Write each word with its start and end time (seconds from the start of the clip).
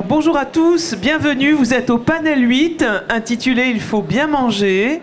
Bonjour 0.00 0.38
à 0.38 0.46
tous, 0.46 0.94
bienvenue. 0.94 1.52
Vous 1.52 1.74
êtes 1.74 1.90
au 1.90 1.98
panel 1.98 2.48
8 2.48 2.82
intitulé 3.10 3.66
Il 3.66 3.80
faut 3.80 4.00
bien 4.00 4.26
manger 4.26 5.02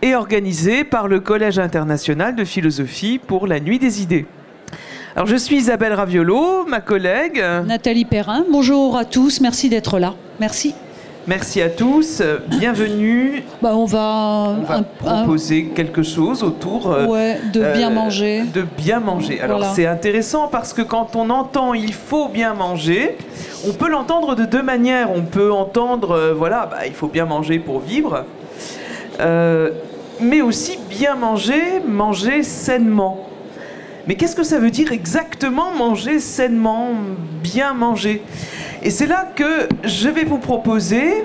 et 0.00 0.14
organisé 0.14 0.82
par 0.82 1.08
le 1.08 1.20
Collège 1.20 1.58
international 1.58 2.34
de 2.34 2.44
philosophie 2.44 3.18
pour 3.18 3.46
la 3.46 3.60
nuit 3.60 3.78
des 3.78 4.00
idées. 4.00 4.24
Je 5.26 5.36
suis 5.36 5.56
Isabelle 5.56 5.92
Raviolo, 5.92 6.64
ma 6.64 6.80
collègue. 6.80 7.44
Nathalie 7.66 8.06
Perrin, 8.06 8.46
bonjour 8.50 8.96
à 8.96 9.04
tous, 9.04 9.42
merci 9.42 9.68
d'être 9.68 9.98
là. 9.98 10.14
Merci. 10.38 10.74
Merci 11.30 11.62
à 11.62 11.70
tous, 11.70 12.24
bienvenue. 12.48 13.44
Bah, 13.62 13.70
on 13.76 13.84
va, 13.84 14.56
on 14.58 14.64
va 14.64 14.82
proposer 14.82 15.66
quelque 15.66 16.02
chose 16.02 16.42
autour 16.42 16.90
euh, 16.90 17.06
de 17.52 17.60
bien 17.72 17.92
euh, 17.92 17.94
manger. 17.94 18.42
De 18.52 18.62
bien 18.62 18.98
manger. 18.98 19.40
Alors 19.40 19.64
c'est 19.64 19.86
intéressant 19.86 20.48
parce 20.48 20.72
que 20.72 20.82
quand 20.82 21.14
on 21.14 21.30
entend 21.30 21.72
il 21.72 21.94
faut 21.94 22.26
bien 22.26 22.54
manger, 22.54 23.16
on 23.64 23.72
peut 23.72 23.88
l'entendre 23.88 24.34
de 24.34 24.44
deux 24.44 24.64
manières. 24.64 25.12
On 25.14 25.22
peut 25.22 25.52
entendre 25.52 26.16
euh, 26.16 26.34
voilà, 26.34 26.66
bah, 26.68 26.78
il 26.88 26.94
faut 26.94 27.06
bien 27.06 27.26
manger 27.26 27.60
pour 27.60 27.78
vivre. 27.78 28.24
mais 29.20 30.40
aussi 30.40 30.80
bien 30.88 31.14
manger, 31.14 31.62
manger 31.86 32.42
sainement. 32.42 33.28
Mais 34.08 34.16
qu'est-ce 34.16 34.34
que 34.34 34.42
ça 34.42 34.58
veut 34.58 34.72
dire 34.72 34.90
exactement 34.90 35.70
manger 35.70 36.18
sainement, 36.18 36.88
bien 37.40 37.72
manger? 37.72 38.20
Et 38.82 38.88
c'est 38.88 39.06
là 39.06 39.28
que 39.34 39.68
je 39.84 40.08
vais 40.08 40.24
vous 40.24 40.38
proposer 40.38 41.24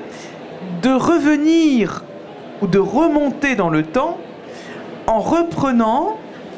de 0.81 0.89
revenir 0.89 2.03
ou 2.61 2.67
de 2.67 2.79
remonter 2.79 3.55
dans 3.55 3.69
le 3.69 3.83
temps 3.83 4.17
en 5.07 5.19
reprenant 5.19 6.17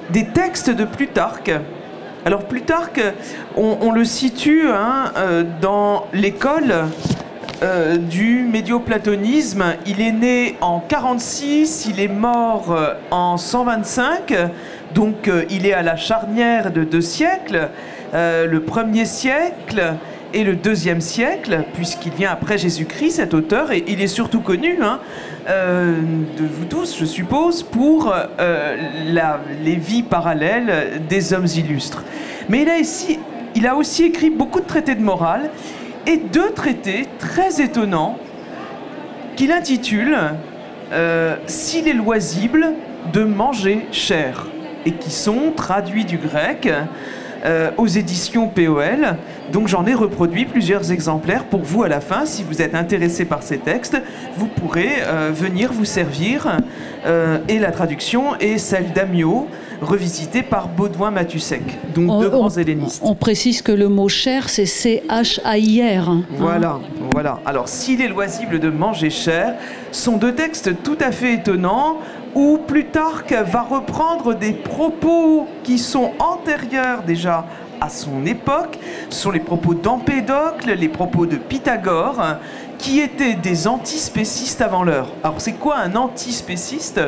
des 0.10 0.26
textes 0.26 0.72
de 0.72 0.86
Plutarque. 0.86 1.52
Alors 2.26 2.46
Plutarque, 2.46 3.02
on, 3.56 3.92
le 3.92 4.06
situe 4.06 4.70
hein, 4.70 5.12
euh, 5.18 5.44
dans 5.62 6.08
l'école 6.14 6.74
euh, 7.62 7.98
du 7.98 8.48
médioplatonisme. 8.52 9.66
Il 9.86 10.02
est 10.02 10.12
né 10.12 10.58
en 10.62 10.80
46, 10.80 11.86
il 11.92 12.00
est 12.00 12.08
mort 12.08 12.72
euh, 12.72 12.96
en 13.12 13.38
125. 13.38 14.34
Donc 14.96 15.30
il 15.52 15.68
est 15.68 15.74
à 15.74 15.84
la 15.84 15.96
charnière 15.96 16.72
de 16.72 16.84
deux 16.84 17.02
siècles, 17.02 17.70
le 18.14 18.58
premier 18.60 19.06
siècle 19.06 19.96
et 20.34 20.44
le 20.44 20.56
deuxième 20.56 21.02
siècle, 21.02 21.64
puisqu'il 21.74 22.12
vient 22.12 22.32
après 22.32 22.58
Jésus-Christ, 22.58 23.12
cet 23.12 23.34
auteur, 23.34 23.72
et 23.72 23.84
il 23.88 24.02
est 24.02 24.08
surtout 24.08 24.42
connu 24.42 24.78
hein, 24.82 25.00
euh, 25.50 26.02
de 26.38 26.46
vous 26.46 26.66
tous, 26.66 26.98
je 27.00 27.06
suppose, 27.06 27.64
pour 27.64 28.14
les 28.38 29.76
vies 29.76 30.04
parallèles 30.04 31.02
des 31.08 31.34
hommes 31.34 31.48
illustres. 31.48 32.04
Mais 32.50 32.62
il 32.64 32.70
a, 32.70 32.78
ici, 32.78 33.20
il 33.56 33.68
a 33.68 33.76
aussi 33.76 34.04
écrit 34.04 34.30
beaucoup 34.30 34.60
de 34.60 34.66
traités 34.66 34.96
de 34.96 35.04
morale, 35.04 35.50
et 36.06 36.18
deux 36.18 36.52
traités 36.52 37.06
très 37.20 37.62
étonnants 37.62 38.18
qu'il 39.36 39.52
intitule 39.52 40.18
S'il 41.48 41.88
est 41.88 41.94
loisible 41.94 42.74
de 43.12 43.24
manger 43.24 43.88
cher 43.92 44.48
et 44.86 44.94
qui 44.94 45.12
sont 45.12 45.52
traduits 45.56 46.06
du 46.06 46.18
grec 46.18 46.70
euh, 47.48 47.72
aux 47.78 47.88
éditions 47.88 48.48
POL. 48.50 49.16
Donc 49.54 49.70
j'en 49.70 49.86
ai 49.86 49.94
reproduit 49.94 50.44
plusieurs 50.46 50.92
exemplaires 50.92 51.46
pour 51.46 51.62
vous 51.62 51.84
à 51.84 51.88
la 51.88 52.02
fin. 52.02 52.26
Si 52.26 52.44
vous 52.44 52.62
êtes 52.62 52.76
intéressé 52.76 53.24
par 53.24 53.42
ces 53.42 53.58
textes, 53.58 53.98
vous 54.36 54.48
pourrez 54.48 54.90
euh, 55.06 55.32
venir 55.34 55.72
vous 55.72 55.86
servir. 55.86 56.58
Euh, 57.06 57.38
et 57.48 57.60
la 57.60 57.72
traduction 57.72 58.36
est 58.40 58.58
celle 58.58 58.92
d'Amio, 58.92 59.48
revisitée 59.82 60.44
par 60.44 60.68
Baudouin 60.68 61.12
Matusek, 61.12 61.62
donc 61.94 62.20
deux 62.20 62.30
grands 62.30 62.50
hellénistes. 62.50 63.02
On 63.06 63.16
précise 63.16 63.62
que 63.62 63.72
le 63.72 63.88
mot 63.88 64.10
cher, 64.10 64.50
c'est 64.50 64.66
C-H-A-I-R. 64.66 66.10
Hein. 66.10 66.24
Voilà, 66.38 66.80
voilà. 67.14 67.40
Alors 67.46 67.70
s'il 67.70 68.02
est 68.02 68.10
loisible 68.10 68.60
de 68.60 68.70
manger 68.70 69.10
cher, 69.10 69.56
sont 69.92 70.18
deux 70.18 70.34
textes 70.34 70.84
tout 70.84 70.98
à 71.00 71.12
fait 71.12 71.36
étonnants 71.36 72.00
où 72.36 72.58
Plutarque 72.58 73.34
va 73.34 73.62
reprendre 73.62 74.34
des 74.34 74.54
propos 74.54 75.48
qui 75.64 75.78
sont 75.78 76.12
antérieurs 76.20 77.04
déjà 77.04 77.46
à 77.80 77.90
son 77.90 78.26
époque, 78.26 78.80
ce 79.10 79.20
sont 79.20 79.32
les 79.32 79.40
propos 79.40 79.74
d'Empédocle, 79.74 80.74
les 80.74 80.90
propos 80.90 81.26
de 81.26 81.36
Pythagore, 81.36 82.22
qui 82.78 83.00
étaient 83.00 83.34
des 83.34 83.68
antispécistes 83.68 84.62
avant 84.62 84.84
l'heure. 84.84 85.12
Alors 85.24 85.42
c'est 85.42 85.54
quoi 85.54 85.78
un 85.78 85.96
antispéciste? 85.96 87.00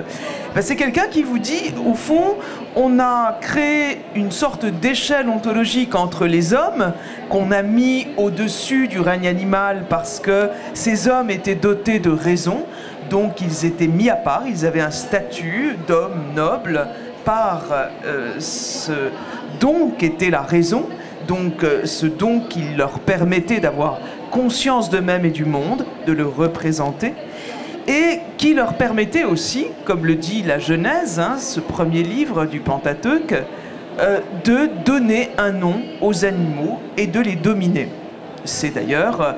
Ben, 0.55 0.61
C'est 0.61 0.75
quelqu'un 0.75 1.07
qui 1.07 1.23
vous 1.23 1.39
dit, 1.39 1.73
au 1.85 1.93
fond, 1.93 2.35
on 2.75 2.99
a 2.99 3.37
créé 3.39 4.01
une 4.15 4.31
sorte 4.31 4.65
d'échelle 4.65 5.29
ontologique 5.29 5.95
entre 5.95 6.25
les 6.25 6.53
hommes 6.53 6.93
qu'on 7.29 7.51
a 7.51 7.61
mis 7.61 8.07
au-dessus 8.17 8.87
du 8.87 8.99
règne 8.99 9.27
animal 9.27 9.85
parce 9.89 10.19
que 10.19 10.49
ces 10.73 11.07
hommes 11.07 11.29
étaient 11.29 11.55
dotés 11.55 11.99
de 11.99 12.09
raison. 12.09 12.65
Donc 13.09 13.41
ils 13.41 13.65
étaient 13.65 13.87
mis 13.87 14.09
à 14.09 14.15
part, 14.15 14.43
ils 14.47 14.65
avaient 14.65 14.81
un 14.81 14.91
statut 14.91 15.75
d'homme 15.87 16.33
noble 16.35 16.87
par 17.25 17.63
euh, 18.05 18.33
ce 18.39 18.91
don 19.59 19.91
qu'était 19.97 20.29
la 20.29 20.41
raison, 20.41 20.85
donc 21.27 21.63
euh, 21.63 21.85
ce 21.85 22.05
don 22.05 22.41
qui 22.41 22.61
leur 22.77 22.99
permettait 22.99 23.59
d'avoir 23.59 23.99
conscience 24.31 24.89
d'eux-mêmes 24.89 25.25
et 25.25 25.31
du 25.31 25.45
monde, 25.45 25.85
de 26.05 26.13
le 26.13 26.25
représenter, 26.25 27.13
et 27.87 28.19
qui 28.37 28.53
leur 28.53 28.75
permettait 28.75 29.23
aussi, 29.23 29.67
comme 29.85 30.05
le 30.05 30.15
dit 30.15 30.43
la 30.43 30.59
Genèse, 30.59 31.19
hein, 31.19 31.37
ce 31.39 31.59
premier 31.59 32.03
livre 32.03 32.45
du 32.45 32.59
Pentateuque, 32.59 33.35
euh, 33.99 34.19
de 34.45 34.69
donner 34.85 35.29
un 35.37 35.51
nom 35.51 35.81
aux 36.01 36.25
animaux 36.25 36.79
et 36.95 37.07
de 37.07 37.19
les 37.19 37.35
dominer. 37.35 37.89
C'est 38.45 38.75
d'ailleurs 38.75 39.35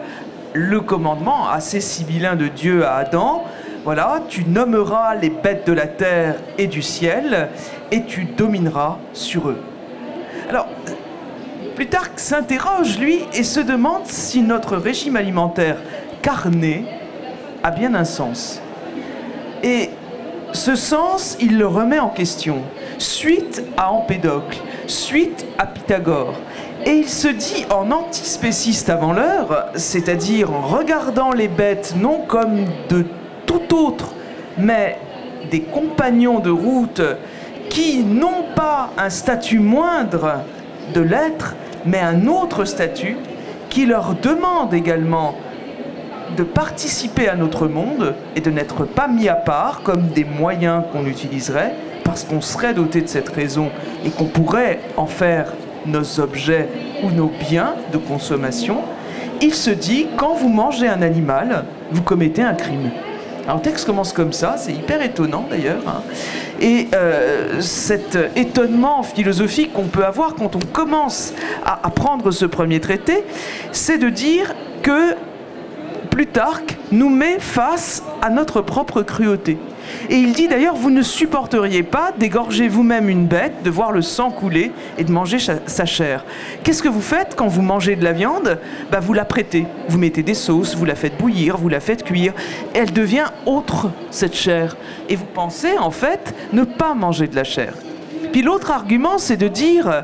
le 0.54 0.82
commandement 0.82 1.50
assez 1.50 1.80
sibyllin 1.80 2.36
de 2.36 2.48
Dieu 2.48 2.86
à 2.86 2.98
Adam, 2.98 3.46
voilà, 3.84 4.22
tu 4.30 4.44
nommeras 4.46 5.16
les 5.16 5.30
bêtes 5.30 5.66
de 5.66 5.74
la 5.74 5.88
terre 5.88 6.36
et 6.58 6.68
du 6.68 6.82
ciel, 6.82 7.50
et 7.92 8.04
tu 8.04 8.26
domineras 8.26 8.98
sur 9.14 9.50
eux. 9.50 9.62
Alors, 10.50 10.68
Plutarque 11.76 12.20
s'interroge, 12.20 13.00
lui, 13.00 13.22
et 13.34 13.44
se 13.44 13.60
demande 13.60 14.06
si 14.06 14.42
notre 14.42 14.78
régime 14.78 15.16
alimentaire 15.16 15.78
carné 16.22 16.86
a 17.64 17.72
bien 17.72 17.96
un 17.96 18.04
sens. 18.04 18.62
Et 19.64 19.90
ce 20.54 20.76
sens, 20.76 21.38
il 21.40 21.58
le 21.58 21.66
remet 21.66 22.00
en 22.00 22.10
question, 22.10 22.60
suite 22.98 23.64
à 23.78 23.92
Empédocle, 23.92 24.60
suite 24.86 25.46
à 25.58 25.66
Pythagore. 25.66 26.36
Et 26.86 26.92
il 26.92 27.10
se 27.10 27.30
dit 27.30 27.66
en 27.72 27.92
antispéciste 27.92 28.90
avant 28.90 29.14
l'heure, 29.14 29.68
c'est-à-dire 29.76 30.52
en 30.52 30.62
regardant 30.62 31.32
les 31.32 31.48
bêtes 31.48 31.96
non 31.98 32.22
comme 32.28 32.66
de 32.90 33.06
tout 33.52 33.76
autre, 33.76 34.14
mais 34.58 34.98
des 35.50 35.62
compagnons 35.62 36.40
de 36.40 36.50
route 36.50 37.02
qui 37.70 38.04
n'ont 38.04 38.46
pas 38.56 38.92
un 38.98 39.10
statut 39.10 39.60
moindre 39.60 40.44
de 40.94 41.02
l'être, 41.02 41.56
mais 41.86 42.00
un 42.00 42.28
autre 42.28 42.66
statut 42.66 43.18
qui 43.70 43.86
leur 43.86 44.16
demande 44.16 44.74
également 44.74 45.36
de 46.36 46.44
participer 46.44 47.28
à 47.28 47.36
notre 47.36 47.68
monde 47.68 48.14
et 48.36 48.42
de 48.42 48.50
n'être 48.50 48.86
pas 48.86 49.08
mis 49.08 49.28
à 49.28 49.36
part 49.36 49.82
comme 49.84 50.08
des 50.08 50.24
moyens 50.24 50.84
qu'on 50.92 51.06
utiliserait 51.06 51.74
parce 52.04 52.24
qu'on 52.24 52.42
serait 52.42 52.74
doté 52.74 53.02
de 53.02 53.08
cette 53.08 53.30
raison 53.30 53.70
et 54.06 54.10
qu'on 54.10 54.26
pourrait 54.26 54.80
en 54.98 55.08
faire 55.08 55.54
nos 55.86 56.20
objets 56.20 56.68
ou 57.04 57.10
nos 57.10 57.32
biens 57.50 57.74
de 57.92 57.98
consommation, 57.98 58.80
il 59.42 59.54
se 59.54 59.72
dit 59.72 60.08
quand 60.18 60.36
vous 60.36 60.50
mangez 60.50 60.88
un 60.88 61.02
animal, 61.02 61.66
vous 61.92 62.04
commettez 62.04 62.44
un 62.44 62.54
crime. 62.54 62.92
Alors 63.52 63.62
texte 63.62 63.86
commence 63.86 64.14
comme 64.14 64.32
ça, 64.32 64.56
c'est 64.58 64.72
hyper 64.72 65.02
étonnant 65.02 65.46
d'ailleurs. 65.50 65.82
Hein. 65.86 66.04
Et 66.62 66.88
euh, 66.96 67.60
cet 67.60 68.18
étonnement 68.38 69.04
philosophique 69.04 69.74
qu'on 69.74 69.88
peut 69.88 70.06
avoir 70.06 70.36
quand 70.36 70.56
on 70.56 70.62
commence 70.72 71.34
à 71.66 71.86
apprendre 71.86 72.32
ce 72.32 72.46
premier 72.46 72.80
traité, 72.80 73.26
c'est 73.74 73.98
de 73.98 74.08
dire 74.08 74.56
que 74.84 75.16
Plutarque 76.10 76.78
nous 76.94 77.10
met 77.10 77.40
face 77.40 78.04
à 78.22 78.30
notre 78.30 78.62
propre 78.62 79.02
cruauté. 79.02 79.58
Et 80.10 80.16
il 80.16 80.34
dit 80.34 80.48
d'ailleurs, 80.48 80.76
vous 80.76 80.90
ne 80.90 81.02
supporteriez 81.02 81.84
pas 81.84 82.12
d'égorger 82.18 82.68
vous-même 82.68 83.10
une 83.10 83.26
bête, 83.26 83.64
de 83.64 83.70
voir 83.70 83.92
le 83.92 84.02
sang 84.02 84.32
couler 84.32 84.72
et 84.98 85.04
de 85.04 85.12
manger 85.12 85.38
sa 85.40 85.86
chair. 85.86 86.26
Qu'est-ce 86.64 86.84
que 86.84 86.90
vous 86.90 87.02
faites 87.02 87.36
quand 87.36 87.48
vous 87.48 87.62
mangez 87.62 87.96
de 87.96 88.04
la 88.04 88.14
viande? 88.14 88.60
Bah, 88.92 89.00
Vous 89.00 89.14
la 89.14 89.26
prêtez, 89.26 89.66
vous 89.88 89.98
mettez 89.98 90.24
des 90.24 90.34
sauces, 90.34 90.76
vous 90.76 90.86
la 90.86 90.96
faites 90.96 91.18
bouillir, 91.18 91.58
vous 91.58 91.70
la 91.70 91.80
faites 91.80 92.04
cuire. 92.04 92.34
Elle 92.74 92.92
devient 92.92 93.26
autre, 93.46 93.92
cette 94.10 94.36
chair. 94.36 94.76
Et 95.10 95.16
vous 95.16 95.26
pensez 95.26 95.78
en 95.78 95.92
fait 95.92 96.34
ne 96.54 96.64
pas 96.64 96.94
manger 96.94 97.28
de 97.28 97.36
la 97.36 97.44
chair. 97.44 97.74
Puis 98.32 98.42
l'autre 98.42 98.72
argument, 98.72 99.18
c'est 99.18 99.38
de 99.38 99.48
dire, 99.48 100.04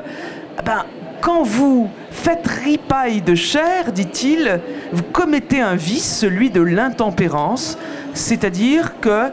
ben, 0.65 0.85
quand 1.21 1.43
vous 1.43 1.89
faites 2.11 2.47
ripaille 2.47 3.21
de 3.21 3.35
chair, 3.35 3.91
dit-il, 3.91 4.59
vous 4.91 5.03
commettez 5.03 5.61
un 5.61 5.75
vice, 5.75 6.17
celui 6.19 6.49
de 6.49 6.61
l'intempérance, 6.61 7.77
c'est-à-dire 8.13 8.99
que 8.99 9.31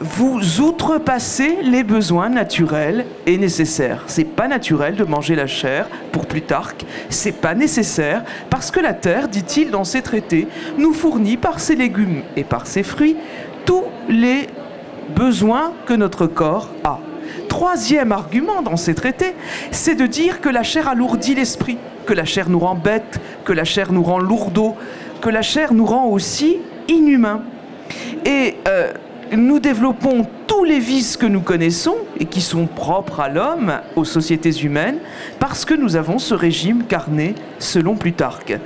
vous 0.00 0.60
outrepassez 0.60 1.58
les 1.62 1.84
besoins 1.84 2.30
naturels 2.30 3.04
et 3.26 3.36
nécessaires. 3.36 4.04
C'est 4.06 4.24
pas 4.24 4.48
naturel 4.48 4.96
de 4.96 5.04
manger 5.04 5.34
la 5.34 5.46
chair 5.46 5.88
pour 6.10 6.26
Plutarque, 6.26 6.84
c'est 7.10 7.40
pas 7.40 7.54
nécessaire 7.54 8.24
parce 8.48 8.70
que 8.70 8.80
la 8.80 8.94
terre, 8.94 9.28
dit-il 9.28 9.70
dans 9.70 9.84
ses 9.84 10.02
traités, 10.02 10.48
nous 10.78 10.92
fournit 10.92 11.36
par 11.36 11.60
ses 11.60 11.76
légumes 11.76 12.22
et 12.36 12.44
par 12.44 12.66
ses 12.66 12.82
fruits 12.82 13.16
tous 13.66 13.84
les 14.08 14.46
besoins 15.14 15.72
que 15.86 15.92
notre 15.92 16.26
corps 16.26 16.70
a. 16.84 16.98
Troisième 17.48 18.12
argument 18.12 18.62
dans 18.62 18.76
ces 18.76 18.94
traités, 18.94 19.34
c'est 19.70 19.94
de 19.94 20.06
dire 20.06 20.40
que 20.40 20.48
la 20.48 20.62
chair 20.62 20.88
alourdit 20.88 21.34
l'esprit, 21.34 21.78
que 22.06 22.14
la 22.14 22.24
chair 22.24 22.48
nous 22.48 22.58
rend 22.58 22.74
bête, 22.74 23.20
que 23.44 23.52
la 23.52 23.64
chair 23.64 23.92
nous 23.92 24.02
rend 24.02 24.18
lourdeau, 24.18 24.76
que 25.20 25.28
la 25.28 25.42
chair 25.42 25.74
nous 25.74 25.84
rend 25.84 26.06
aussi 26.06 26.58
inhumains. 26.88 27.42
Et 28.24 28.56
euh, 28.68 28.92
nous 29.36 29.60
développons 29.60 30.26
tous 30.46 30.64
les 30.64 30.78
vices 30.78 31.16
que 31.16 31.26
nous 31.26 31.40
connaissons 31.40 31.96
et 32.18 32.24
qui 32.26 32.40
sont 32.40 32.66
propres 32.66 33.20
à 33.20 33.28
l'homme, 33.28 33.80
aux 33.96 34.04
sociétés 34.04 34.50
humaines, 34.50 34.98
parce 35.38 35.64
que 35.64 35.74
nous 35.74 35.96
avons 35.96 36.18
ce 36.18 36.34
régime 36.34 36.84
carné 36.84 37.34
selon 37.58 37.94
Plutarque. 37.94 38.58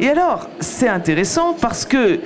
Et 0.00 0.08
alors, 0.08 0.48
c'est 0.60 0.88
intéressant 0.88 1.54
parce 1.60 1.84
que 1.84 2.20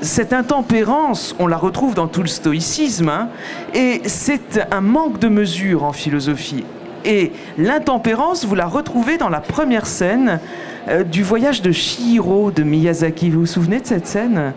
cette 0.00 0.32
intempérance, 0.32 1.34
on 1.38 1.46
la 1.46 1.56
retrouve 1.56 1.94
dans 1.94 2.08
tout 2.08 2.22
le 2.22 2.28
stoïcisme, 2.28 3.08
hein, 3.08 3.28
et 3.74 4.02
c'est 4.06 4.66
un 4.70 4.80
manque 4.80 5.18
de 5.18 5.28
mesure 5.28 5.84
en 5.84 5.92
philosophie. 5.92 6.64
Et 7.04 7.32
l'intempérance, 7.56 8.44
vous 8.44 8.56
la 8.56 8.66
retrouvez 8.66 9.16
dans 9.16 9.28
la 9.28 9.40
première 9.40 9.86
scène 9.86 10.40
euh, 10.88 11.02
du 11.02 11.22
voyage 11.22 11.62
de 11.62 11.72
Shihiro 11.72 12.50
de 12.50 12.62
Miyazaki. 12.62 13.30
Vous 13.30 13.40
vous 13.40 13.46
souvenez 13.46 13.80
de 13.80 13.86
cette 13.86 14.06
scène? 14.06 14.52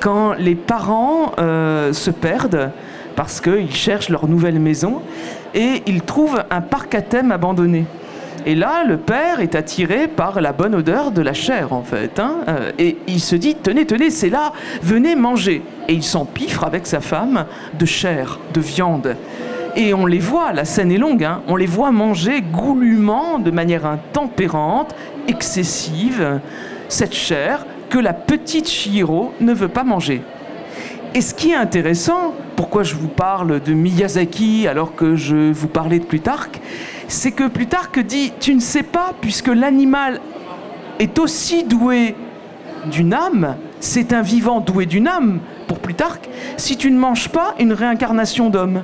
Quand 0.00 0.34
les 0.34 0.54
parents 0.54 1.32
euh, 1.38 1.92
se 1.92 2.10
perdent 2.10 2.70
parce 3.16 3.40
qu'ils 3.40 3.74
cherchent 3.74 4.08
leur 4.08 4.28
nouvelle 4.28 4.58
maison 4.60 5.02
et 5.54 5.82
ils 5.86 6.02
trouvent 6.02 6.42
un 6.50 6.60
parc 6.60 6.94
à 6.94 7.02
thème 7.02 7.32
abandonné. 7.32 7.86
Et 8.46 8.54
là, 8.54 8.84
le 8.84 8.96
père 8.96 9.40
est 9.40 9.54
attiré 9.54 10.08
par 10.08 10.40
la 10.40 10.52
bonne 10.52 10.74
odeur 10.74 11.10
de 11.10 11.20
la 11.20 11.34
chair, 11.34 11.72
en 11.72 11.82
fait. 11.82 12.18
Hein, 12.18 12.36
euh, 12.48 12.70
et 12.78 12.96
il 13.06 13.20
se 13.20 13.36
dit, 13.36 13.54
tenez, 13.54 13.84
tenez, 13.84 14.10
c'est 14.10 14.30
là, 14.30 14.52
venez 14.82 15.16
manger. 15.16 15.62
Et 15.88 15.94
il 15.94 16.02
s'empiffre 16.02 16.64
avec 16.64 16.86
sa 16.86 17.00
femme 17.00 17.44
de 17.78 17.84
chair, 17.84 18.38
de 18.54 18.60
viande. 18.60 19.16
Et 19.80 19.94
on 19.94 20.06
les 20.06 20.18
voit, 20.18 20.52
la 20.52 20.64
scène 20.64 20.90
est 20.90 20.98
longue, 20.98 21.22
hein, 21.22 21.40
on 21.46 21.54
les 21.54 21.66
voit 21.66 21.92
manger 21.92 22.42
goulûment, 22.42 23.38
de 23.38 23.52
manière 23.52 23.86
intempérante, 23.86 24.92
excessive, 25.28 26.40
cette 26.88 27.14
chair 27.14 27.64
que 27.88 28.00
la 28.00 28.12
petite 28.12 28.68
Shihiro 28.68 29.32
ne 29.40 29.54
veut 29.54 29.68
pas 29.68 29.84
manger. 29.84 30.20
Et 31.14 31.20
ce 31.20 31.32
qui 31.32 31.52
est 31.52 31.54
intéressant, 31.54 32.34
pourquoi 32.56 32.82
je 32.82 32.96
vous 32.96 33.06
parle 33.06 33.62
de 33.62 33.72
Miyazaki 33.72 34.66
alors 34.66 34.96
que 34.96 35.14
je 35.14 35.52
vous 35.52 35.68
parlais 35.68 36.00
de 36.00 36.04
Plutarque, 36.04 36.60
c'est 37.06 37.30
que 37.30 37.46
Plutarque 37.46 38.00
dit 38.00 38.32
Tu 38.40 38.56
ne 38.56 38.60
sais 38.60 38.82
pas, 38.82 39.12
puisque 39.20 39.46
l'animal 39.46 40.20
est 40.98 41.20
aussi 41.20 41.62
doué 41.62 42.16
d'une 42.90 43.14
âme, 43.14 43.54
c'est 43.78 44.12
un 44.12 44.22
vivant 44.22 44.58
doué 44.58 44.86
d'une 44.86 45.06
âme, 45.06 45.38
pour 45.68 45.78
Plutarque, 45.78 46.28
si 46.56 46.76
tu 46.76 46.90
ne 46.90 46.98
manges 46.98 47.28
pas 47.28 47.54
une 47.60 47.72
réincarnation 47.72 48.50
d'homme. 48.50 48.82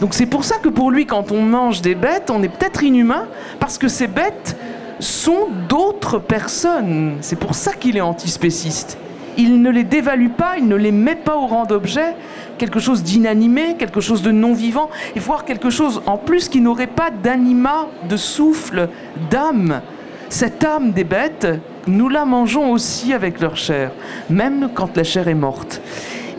Donc 0.00 0.14
c'est 0.14 0.26
pour 0.26 0.44
ça 0.44 0.56
que 0.58 0.68
pour 0.68 0.90
lui, 0.90 1.06
quand 1.06 1.32
on 1.32 1.42
mange 1.42 1.82
des 1.82 1.94
bêtes, 1.94 2.30
on 2.30 2.42
est 2.42 2.48
peut-être 2.48 2.82
inhumain, 2.82 3.26
parce 3.60 3.78
que 3.78 3.88
ces 3.88 4.06
bêtes 4.06 4.56
sont 5.00 5.48
d'autres 5.68 6.18
personnes. 6.18 7.16
C'est 7.20 7.38
pour 7.38 7.54
ça 7.54 7.72
qu'il 7.72 7.96
est 7.96 8.02
antispéciste. 8.02 8.98
Il 9.36 9.62
ne 9.62 9.70
les 9.70 9.84
dévalue 9.84 10.30
pas, 10.30 10.56
il 10.58 10.66
ne 10.66 10.74
les 10.74 10.90
met 10.90 11.14
pas 11.14 11.36
au 11.36 11.46
rang 11.46 11.64
d'objet, 11.64 12.16
quelque 12.58 12.80
chose 12.80 13.04
d'inanimé, 13.04 13.76
quelque 13.78 14.00
chose 14.00 14.20
de 14.22 14.32
non-vivant, 14.32 14.90
et 15.14 15.20
voir 15.20 15.44
quelque 15.44 15.70
chose 15.70 16.02
en 16.06 16.16
plus 16.16 16.48
qui 16.48 16.60
n'aurait 16.60 16.88
pas 16.88 17.10
d'anima, 17.10 17.86
de 18.08 18.16
souffle, 18.16 18.88
d'âme. 19.30 19.80
Cette 20.28 20.64
âme 20.64 20.90
des 20.90 21.04
bêtes, 21.04 21.46
nous 21.86 22.08
la 22.08 22.24
mangeons 22.24 22.72
aussi 22.72 23.12
avec 23.14 23.40
leur 23.40 23.56
chair, 23.56 23.92
même 24.28 24.70
quand 24.74 24.96
la 24.96 25.04
chair 25.04 25.28
est 25.28 25.34
morte. 25.34 25.80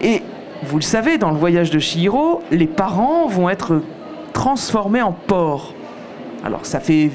Et 0.01 0.21
vous 0.63 0.77
le 0.77 0.83
savez, 0.83 1.17
dans 1.17 1.31
le 1.31 1.37
voyage 1.37 1.71
de 1.71 1.79
Chihiro, 1.79 2.41
les 2.51 2.67
parents 2.67 3.27
vont 3.27 3.49
être 3.49 3.81
transformés 4.33 5.01
en 5.01 5.13
porcs. 5.13 5.73
Alors 6.43 6.65
ça 6.65 6.79
fait 6.79 7.11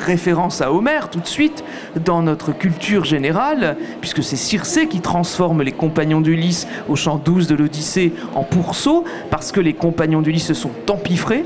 référence 0.00 0.62
à 0.62 0.72
Homère 0.72 1.10
tout 1.10 1.20
de 1.20 1.26
suite 1.26 1.62
dans 2.04 2.22
notre 2.22 2.52
culture 2.52 3.04
générale, 3.04 3.76
puisque 4.00 4.22
c'est 4.22 4.36
Circé 4.36 4.86
qui 4.86 5.00
transforme 5.00 5.62
les 5.62 5.72
compagnons 5.72 6.22
d'Ulysse 6.22 6.66
au 6.88 6.96
chant 6.96 7.20
12 7.22 7.46
de 7.48 7.54
l'Odyssée 7.54 8.14
en 8.34 8.44
pourceaux, 8.44 9.04
parce 9.30 9.52
que 9.52 9.60
les 9.60 9.74
compagnons 9.74 10.22
d'Ulysse 10.22 10.46
se 10.46 10.54
sont 10.54 10.72
empiffrés. 10.88 11.44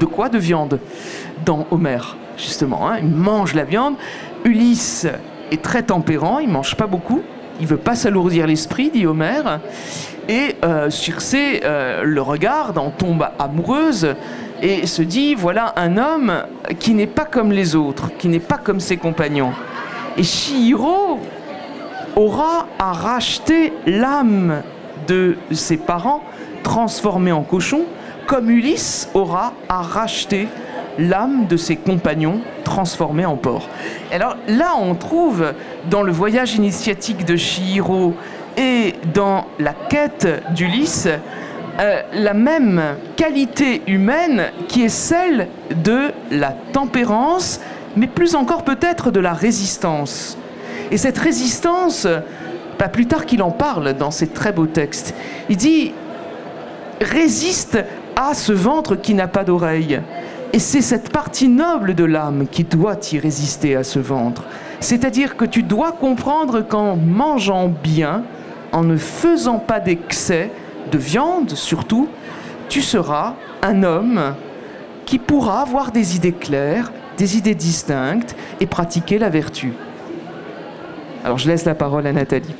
De 0.00 0.06
quoi 0.06 0.28
De 0.28 0.38
viande. 0.38 0.80
Dans 1.46 1.66
Homère, 1.70 2.16
justement. 2.36 2.88
Hein. 2.88 2.98
ils 3.00 3.08
mangent 3.08 3.54
la 3.54 3.64
viande. 3.64 3.94
Ulysse 4.44 5.06
est 5.50 5.62
très 5.62 5.82
tempérant, 5.82 6.40
il 6.40 6.48
mange 6.48 6.74
pas 6.74 6.86
beaucoup. 6.86 7.22
Il 7.60 7.66
veut 7.66 7.76
pas 7.76 7.94
s'alourdir 7.94 8.46
l'esprit, 8.46 8.90
dit 8.90 9.06
Homère. 9.06 9.60
Et 10.28 10.56
euh, 10.64 10.90
Circé 10.90 11.60
euh, 11.64 12.02
le 12.02 12.22
regarde, 12.22 12.78
en 12.78 12.90
tombe 12.90 13.26
amoureuse 13.38 14.14
et 14.62 14.86
se 14.86 15.02
dit 15.02 15.34
voilà 15.34 15.74
un 15.76 15.98
homme 15.98 16.44
qui 16.78 16.94
n'est 16.94 17.06
pas 17.06 17.26
comme 17.26 17.52
les 17.52 17.76
autres, 17.76 18.10
qui 18.16 18.28
n'est 18.28 18.40
pas 18.40 18.56
comme 18.56 18.80
ses 18.80 18.96
compagnons. 18.96 19.52
Et 20.16 20.22
Shihiro 20.22 21.20
aura 22.16 22.66
à 22.78 22.92
racheter 22.92 23.72
l'âme 23.86 24.62
de 25.06 25.36
ses 25.52 25.76
parents 25.76 26.22
transformée 26.62 27.32
en 27.32 27.42
cochon, 27.42 27.82
comme 28.26 28.50
Ulysse 28.50 29.10
aura 29.14 29.52
à 29.68 29.82
racheter 29.82 30.48
l'âme 30.98 31.46
de 31.46 31.56
ses 31.56 31.76
compagnons 31.76 32.40
transformés 32.64 33.26
en 33.26 33.36
porc. 33.36 33.68
Alors 34.12 34.36
là, 34.48 34.72
on 34.80 34.94
trouve 34.94 35.52
dans 35.90 36.02
le 36.02 36.12
voyage 36.12 36.54
initiatique 36.54 37.24
de 37.24 37.36
Shihiro 37.36 38.14
et 38.56 38.94
dans 39.12 39.46
la 39.58 39.72
quête 39.72 40.42
d'Ulysse 40.54 41.08
euh, 41.80 42.02
la 42.12 42.34
même 42.34 42.80
qualité 43.16 43.82
humaine 43.88 44.52
qui 44.68 44.84
est 44.84 44.88
celle 44.88 45.48
de 45.82 46.12
la 46.30 46.54
tempérance, 46.72 47.60
mais 47.96 48.06
plus 48.06 48.36
encore 48.36 48.62
peut-être 48.62 49.10
de 49.10 49.18
la 49.18 49.32
résistance. 49.32 50.38
Et 50.92 50.98
cette 50.98 51.18
résistance, 51.18 52.06
pas 52.78 52.88
plus 52.88 53.06
tard 53.06 53.26
qu'il 53.26 53.42
en 53.42 53.50
parle 53.50 53.94
dans 53.94 54.12
ses 54.12 54.28
très 54.28 54.52
beaux 54.52 54.66
textes, 54.66 55.14
il 55.48 55.56
dit 55.56 55.92
résiste 57.00 57.78
à 58.14 58.34
ce 58.34 58.52
ventre 58.52 58.94
qui 58.94 59.14
n'a 59.14 59.26
pas 59.26 59.42
d'oreille. 59.42 60.00
Et 60.54 60.60
c'est 60.60 60.82
cette 60.82 61.10
partie 61.10 61.48
noble 61.48 61.96
de 61.96 62.04
l'âme 62.04 62.46
qui 62.46 62.62
doit 62.62 62.94
y 63.10 63.18
résister 63.18 63.74
à 63.74 63.82
ce 63.82 63.98
ventre. 63.98 64.44
C'est-à-dire 64.78 65.36
que 65.36 65.44
tu 65.44 65.64
dois 65.64 65.90
comprendre 65.90 66.60
qu'en 66.60 66.94
mangeant 66.94 67.66
bien, 67.66 68.22
en 68.70 68.84
ne 68.84 68.96
faisant 68.96 69.58
pas 69.58 69.80
d'excès, 69.80 70.52
de 70.92 70.96
viande 70.96 71.50
surtout, 71.50 72.06
tu 72.68 72.82
seras 72.82 73.34
un 73.62 73.82
homme 73.82 74.36
qui 75.06 75.18
pourra 75.18 75.60
avoir 75.60 75.90
des 75.90 76.14
idées 76.14 76.30
claires, 76.30 76.92
des 77.16 77.36
idées 77.36 77.56
distinctes 77.56 78.36
et 78.60 78.66
pratiquer 78.66 79.18
la 79.18 79.30
vertu. 79.30 79.72
Alors 81.24 81.36
je 81.38 81.48
laisse 81.48 81.64
la 81.64 81.74
parole 81.74 82.06
à 82.06 82.12
Nathalie. 82.12 82.54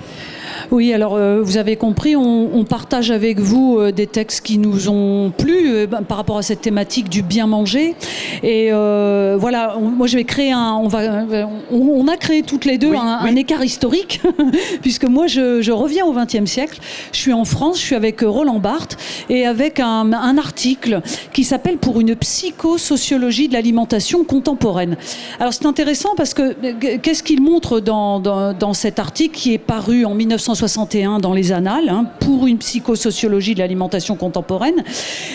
Oui, 0.71 0.93
alors 0.93 1.15
euh, 1.15 1.41
vous 1.43 1.57
avez 1.57 1.77
compris, 1.77 2.17
on, 2.17 2.65
partage 2.65 3.11
avec 3.11 3.39
vous 3.39 3.79
euh, 3.79 3.93
des 3.93 4.07
textes 4.07 4.45
qui 4.45 4.59
nous 4.59 4.89
ont 4.89 5.31
plu 5.37 5.69
euh, 5.69 5.87
ben, 5.87 6.03
par 6.03 6.17
rapport 6.17 6.39
à 6.39 6.43
cette 6.43 6.63
thématique 6.63 7.09
du 7.09 7.23
bien 7.23 7.47
manger. 7.47 7.95
Et 8.43 8.71
voilà, 8.71 9.77
moi 9.81 10.07
je 10.07 10.17
vais 10.17 10.25
créer 10.25 10.53
un. 10.53 10.75
On, 10.75 10.89
va, 10.89 11.25
on, 11.71 12.09
a 12.09 12.17
créé 12.17 12.43
toutes 12.43 12.65
les 12.65 12.79
deux 12.79 12.95
un, 12.95 13.37
écart 13.37 13.65
historique, 13.65 14.21
puisque 14.83 15.05
moi 15.05 15.27
je, 15.27 15.71
reviens 15.71 16.07
au 16.07 16.13
XXe 16.13 16.51
siècle. 16.51 16.79
Je 17.13 17.19
suis 17.19 17.33
en 17.33 17.45
France, 17.45 17.79
je 17.79 17.85
suis 17.85 17.95
avec 17.95 18.21
Roland 18.21 18.59
Barthes 18.59 18.97
et 19.29 19.47
avec 19.47 19.81
un, 19.81 20.13
article 20.39 21.01
qui 21.33 21.45
s'appelle 21.45 21.77
Pour 21.77 22.01
une 22.01 22.17
psychosociologie 22.17 23.49
de 23.49 23.53
l'alimentation 23.53 24.25
contemporaine. 24.25 24.97
Alors 25.39 25.53
c'est 25.53 25.67
intéressant 25.67 26.11
parce 26.17 26.35
que 26.35 26.55
qu'est-ce 26.97 27.23
qu'il 27.23 27.43
montre 27.43 27.81
dans, 27.81 28.21
dans, 28.21 28.53
dans 28.53 28.75
cet 28.75 28.99
article 28.99 29.37
qui 29.37 29.53
est 29.55 29.59
paru 29.59 30.05
en 30.05 30.15
1960 30.15 30.54
1961 30.55 31.19
dans 31.19 31.35
les 31.35 31.53
Annales 31.53 31.89
hein, 31.89 32.07
pour 32.21 32.47
une 32.47 32.59
psychosociologie 32.59 33.55
de 33.55 33.59
l'alimentation 33.59 34.15
contemporaine. 34.15 34.85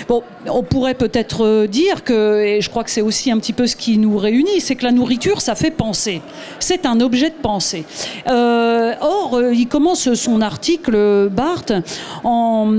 Bon, 0.07 0.23
on 0.47 0.63
pourrait 0.63 0.93
peut-être 0.93 1.45
euh, 1.45 1.67
dire 1.67 2.03
que, 2.03 2.41
et 2.41 2.61
je 2.61 2.69
crois 2.69 2.83
que 2.83 2.89
c'est 2.89 3.01
aussi 3.01 3.31
un 3.31 3.37
petit 3.37 3.53
peu 3.53 3.67
ce 3.67 3.75
qui 3.75 3.97
nous 3.97 4.17
réunit, 4.17 4.61
c'est 4.61 4.75
que 4.75 4.85
la 4.85 4.91
nourriture, 4.91 5.41
ça 5.41 5.55
fait 5.55 5.71
penser. 5.71 6.21
C'est 6.59 6.85
un 6.85 7.01
objet 7.01 7.29
de 7.29 7.35
pensée. 7.41 7.83
Euh, 8.27 8.93
or, 9.01 9.35
euh, 9.35 9.53
il 9.53 9.67
commence 9.67 10.13
son 10.13 10.41
article, 10.41 11.29
Barthes, 11.29 11.73
en, 12.23 12.69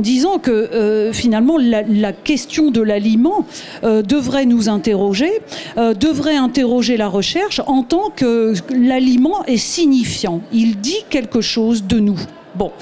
disant 0.00 0.38
que 0.38 1.10
finalement 1.12 1.56
la, 1.58 2.12
question 2.12 2.70
de 2.70 2.80
l'aliment 2.80 3.46
devrait 3.82 4.46
nous 4.46 4.68
interroger, 4.68 5.30
devrait 5.76 6.36
interroger 6.36 6.96
la 6.96 7.08
recherche 7.08 7.60
en 7.66 7.82
tant 7.82 8.10
que 8.14 8.54
l'aliment 8.70 9.44
est 9.46 9.56
il 10.52 10.80
dit 10.80 11.04
quelque 11.10 11.40
chose 11.40 11.84
de 11.84 11.98
nous. 11.98 12.18
Bon. 12.54 12.72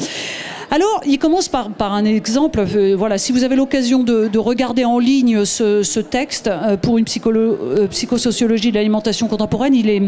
Alors, 0.72 1.02
il 1.04 1.18
commence 1.18 1.50
par, 1.50 1.68
par 1.70 1.92
un 1.92 2.06
exemple. 2.06 2.60
euh, 2.60 2.94
voilà, 2.96 3.18
si 3.18 3.30
vous 3.30 3.44
avez 3.44 3.56
l'occasion 3.56 4.02
de, 4.02 4.28
de 4.28 4.38
regarder 4.38 4.86
en 4.86 4.98
ligne 4.98 5.44
ce, 5.44 6.00
texte 6.00 6.46
euh, 6.46 6.78
pour 6.78 6.96
une 6.96 7.04
euh, 7.26 7.86
psychosociologie 7.88 8.70
de 8.70 8.76
l'alimentation 8.76 9.28
contemporaine, 9.28 9.74
il 9.74 9.90
est, 9.90 10.00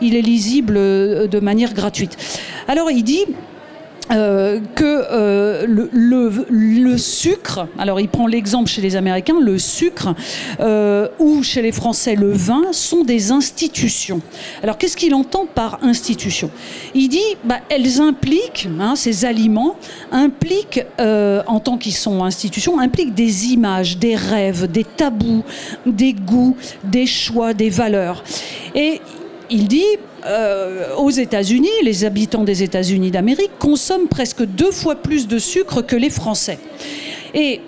il 0.00 0.14
est 0.14 0.20
lisible 0.20 0.74
de 0.74 1.40
manière 1.40 1.74
gratuite. 1.74 2.16
Alors, 2.68 2.88
il 2.92 3.02
dit 3.02 3.24
euh, 4.10 4.60
que 4.74 5.04
euh, 5.10 5.64
le, 5.66 6.98
sucre, 6.98 7.66
alors 7.78 8.00
il 8.00 8.08
prend 8.08 8.26
l'exemple 8.26 8.68
chez 8.68 8.82
les 8.82 8.96
Américains, 8.96 9.40
le 9.40 9.58
sucre, 9.58 10.14
euh, 10.60 11.08
ou 11.18 11.42
chez 11.42 11.62
les 11.62 11.72
Français 11.72 12.14
le 12.14 12.32
vin, 12.32 12.72
sont 12.72 13.04
des 13.04 13.30
institutions. 13.30 14.20
Alors 14.62 14.76
qu'est-ce 14.76 14.96
qu'il 14.96 15.14
entend 15.14 15.46
par 15.46 15.78
institution? 15.82 16.50
Il 16.94 17.08
dit, 17.08 17.20
bah, 17.44 17.60
elles 17.70 18.00
impliquent, 18.00 18.68
hein, 18.80 18.96
ces 18.96 19.24
aliments, 19.24 19.76
impliquent, 20.10 20.84
en 20.98 21.60
tant 21.60 21.78
qu'ils 21.78 21.94
sont 21.94 22.24
institutions, 22.24 22.78
impliquent 22.78 23.14
des 23.14 23.46
images, 23.46 23.98
des 23.98 24.16
rêves, 24.16 24.70
des 24.70 24.84
tabous, 24.84 25.44
des 25.86 26.12
goûts, 26.12 26.56
des 26.84 27.06
choix, 27.06 27.54
des 27.54 27.70
valeurs. 27.70 28.22
Et 28.74 29.00
il 29.48 29.68
dit, 29.68 29.84
euh, 30.24 30.94
aux 30.96 31.10
États-Unis, 31.10 31.70
les 31.82 32.04
habitants 32.04 32.44
des 32.44 32.62
États-Unis 32.62 33.10
d'Amérique 33.10 33.52
consomment 33.58 34.08
presque 34.08 34.44
deux 34.44 34.70
fois 34.70 34.96
plus 34.96 35.26
de 35.26 35.38
sucre 35.38 35.82
que 35.82 35.96
les 35.96 36.10
Français. 36.10 36.58
Et 37.34 37.60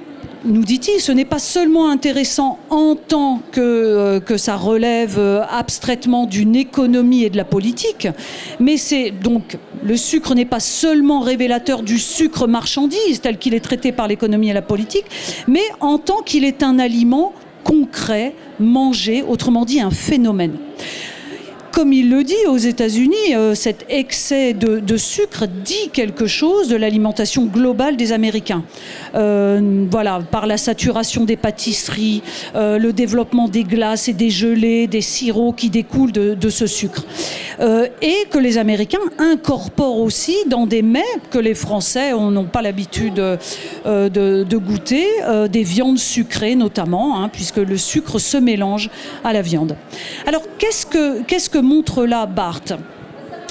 nous 0.45 0.63
dit-il, 0.63 1.01
ce 1.01 1.11
n'est 1.11 1.25
pas 1.25 1.39
seulement 1.39 1.89
intéressant 1.89 2.59
en 2.71 2.97
tant 2.97 3.41
que, 3.51 3.61
euh, 3.61 4.21
que 4.21 4.37
ça 4.37 4.57
relève 4.57 5.19
euh, 5.19 5.43
abstraitement 5.51 6.27
d'une 6.27 6.55
économie 6.55 7.25
et 7.25 7.31
de 7.31 7.37
la 7.37 7.45
politique, 7.45 8.09
mais 8.61 8.77
c'est 8.77 9.11
donc 9.11 9.57
le 9.83 9.97
sucre 9.97 10.35
n'est 10.35 10.45
pas 10.45 10.61
seulement 10.61 11.21
révélateur 11.21 11.83
du 11.83 11.99
sucre 11.99 12.47
marchandise 12.47 13.21
tel 13.23 13.39
qu'il 13.39 13.55
est 13.55 13.61
traité 13.61 13.91
par 13.91 14.07
l'économie 14.07 14.51
et 14.51 14.53
la 14.53 14.63
politique, 14.63 15.07
mais 15.49 15.65
en 15.81 15.99
tant 15.99 16.23
qu'il 16.23 16.45
est 16.45 16.63
un 16.63 16.79
aliment 16.79 17.33
concret, 17.65 18.35
mangé, 18.61 19.25
autrement 19.27 19.65
dit 19.65 19.81
un 19.81 19.91
phénomène 19.91 20.59
comme 21.75 21.93
il 21.93 22.09
le 22.09 22.23
dit 22.23 22.47
aux 22.47 22.57
États-Unis, 22.57 23.35
euh, 23.35 23.57
cet 23.57 23.87
excès 23.89 24.53
de, 24.53 24.97
sucre 24.97 25.47
dit 25.65 25.91
quelque 25.93 26.25
chose 26.25 26.69
de 26.69 26.77
l'alimentation 26.77 27.47
globale 27.47 27.97
des 27.97 28.13
Américains. 28.13 28.63
Euh, 29.17 29.85
voilà, 29.91 30.21
par 30.31 30.47
la 30.47 30.57
saturation 30.57 31.25
des 31.25 31.37
pâtisseries, 31.37 32.23
euh, 32.55 32.79
le 32.79 32.93
développement 32.93 33.49
des 33.49 33.65
glaces 33.65 34.07
et 34.07 34.13
des 34.13 34.31
gelées, 34.31 34.87
des 34.87 35.01
sirops 35.01 35.57
qui 35.57 35.69
découlent 35.69 36.13
de, 36.13 36.49
ce 36.49 36.69
sucre. 36.69 37.05
Et 38.03 38.27
que 38.31 38.39
les 38.39 38.59
Américains 38.59 38.99
incorporent 39.19 39.99
aussi 40.01 40.37
dans 40.47 40.67
des 40.67 40.83
mets 40.83 41.03
que 41.31 41.39
les 41.39 41.55
Français 41.55 42.13
on- 42.13 42.31
n'ont 42.31 42.45
pas 42.45 42.63
l'habitude 42.63 43.15
de, 43.15 44.57
goûter, 44.57 45.07
des 45.51 45.63
viandes 45.65 45.99
sucrées 45.99 46.55
notamment, 46.55 47.19
hein, 47.21 47.29
puisque 47.29 47.57
le 47.57 47.77
sucre 47.77 48.21
se 48.21 48.37
mélange 48.37 48.91
à 49.25 49.33
la 49.33 49.43
viande. 49.43 49.77
Alors 50.27 50.43
qu'est-ce 50.59 50.87
que, 50.87 51.23
qu'est-ce 51.23 51.51
que 51.51 51.64
montre 51.65 52.07
là 52.07 52.27
Barthes 52.27 52.75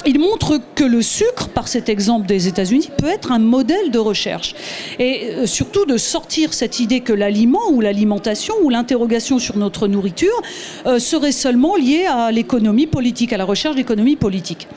il 0.06 0.18
montre 0.18 0.60
que 0.74 0.84
le 0.84 1.02
sucre, 1.02 1.48
par 1.48 1.68
cet 1.68 1.88
exemple 1.88 2.26
des 2.26 2.48
États-Unis, 2.48 2.90
peut 2.96 3.08
être 3.08 3.32
un 3.32 3.38
modèle 3.38 3.90
de 3.90 3.98
recherche. 3.98 4.54
Et 4.98 5.30
euh, 5.30 5.46
surtout 5.46 5.86
de 5.86 5.96
sortir 5.96 6.52
cette 6.52 6.80
idée 6.80 7.00
que 7.00 7.12
l'aliment 7.12 7.70
ou 7.70 7.80
l'alimentation 7.80 8.54
ou 8.62 8.70
l'interrogation 8.70 9.38
sur 9.38 9.56
notre 9.56 9.88
nourriture 9.88 10.42
euh, 10.86 10.98
serait 10.98 11.32
seulement 11.32 11.76
liée 11.76 12.06
à 12.06 12.30
l'économie 12.32 12.86
politique, 12.86 13.32
à 13.32 13.36
la 13.36 13.44
recherche 13.44 13.76
d'économie 13.76 14.16
politique. 14.16 14.68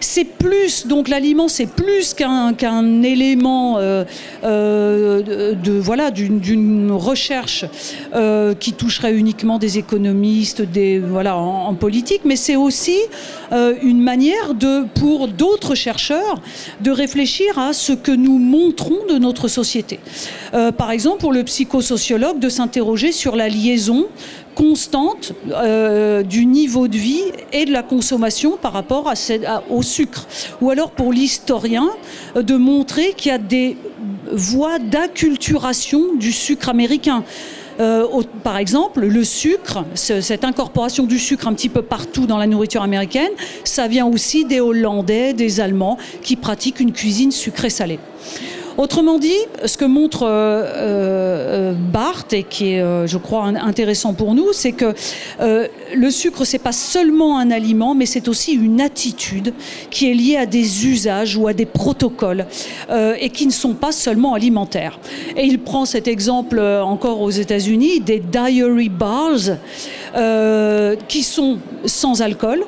C'est 0.00 0.24
plus, 0.24 0.86
donc 0.86 1.08
l'aliment, 1.08 1.48
c'est 1.48 1.66
plus 1.66 2.14
qu'un 2.14 3.02
élément 3.02 3.76
euh, 3.78 4.04
de, 4.42 5.72
voilà, 5.72 6.10
d'une 6.10 6.90
recherche 6.92 7.64
qui 8.60 8.72
toucherait 8.72 9.14
uniquement 9.14 9.58
des 9.58 9.78
économistes, 9.78 10.62
des, 10.62 10.98
voilà, 10.98 11.36
en, 11.36 11.74
politique, 11.74 12.22
mais 12.24 12.36
c'est 12.36 12.56
aussi 12.56 12.98
une 13.50 14.00
manière 14.00 14.54
de, 14.54 14.71
pour 14.94 15.28
d'autres 15.28 15.74
chercheurs 15.74 16.40
de 16.80 16.90
réfléchir 16.90 17.58
à 17.58 17.72
ce 17.72 17.92
que 17.92 18.12
nous 18.12 18.38
montrons 18.38 18.98
de 19.08 19.18
notre 19.18 19.48
société. 19.48 20.00
Euh, 20.54 20.72
par 20.72 20.90
exemple, 20.90 21.18
pour 21.18 21.32
le 21.32 21.44
psychosociologue, 21.44 22.38
de 22.38 22.48
s'interroger 22.48 23.12
sur 23.12 23.36
la 23.36 23.48
liaison 23.48 24.06
constante 24.54 25.32
euh, 25.50 26.22
du 26.22 26.46
niveau 26.46 26.88
de 26.88 26.96
vie 26.96 27.24
et 27.52 27.64
de 27.64 27.72
la 27.72 27.82
consommation 27.82 28.56
par 28.56 28.72
rapport 28.72 29.12
au 29.70 29.82
sucre. 29.82 30.26
Ou 30.60 30.70
alors 30.70 30.90
pour 30.90 31.12
l'historien, 31.12 31.88
euh, 32.36 32.42
de 32.42 32.56
montrer 32.56 33.14
qu'il 33.16 33.30
y 33.30 33.34
a 33.34 33.38
des 33.38 33.76
voies 34.30 34.78
d'acculturation 34.78 36.14
du 36.14 36.32
sucre 36.32 36.68
américain. 36.68 37.24
Euh, 37.82 38.06
par 38.44 38.56
exemple, 38.58 39.00
le 39.00 39.24
sucre, 39.24 39.84
ce- 39.94 40.20
cette 40.20 40.44
incorporation 40.44 41.04
du 41.04 41.18
sucre 41.18 41.48
un 41.48 41.52
petit 41.54 41.68
peu 41.68 41.82
partout 41.82 42.26
dans 42.26 42.38
la 42.38 42.46
nourriture 42.46 42.82
américaine, 42.82 43.30
ça 43.64 43.88
vient 43.88 44.06
aussi 44.06 44.44
des 44.44 44.60
Hollandais, 44.60 45.32
des 45.32 45.58
Allemands 45.60 45.98
qui 46.22 46.36
pratiquent 46.36 46.78
une 46.80 46.92
cuisine 46.92 47.32
sucrée-salée. 47.32 47.98
Autrement 48.78 49.18
dit, 49.18 49.36
ce 49.64 49.76
que 49.76 49.84
montre 49.84 50.22
euh, 50.22 50.64
euh, 50.64 51.72
Barthes 51.74 52.32
et 52.32 52.42
qui 52.42 52.72
est, 52.72 52.80
euh, 52.80 53.06
je 53.06 53.18
crois, 53.18 53.44
intéressant 53.44 54.14
pour 54.14 54.34
nous, 54.34 54.52
c'est 54.52 54.72
que 54.72 54.94
euh, 55.40 55.68
le 55.94 56.10
sucre, 56.10 56.44
c'est 56.44 56.58
pas 56.58 56.72
seulement 56.72 57.38
un 57.38 57.50
aliment, 57.50 57.94
mais 57.94 58.06
c'est 58.06 58.28
aussi 58.28 58.52
une 58.52 58.80
attitude 58.80 59.52
qui 59.90 60.10
est 60.10 60.14
liée 60.14 60.36
à 60.36 60.46
des 60.46 60.86
usages 60.86 61.36
ou 61.36 61.46
à 61.46 61.52
des 61.52 61.66
protocoles 61.66 62.46
et 63.20 63.30
qui 63.30 63.46
ne 63.46 63.52
sont 63.52 63.74
pas 63.74 63.92
seulement 63.92 64.34
alimentaires. 64.34 64.98
Et 65.36 65.44
il 65.44 65.58
prend 65.58 65.84
cet 65.84 66.08
exemple 66.08 66.60
encore 66.60 67.20
aux 67.20 67.30
États-Unis 67.30 68.00
des 68.00 68.20
diary 68.20 68.88
bars 68.88 69.56
qui 71.08 71.22
sont 71.22 71.58
sans 71.84 72.22
alcool. 72.22 72.64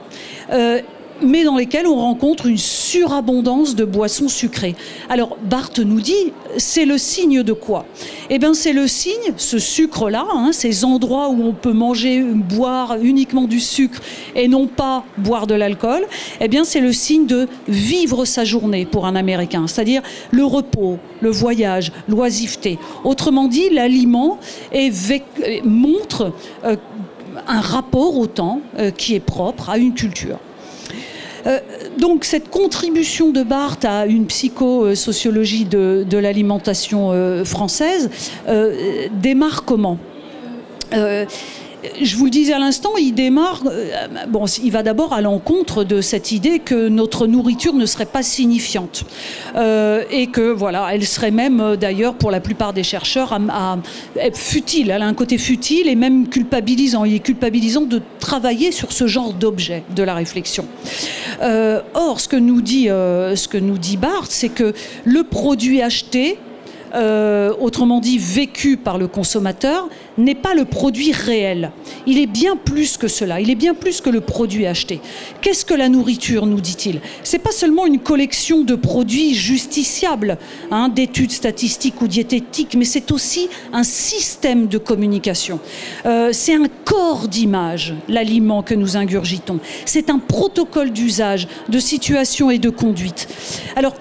Mais 1.24 1.44
dans 1.44 1.56
lesquels 1.56 1.86
on 1.86 1.96
rencontre 1.96 2.46
une 2.46 2.58
surabondance 2.58 3.74
de 3.74 3.84
boissons 3.84 4.28
sucrées. 4.28 4.74
Alors 5.08 5.36
Barthes 5.42 5.80
nous 5.80 6.00
dit, 6.00 6.32
c'est 6.56 6.84
le 6.84 6.98
signe 6.98 7.42
de 7.42 7.52
quoi? 7.52 7.86
Eh 8.30 8.38
bien 8.38 8.54
c'est 8.54 8.72
le 8.72 8.86
signe, 8.86 9.32
ce 9.36 9.58
sucre-là, 9.58 10.26
hein, 10.32 10.50
ces 10.52 10.84
endroits 10.84 11.28
où 11.28 11.42
on 11.42 11.52
peut 11.52 11.72
manger, 11.72 12.22
boire 12.22 12.96
uniquement 13.02 13.44
du 13.44 13.60
sucre 13.60 14.00
et 14.34 14.48
non 14.48 14.66
pas 14.66 15.04
boire 15.18 15.46
de 15.46 15.54
l'alcool, 15.54 16.06
eh 16.40 16.48
bien 16.48 16.64
c'est 16.64 16.80
le 16.80 16.92
signe 16.92 17.26
de 17.26 17.48
vivre 17.68 18.24
sa 18.24 18.44
journée 18.44 18.86
pour 18.86 19.06
un 19.06 19.16
Américain, 19.16 19.66
c'est-à-dire 19.66 20.02
le 20.30 20.44
repos, 20.44 20.98
le 21.20 21.30
voyage, 21.30 21.92
l'oisiveté. 22.08 22.78
Autrement 23.04 23.48
dit, 23.48 23.70
l'aliment 23.70 24.38
montre 25.64 26.32
euh, 26.64 26.76
un 27.46 27.60
rapport 27.60 28.16
au 28.16 28.26
temps 28.26 28.60
euh, 28.78 28.90
qui 28.90 29.14
est 29.14 29.20
propre 29.20 29.70
à 29.70 29.78
une 29.78 29.94
culture. 29.94 30.38
Euh, 31.46 31.58
donc 31.98 32.24
cette 32.24 32.48
contribution 32.50 33.30
de 33.30 33.42
Barthes 33.42 33.84
à 33.84 34.06
une 34.06 34.26
psychosociologie 34.26 35.64
de, 35.64 36.04
de 36.08 36.18
l'alimentation 36.18 37.10
euh, 37.12 37.44
française 37.44 38.10
euh, 38.48 39.08
démarre 39.12 39.64
comment? 39.64 39.98
Je 42.00 42.16
vous 42.16 42.24
le 42.24 42.30
disais 42.30 42.52
à 42.52 42.58
l'instant, 42.58 42.90
il 42.98 43.12
démarre. 43.12 43.62
euh, 43.66 44.06
bon, 44.28 44.44
il 44.46 44.70
va 44.70 44.82
d'abord 44.82 45.12
à 45.12 45.20
l'encontre 45.20 45.84
de 45.84 46.00
cette 46.00 46.32
idée 46.32 46.58
que 46.58 46.88
notre 46.88 47.26
nourriture 47.26 47.74
ne 47.74 47.86
serait 47.86 48.06
pas 48.06 48.22
signifiante 48.22 49.04
Euh, 49.56 50.02
et 50.10 50.26
que 50.28 50.52
voilà, 50.52 50.88
elle 50.92 51.06
serait 51.06 51.30
même 51.30 51.60
euh, 51.60 51.76
d'ailleurs 51.76 52.14
pour 52.14 52.30
la 52.30 52.40
plupart 52.40 52.72
des 52.72 52.82
chercheurs 52.82 53.38
futile. 54.34 54.90
Elle 54.90 55.02
a 55.02 55.06
un 55.06 55.14
côté 55.14 55.38
futile 55.38 55.88
et 55.88 55.94
même 55.94 56.28
culpabilisant. 56.28 57.04
Il 57.04 57.14
est 57.14 57.20
culpabilisant 57.20 57.82
de 57.82 58.00
travailler 58.18 58.72
sur 58.72 58.92
ce 58.92 59.06
genre 59.06 59.32
d'objet 59.32 59.84
de 59.94 60.02
la 60.02 60.14
réflexion. 60.14 60.66
Or, 61.94 62.20
ce 62.20 62.28
que 62.28 62.36
nous 62.36 62.60
dit, 62.60 62.86
ce 62.86 63.48
que 63.48 63.58
nous 63.58 63.78
dit 63.78 63.96
Barthes, 63.96 64.30
c'est 64.30 64.48
que 64.48 64.72
le 65.04 65.24
produit 65.24 65.82
acheté 65.82 66.38
euh, 66.94 67.52
autrement 67.60 68.00
dit 68.00 68.18
vécu 68.18 68.76
par 68.76 68.98
le 68.98 69.08
consommateur, 69.08 69.88
n'est 70.16 70.34
pas 70.34 70.54
le 70.54 70.64
produit 70.64 71.12
réel. 71.12 71.72
Il 72.06 72.18
est 72.18 72.26
bien 72.26 72.56
plus 72.56 72.96
que 72.96 73.08
cela, 73.08 73.40
il 73.40 73.50
est 73.50 73.56
bien 73.56 73.74
plus 73.74 74.00
que 74.00 74.10
le 74.10 74.20
produit 74.20 74.66
acheté. 74.66 75.00
Qu'est-ce 75.40 75.64
que 75.64 75.74
la 75.74 75.88
nourriture, 75.88 76.46
nous 76.46 76.60
dit-il? 76.60 77.00
C'est 77.22 77.38
pas 77.38 77.50
seulement 77.50 77.86
une 77.86 77.98
collection 77.98 78.62
de 78.62 78.74
produits 78.74 79.34
justiciables, 79.34 80.38
hein, 80.70 80.88
d'études 80.88 81.32
statistiques 81.32 82.00
ou 82.00 82.08
diététiques, 82.08 82.74
mais 82.76 82.84
c'est 82.84 83.10
aussi 83.10 83.48
un 83.72 83.82
système 83.82 84.68
de 84.68 84.78
communication. 84.78 85.58
Euh, 86.06 86.30
c'est 86.32 86.54
un 86.54 86.66
corps 86.84 87.28
d'image, 87.28 87.94
l'aliment 88.08 88.62
que 88.62 88.74
nous 88.74 88.96
ingurgitons. 88.96 89.58
C'est 89.84 90.10
un 90.10 90.18
protocole 90.18 90.90
d'usage, 90.90 91.48
de 91.68 91.78
situation 91.78 92.50
et 92.50 92.58
de 92.58 92.70
conduite. 92.70 93.28
Alors, 93.76 93.94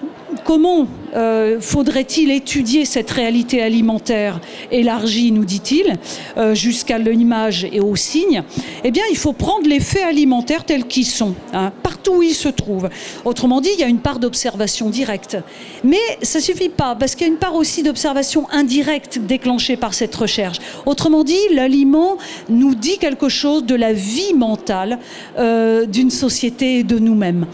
comment 0.44 0.86
euh, 1.14 1.60
faudrait-il 1.60 2.30
étudier 2.30 2.84
cette 2.84 3.10
réalité 3.10 3.62
alimentaire 3.62 4.40
élargie, 4.70 5.30
nous 5.30 5.44
dit-il, 5.44 5.96
euh, 6.36 6.54
jusqu'à 6.54 6.98
l'image 6.98 7.66
et 7.70 7.80
au 7.80 7.94
signe? 7.94 8.42
Eh 8.82 8.90
bien, 8.90 9.04
il 9.10 9.16
faut 9.16 9.32
prendre 9.32 9.68
les 9.68 9.80
faits 9.80 10.04
alimentaires 10.04 10.64
tels 10.64 10.86
qu'ils 10.86 11.06
sont, 11.06 11.34
hein, 11.52 11.72
partout 11.82 12.16
où 12.16 12.22
ils 12.22 12.34
se 12.34 12.48
trouvent. 12.48 12.88
Autrement 13.24 13.60
dit, 13.60 13.70
il 13.74 13.80
y 13.80 13.84
a 13.84 13.88
une 13.88 13.98
part 13.98 14.18
d'observation 14.18 14.90
directe. 14.90 15.36
Mais 15.84 16.00
ça 16.22 16.40
suffit 16.40 16.68
pas, 16.68 16.96
parce 16.96 17.14
qu'il 17.14 17.26
y 17.26 17.30
a 17.30 17.32
une 17.32 17.38
part 17.38 17.54
aussi 17.54 17.82
d'observation 17.82 18.48
indirecte 18.50 19.18
déclenchée 19.18 19.76
par 19.76 19.94
cette 19.94 20.14
recherche. 20.14 20.58
Autrement 20.86 21.24
dit, 21.24 21.38
l'aliment 21.52 22.18
nous 22.48 22.74
dit 22.74 22.98
quelque 22.98 23.28
chose 23.28 23.64
de 23.64 23.74
la 23.74 23.92
vie 23.92 24.34
mentale 24.34 24.98
euh, 25.38 25.86
d'une 25.86 26.10
société 26.10 26.80
et 26.80 26.84
de 26.84 26.98
nous-mêmes, 26.98 27.46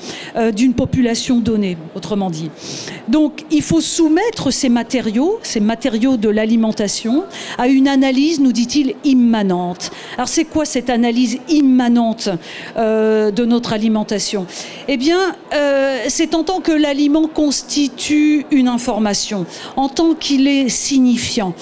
d'une 0.54 0.74
population 0.74 1.40
donnée, 1.40 1.76
autrement 1.94 2.30
dit. 2.30 2.50
Donc, 3.08 3.42
il 3.50 3.62
faut 3.62 3.80
soumettre 3.80 4.52
ces 4.52 4.68
matériaux, 4.68 5.38
ces 5.42 5.60
matériaux 5.60 6.16
de 6.16 6.28
l'alimentation, 6.28 7.24
à 7.58 7.68
une 7.68 7.88
analyse, 7.88 8.40
nous 8.40 8.52
dit-il, 8.52 8.94
immanente. 9.04 9.90
Alors 10.14 10.28
c'est 10.28 10.44
quoi 10.44 10.64
cette 10.64 10.90
analyse 10.90 11.38
immanente 11.48 12.28
euh, 12.76 13.30
de 13.30 13.44
notre 13.44 13.72
alimentation? 13.72 14.46
Eh 14.88 14.96
bien, 14.96 15.34
euh, 15.54 15.98
c'est 16.08 16.34
en 16.34 16.44
tant 16.44 16.60
que 16.60 16.72
l'aliment 16.72 17.26
constitue 17.26 18.46
une 18.50 18.68
information, 18.68 19.46
en 19.76 19.88
tant 19.88 20.14
qu'il 20.14 20.46
est 20.46 20.68
signifiant. 20.68 21.54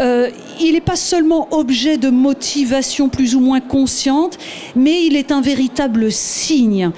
Euh, 0.00 0.30
il 0.60 0.72
n'est 0.72 0.80
pas 0.80 0.96
seulement 0.96 1.48
objet 1.50 1.98
de 1.98 2.08
motivation 2.08 3.08
plus 3.08 3.34
ou 3.34 3.40
moins 3.40 3.60
consciente, 3.60 4.38
mais 4.74 5.04
il 5.04 5.16
est 5.16 5.30
un 5.30 5.42
véritable 5.42 6.10
signe. 6.10 6.90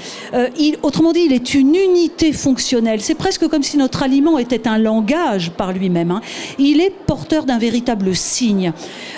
Autrement 0.82 1.12
dit, 1.12 1.22
il 1.26 1.32
est 1.32 1.54
une 1.54 1.74
unité 1.74 2.32
fonctionnelle. 2.32 3.00
C'est 3.00 3.16
presque 3.16 3.48
comme 3.48 3.64
si 3.64 3.76
notre 3.76 4.04
aliment 4.04 4.37
était 4.38 4.68
un 4.68 4.78
langage 4.78 5.50
par 5.50 5.72
lui-même. 5.72 6.10
Hein. 6.10 6.20
Il 6.58 6.80
est 6.80 6.90
porteur 6.90 7.44
d'un 7.44 7.58
véritable 7.58 8.14
signe. 8.14 8.72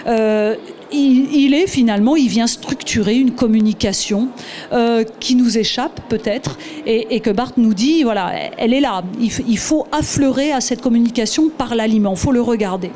Euh, 0.07 0.57
il, 0.93 1.55
est 1.55 1.67
finalement, 1.67 2.17
il 2.17 2.29
vient 2.29 2.47
structurer 2.47 3.17
une 3.17 3.33
communication 3.33 4.29
euh, 4.73 5.05
qui 5.21 5.37
nous 5.37 5.59
échappe 5.59 6.01
peut-être 6.09 6.59
et, 6.87 7.21
que 7.21 7.31
Barthes 7.31 7.59
nous 7.59 7.75
dit, 7.75 8.03
voilà, 8.03 8.33
elle 8.59 8.75
est 8.75 8.81
là. 8.81 9.03
Il, 9.21 9.59
faut 9.59 9.87
affleurer 9.93 10.53
à 10.53 10.61
cette 10.61 10.81
communication 10.81 11.49
par 11.49 11.75
l'aliment, 11.75 12.13
il 12.13 12.19
faut 12.19 12.33
le 12.33 12.41
regarder. 12.41 12.91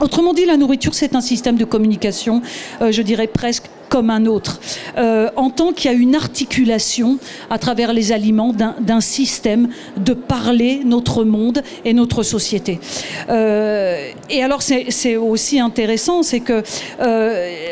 Autrement 0.00 0.34
dit, 0.34 0.44
la 0.44 0.58
nourriture, 0.58 0.94
c'est 0.94 1.14
un 1.14 1.22
système 1.22 1.56
de 1.56 1.64
communication, 1.64 2.42
euh, 2.82 2.92
je 2.92 3.00
dirais 3.00 3.26
presque 3.26 3.70
comme 3.88 4.10
un 4.10 4.26
autre, 4.26 4.60
euh, 4.96 5.30
en 5.36 5.50
tant 5.50 5.72
qu'il 5.72 5.90
y 5.90 5.94
a 5.94 5.96
une 5.96 6.14
articulation 6.14 7.18
à 7.50 7.58
travers 7.58 7.92
les 7.92 8.12
aliments 8.12 8.52
d'un 8.52 9.00
système 9.00 9.68
de 9.96 10.12
parler 10.12 10.82
notre 10.84 11.24
monde 11.24 11.62
et 11.84 11.92
notre 11.92 12.22
société. 12.22 12.80
Euh, 13.28 14.10
et 14.30 14.42
alors 14.42 14.62
c'est 14.62 15.16
aussi 15.16 15.60
intéressant, 15.60 16.22
c'est 16.22 16.40
que 16.40 16.62
euh, 17.00 17.68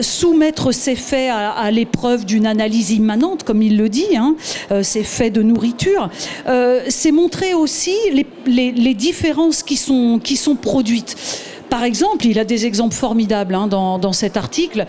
soumettre 0.00 0.72
ces 0.72 0.94
faits 0.94 1.30
à, 1.32 1.70
l'épreuve 1.70 2.24
d'une 2.24 2.46
analyse 2.46 2.90
immanente, 2.90 3.44
comme 3.44 3.62
il 3.62 3.76
le 3.76 3.88
dit, 3.88 4.16
hein, 4.16 4.34
ces 4.82 5.04
faits 5.04 5.32
de 5.32 5.42
nourriture, 5.42 6.10
c'est 6.88 7.12
montrer 7.12 7.54
aussi 7.54 7.94
les, 8.46 8.94
différences 8.94 9.62
qui 9.62 9.76
sont, 9.76 10.20
qui 10.22 10.36
sont 10.36 10.56
produites. 10.56 11.16
Par 11.70 11.82
exemple, 11.82 12.26
il 12.26 12.38
a 12.38 12.44
des 12.44 12.66
exemples 12.66 12.94
formidables 12.94 13.54
hein, 13.54 13.68
dans 13.68 14.12
cet 14.12 14.36
article 14.36 14.86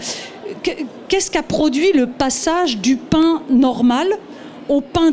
qu'est-ce 1.08 1.32
qu'a 1.32 1.44
produit 1.44 1.92
le 1.94 2.08
passage 2.08 2.78
du 2.78 2.98
pain 2.98 3.42
normal 3.50 4.08
au 4.70 4.82
pain 4.82 5.12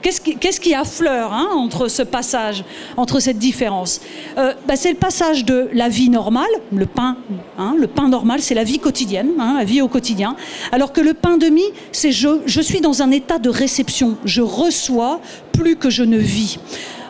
Qu'est-ce 0.00 0.20
qui, 0.20 0.36
qu'est-ce 0.36 0.60
qui 0.60 0.74
affleure 0.74 1.32
hein, 1.32 1.48
entre 1.54 1.88
ce 1.88 2.02
passage, 2.02 2.64
entre 2.96 3.18
cette 3.18 3.38
différence? 3.38 4.00
Euh, 4.36 4.54
bah, 4.66 4.76
C'est 4.76 4.90
le 4.90 4.96
passage 4.96 5.44
de 5.44 5.68
la 5.72 5.88
vie 5.88 6.08
normale, 6.08 6.48
le 6.72 6.86
pain, 6.86 7.16
hein, 7.58 7.74
le 7.76 7.88
pain 7.88 8.08
normal, 8.08 8.40
c'est 8.40 8.54
la 8.54 8.62
vie 8.62 8.78
quotidienne, 8.78 9.30
hein, 9.40 9.56
la 9.58 9.64
vie 9.64 9.82
au 9.82 9.88
quotidien, 9.88 10.36
alors 10.70 10.92
que 10.92 11.00
le 11.00 11.14
pain 11.14 11.36
demi, 11.36 11.64
c'est 11.90 12.12
je, 12.12 12.40
je 12.46 12.60
suis 12.60 12.80
dans 12.80 13.02
un 13.02 13.10
état 13.10 13.40
de 13.40 13.50
réception, 13.50 14.16
je 14.24 14.40
reçois 14.40 15.20
plus 15.52 15.74
que 15.74 15.90
je 15.90 16.04
ne 16.04 16.18
vis. 16.18 16.58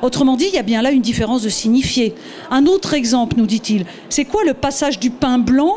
Autrement 0.00 0.36
dit, 0.36 0.46
il 0.48 0.54
y 0.54 0.58
a 0.58 0.62
bien 0.62 0.80
là 0.80 0.90
une 0.90 1.02
différence 1.02 1.42
de 1.42 1.48
signifié. 1.48 2.14
Un 2.50 2.66
autre 2.66 2.94
exemple, 2.94 3.36
nous 3.36 3.46
dit-il, 3.46 3.84
c'est 4.08 4.24
quoi 4.24 4.44
le 4.44 4.54
passage 4.54 4.98
du 4.98 5.10
pain 5.10 5.38
blanc 5.38 5.76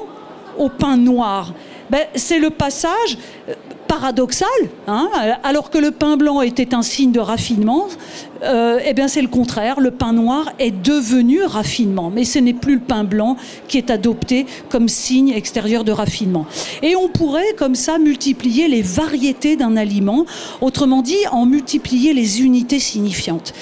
au 0.62 0.70
pain 0.70 0.96
noir 0.98 1.54
ben, 1.90 2.02
C'est 2.16 2.40
le 2.40 2.52
passage 2.52 3.18
euh, 3.50 3.54
paradoxal, 3.88 4.48
hein, 4.88 5.10
alors 5.44 5.70
que 5.70 5.78
le 5.78 5.92
pain 5.92 6.16
blanc 6.16 6.42
était 6.42 6.74
un 6.74 6.82
signe 6.82 7.12
de 7.12 7.20
raffinement, 7.20 7.88
euh, 8.42 8.80
eh 8.86 8.94
bien 8.94 9.10
c'est 9.10 9.22
le 9.22 9.28
contraire, 9.28 9.82
le 9.82 9.92
pain 9.92 10.14
noir 10.14 10.54
est 10.60 10.72
devenu 10.72 11.44
raffinement, 11.44 12.10
mais 12.10 12.24
ce 12.24 12.40
n'est 12.40 12.54
plus 12.54 12.76
le 12.76 12.80
pain 12.80 13.04
blanc 13.04 13.36
qui 13.68 13.78
est 13.78 13.90
adopté 13.92 14.46
comme 14.70 14.88
signe 14.88 15.32
extérieur 15.32 15.84
de 15.84 15.92
raffinement. 15.92 16.46
Et 16.82 16.96
on 16.96 17.10
pourrait 17.10 17.54
comme 17.58 17.76
ça 17.76 17.98
multiplier 17.98 18.70
les 18.70 18.82
variétés 18.82 19.58
d'un 19.58 19.76
aliment, 19.76 20.26
autrement 20.62 21.02
dit 21.02 21.28
en 21.32 21.46
multiplier 21.46 22.14
les 22.14 22.42
unités 22.42 22.80
signifiantes. 22.80 23.54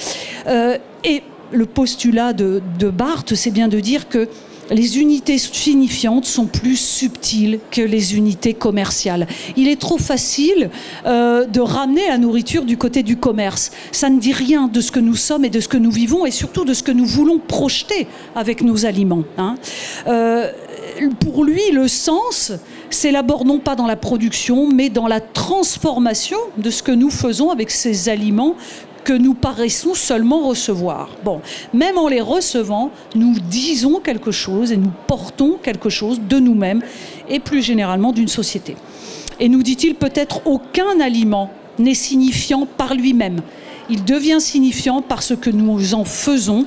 Euh, 0.46 0.78
et 1.04 1.24
le 1.52 1.66
postulat 1.66 2.34
de, 2.34 2.62
de 2.78 2.90
Barthes, 2.92 3.34
c'est 3.34 3.50
bien 3.50 3.68
de 3.68 3.80
dire 3.80 4.08
que 4.10 4.30
les 4.72 5.00
unités 5.00 5.38
signifiantes 5.38 6.26
sont 6.26 6.46
plus 6.46 6.78
subtiles 6.78 7.60
que 7.72 7.82
les 7.82 8.16
unités 8.16 8.54
commerciales. 8.54 9.28
Il 9.58 9.68
est 9.68 9.80
trop 9.80 9.98
facile 9.98 10.70
euh, 11.06 11.46
de 11.46 11.60
ramener 11.60 12.08
la 12.08 12.18
nourriture 12.18 12.66
du 12.66 12.78
côté 12.78 13.04
du 13.04 13.18
commerce. 13.18 13.72
Ça 13.92 14.10
ne 14.10 14.20
dit 14.20 14.34
rien 14.34 14.68
de 14.68 14.82
ce 14.82 14.92
que 14.92 15.00
nous 15.00 15.16
sommes 15.16 15.46
et 15.46 15.50
de 15.50 15.60
ce 15.60 15.68
que 15.68 15.78
nous 15.78 15.92
vivons 15.92 16.26
et 16.26 16.32
surtout 16.32 16.66
de 16.66 16.74
ce 16.74 16.84
que 16.84 16.92
nous 16.92 17.06
voulons 17.06 17.40
projeter 17.40 18.08
avec 18.36 18.62
nos 18.62 18.86
aliments. 18.86 19.24
Hein. 19.38 19.56
Euh, 20.08 20.52
pour 21.20 21.44
lui, 21.44 21.72
le 21.72 21.88
sens 21.88 22.52
s'élabore 22.90 23.46
non 23.46 23.60
pas 23.60 23.76
dans 23.76 23.88
la 23.88 23.96
production, 23.96 24.68
mais 24.68 24.90
dans 24.90 25.08
la 25.08 25.22
transformation 25.22 26.38
de 26.58 26.70
ce 26.70 26.84
que 26.84 26.92
nous 26.92 27.10
faisons 27.10 27.52
avec 27.52 27.72
ces 27.72 28.10
aliments 28.10 28.56
que 29.04 29.14
nous 29.14 29.34
paraissons 29.34 29.94
seulement 29.94 30.48
recevoir. 30.48 31.10
Bon, 31.24 31.42
même 31.74 31.98
en 31.98 32.08
les 32.08 32.22
recevant, 32.22 32.92
nous 33.16 33.36
disons 33.50 34.00
quelque 34.00 34.32
chose 34.32 34.72
et 34.72 34.78
nous 34.78 34.92
portons 35.08 35.58
quelque 35.62 35.90
chose 35.90 36.20
de 36.22 36.40
nous-mêmes 36.40 36.82
et 37.30 37.40
plus 37.40 37.62
généralement 37.62 38.12
d'une 38.12 38.28
société. 38.28 38.76
Et 39.40 39.50
nous 39.50 39.64
dit-il 39.64 39.96
peut-être 39.96 40.42
aucun 40.46 41.00
aliment 41.00 41.52
n'est 41.78 41.94
signifiant 41.94 42.66
par 42.66 42.94
lui-même. 42.94 43.42
Il 43.90 44.04
devient 44.04 44.40
signifiant 44.40 45.02
parce 45.02 45.36
que 45.36 45.50
nous 45.50 45.94
en 45.96 46.06
faisons. 46.06 46.66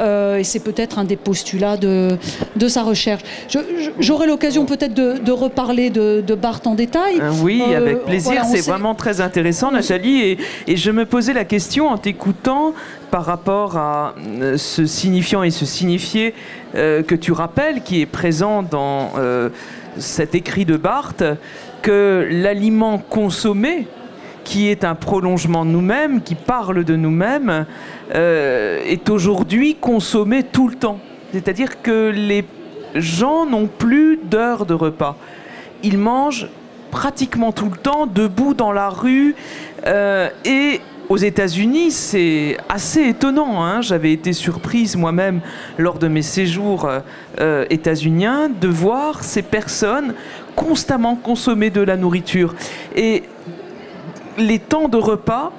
Euh, 0.00 0.38
et 0.38 0.44
c'est 0.44 0.60
peut-être 0.60 0.98
un 0.98 1.04
des 1.04 1.16
postulats 1.16 1.76
de, 1.76 2.16
de 2.56 2.68
sa 2.68 2.82
recherche. 2.82 3.22
J'aurai 3.98 4.26
l'occasion 4.26 4.64
peut-être 4.66 4.94
de, 4.94 5.32
reparler 5.32 5.90
de, 5.90 6.20
de, 6.20 6.34
Barthes 6.34 6.66
en 6.66 6.74
détail. 6.74 7.20
Euh, 7.20 7.30
oui, 7.42 7.62
euh, 7.68 7.76
avec 7.76 8.04
plaisir. 8.04 8.44
c'est 8.44 8.66
vraiment 8.66 8.94
très 8.94 9.20
intéressant, 9.20 9.70
Nathalie. 9.70 10.20
Et, 10.20 10.38
et, 10.66 10.76
je 10.76 10.90
me 10.90 11.06
posais 11.06 11.32
la 11.32 11.44
question 11.44 11.88
en 11.88 11.98
t'écoutant 11.98 12.74
par 13.10 13.24
rapport 13.24 13.76
à 13.76 14.14
ce 14.56 14.86
signifiant 14.86 15.42
et 15.42 15.50
ce 15.50 15.64
signifié 15.64 16.34
que 16.74 17.14
tu 17.14 17.30
rappelles, 17.30 17.82
qui 17.82 18.00
est 18.00 18.06
présent 18.06 18.64
dans 18.64 19.12
cet 19.98 20.34
écrit 20.34 20.64
de 20.64 20.76
Barthes, 20.76 21.22
que 21.82 22.26
l'aliment 22.28 22.98
consommé, 22.98 23.86
qui 24.44 24.68
est 24.68 24.84
un 24.84 24.94
prolongement 24.94 25.64
de 25.64 25.70
nous-mêmes, 25.70 26.22
qui 26.22 26.34
parle 26.34 26.84
de 26.84 26.96
nous-mêmes, 26.96 27.66
euh, 28.14 28.82
est 28.84 29.08
aujourd'hui 29.10 29.76
consommé 29.80 30.42
tout 30.42 30.68
le 30.68 30.76
temps. 30.76 31.00
C'est-à-dire 31.32 31.82
que 31.82 32.12
les 32.14 32.44
gens 32.94 33.46
n'ont 33.46 33.66
plus 33.66 34.18
d'heures 34.22 34.66
de 34.66 34.74
repas. 34.74 35.16
Ils 35.82 35.98
mangent 35.98 36.48
pratiquement 36.90 37.50
tout 37.50 37.68
le 37.70 37.76
temps, 37.76 38.06
debout 38.06 38.54
dans 38.54 38.70
la 38.70 38.88
rue. 38.88 39.34
Euh, 39.86 40.28
et 40.44 40.80
aux 41.08 41.16
États-Unis, 41.16 41.90
c'est 41.90 42.56
assez 42.68 43.08
étonnant. 43.08 43.64
Hein. 43.64 43.82
J'avais 43.82 44.12
été 44.12 44.32
surprise 44.32 44.96
moi-même 44.96 45.40
lors 45.76 45.98
de 45.98 46.08
mes 46.08 46.22
séjours 46.22 46.88
euh, 47.40 47.66
états-uniens 47.68 48.48
de 48.48 48.68
voir 48.68 49.24
ces 49.24 49.42
personnes 49.42 50.14
constamment 50.54 51.16
consommer 51.16 51.70
de 51.70 51.80
la 51.80 51.96
nourriture. 51.96 52.54
Et 52.94 53.24
les 54.38 54.58
temps 54.58 54.88
de 54.88 54.96
repas 54.96 55.52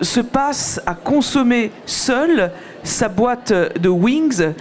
se 0.00 0.20
passent 0.20 0.80
à 0.86 0.94
consommer 0.94 1.72
seul 1.86 2.50
sa 2.82 3.08
boîte 3.08 3.52
de 3.52 3.88
wings 3.88 4.52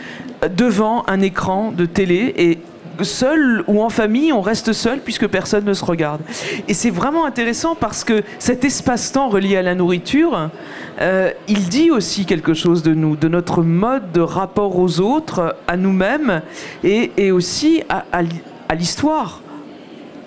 devant 0.56 1.04
un 1.08 1.22
écran 1.22 1.72
de 1.72 1.86
télé 1.86 2.34
et 2.38 2.60
seul 3.04 3.64
ou 3.68 3.82
en 3.84 3.90
famille, 3.90 4.34
on 4.34 4.42
reste 4.42 4.74
seul 4.74 5.00
puisque 5.00 5.28
personne 5.28 5.66
ne 5.66 5.74
se 5.74 5.86
regarde. 5.86 6.22
Et 6.68 6.74
c'est 6.74 6.90
vraiment 6.90 7.26
intéressant 7.26 7.76
parce 7.76 8.04
que 8.04 8.24
cet 8.40 8.66
espace-temps 8.66 9.30
relié 9.30 9.58
à 9.58 9.62
la 9.62 9.76
nourriture, 9.76 10.50
euh, 11.02 11.32
il 11.48 11.70
dit 11.70 11.92
aussi 11.92 12.26
quelque 12.26 12.54
chose 12.54 12.84
de 12.84 12.94
nous, 12.94 13.16
de 13.16 13.28
notre 13.28 13.62
mode 13.62 14.12
de 14.12 14.22
rapport 14.22 14.80
aux 14.80 15.00
autres, 15.00 15.56
à 15.68 15.78
nous-mêmes 15.78 16.42
et, 16.84 17.32
aussi 17.32 17.84
à 17.90 18.74
l'histoire, 18.74 19.42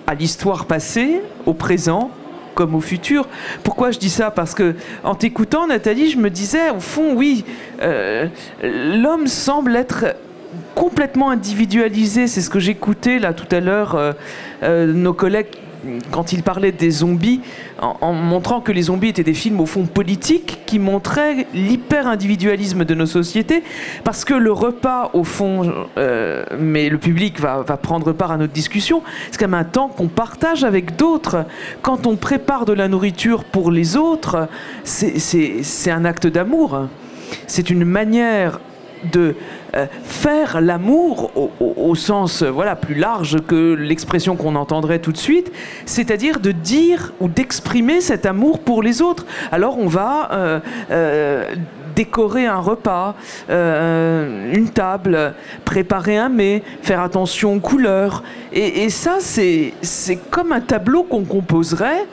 à 0.07 0.15
l'histoire 0.15 0.65
passée, 0.65 1.21
au 1.45 1.53
présent 1.53 2.11
comme 2.55 2.75
au 2.75 2.81
futur. 2.81 3.27
Pourquoi 3.63 3.91
je 3.91 3.99
dis 3.99 4.09
ça? 4.09 4.31
Parce 4.31 4.53
que 4.53 4.75
en 5.03 5.15
t'écoutant, 5.15 5.67
Nathalie, 5.67 6.09
je 6.09 6.17
me 6.17 6.29
disais, 6.29 6.69
au 6.69 6.79
fond, 6.79 7.13
oui, 7.15 7.45
euh, 7.81 8.27
l'homme 8.63 9.27
semble 9.27 9.75
être 9.75 10.15
complètement 10.75 11.29
individualisé. 11.29 12.27
C'est 12.27 12.41
ce 12.41 12.49
que 12.49 12.59
j'écoutais 12.59 13.19
là 13.19 13.33
tout 13.33 13.47
à 13.51 13.59
l'heure, 13.59 13.95
euh, 13.95 14.13
euh, 14.63 14.91
nos 14.91 15.13
collègues 15.13 15.47
quand 16.11 16.33
ils 16.33 16.43
parlaient 16.43 16.71
des 16.71 16.91
zombies, 16.91 17.41
en, 17.79 18.13
montrant 18.13 18.61
que 18.61 18.71
les 18.71 18.83
zombies 18.83 19.09
étaient 19.09 19.23
des 19.23 19.33
films 19.33 19.59
au 19.59 19.65
fond 19.65 19.85
politiques 19.85 20.59
qui 20.65 20.79
montraient 20.79 21.47
l'hyper-individualisme 21.53 22.85
de 22.85 22.93
nos 22.93 23.05
sociétés, 23.05 23.63
parce 24.03 24.25
que 24.25 24.33
le 24.33 24.51
repas, 24.51 25.09
au 25.13 25.23
fond, 25.23 25.73
euh, 25.97 26.45
mais 26.59 26.89
le 26.89 26.97
public 26.97 27.39
va, 27.39 27.61
va, 27.61 27.77
prendre 27.77 28.11
part 28.11 28.31
à 28.31 28.37
notre 28.37 28.53
discussion, 28.53 29.01
c'est 29.31 29.39
quand 29.39 29.47
même 29.47 29.59
un 29.59 29.63
temps 29.63 29.87
qu'on 29.87 30.07
partage 30.07 30.63
avec 30.63 30.95
d'autres. 30.95 31.45
Quand 31.81 32.05
on 32.07 32.15
prépare 32.15 32.65
de 32.65 32.73
la 32.73 32.87
nourriture 32.87 33.43
pour 33.43 33.71
les 33.71 33.97
autres, 33.97 34.47
c'est 34.83 35.91
un 35.91 36.05
acte 36.05 36.27
d'amour. 36.27 36.87
C'est 37.47 37.69
une 37.69 37.85
manière 37.85 38.59
de 39.11 39.35
euh, 39.75 39.85
faire 40.03 40.61
l'amour 40.61 41.31
au, 41.59 41.95
sens 41.95 42.43
voilà 42.43 42.75
plus 42.75 42.95
large 42.95 43.37
que 43.47 43.73
l'expression 43.73 44.35
qu'on 44.35 44.55
entendrait 44.55 44.99
tout 44.99 45.11
de 45.11 45.17
suite, 45.17 45.51
c'est-à-dire 45.85 46.39
de 46.39 46.51
dire 46.51 47.13
ou 47.19 47.27
d'exprimer 47.27 48.01
cet 48.01 48.25
amour 48.25 48.59
pour 48.59 48.81
les 48.81 49.01
autres. 49.01 49.25
Alors 49.51 49.77
on 49.77 49.87
va 49.87 50.29
euh, 50.31 50.59
euh, 50.91 51.55
décorer 51.95 52.45
un 52.45 52.59
repas, 52.59 53.15
une 53.49 54.69
table, 54.73 55.33
préparer 55.65 56.17
un 56.17 56.29
mets, 56.29 56.63
faire 56.81 57.01
attention 57.01 57.55
aux 57.55 57.59
couleurs. 57.59 58.23
Et, 58.53 58.83
et 58.83 58.89
ça, 58.89 59.17
c'est 59.19 59.73
comme 60.29 60.53
un 60.53 60.61
tableau 60.61 61.03
qu'on 61.03 61.25
composerait 61.25 62.05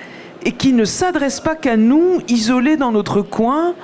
et 0.45 0.53
qui 0.53 0.73
ne 0.73 0.85
s'adresse 0.85 1.41
pas 1.41 1.55
qu'à 1.55 1.77
nous, 1.77 2.21
isolés 2.27 2.77
dans 2.77 2.91
notre 2.91 3.23
coin. 3.23 3.75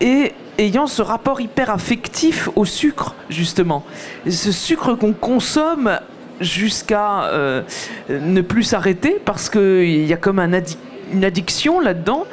Et 0.00 0.32
ayant 0.58 0.86
ce 0.86 1.02
rapport 1.02 1.40
hyper 1.40 1.70
affectif 1.70 2.48
au 2.56 2.64
sucre, 2.64 3.14
justement. 3.28 3.84
Ce 4.28 4.52
sucre 4.52 4.94
qu'on 4.94 5.12
consomme 5.12 5.98
jusqu'à 6.40 7.24
euh, 7.24 7.62
ne 8.08 8.40
plus 8.40 8.62
s'arrêter 8.62 9.20
parce 9.24 9.48
qu'il 9.48 10.06
y 10.06 10.12
a 10.12 10.16
comme 10.16 10.38
une 10.38 11.24
addiction 11.24 11.80
là-dedans. 11.80 12.24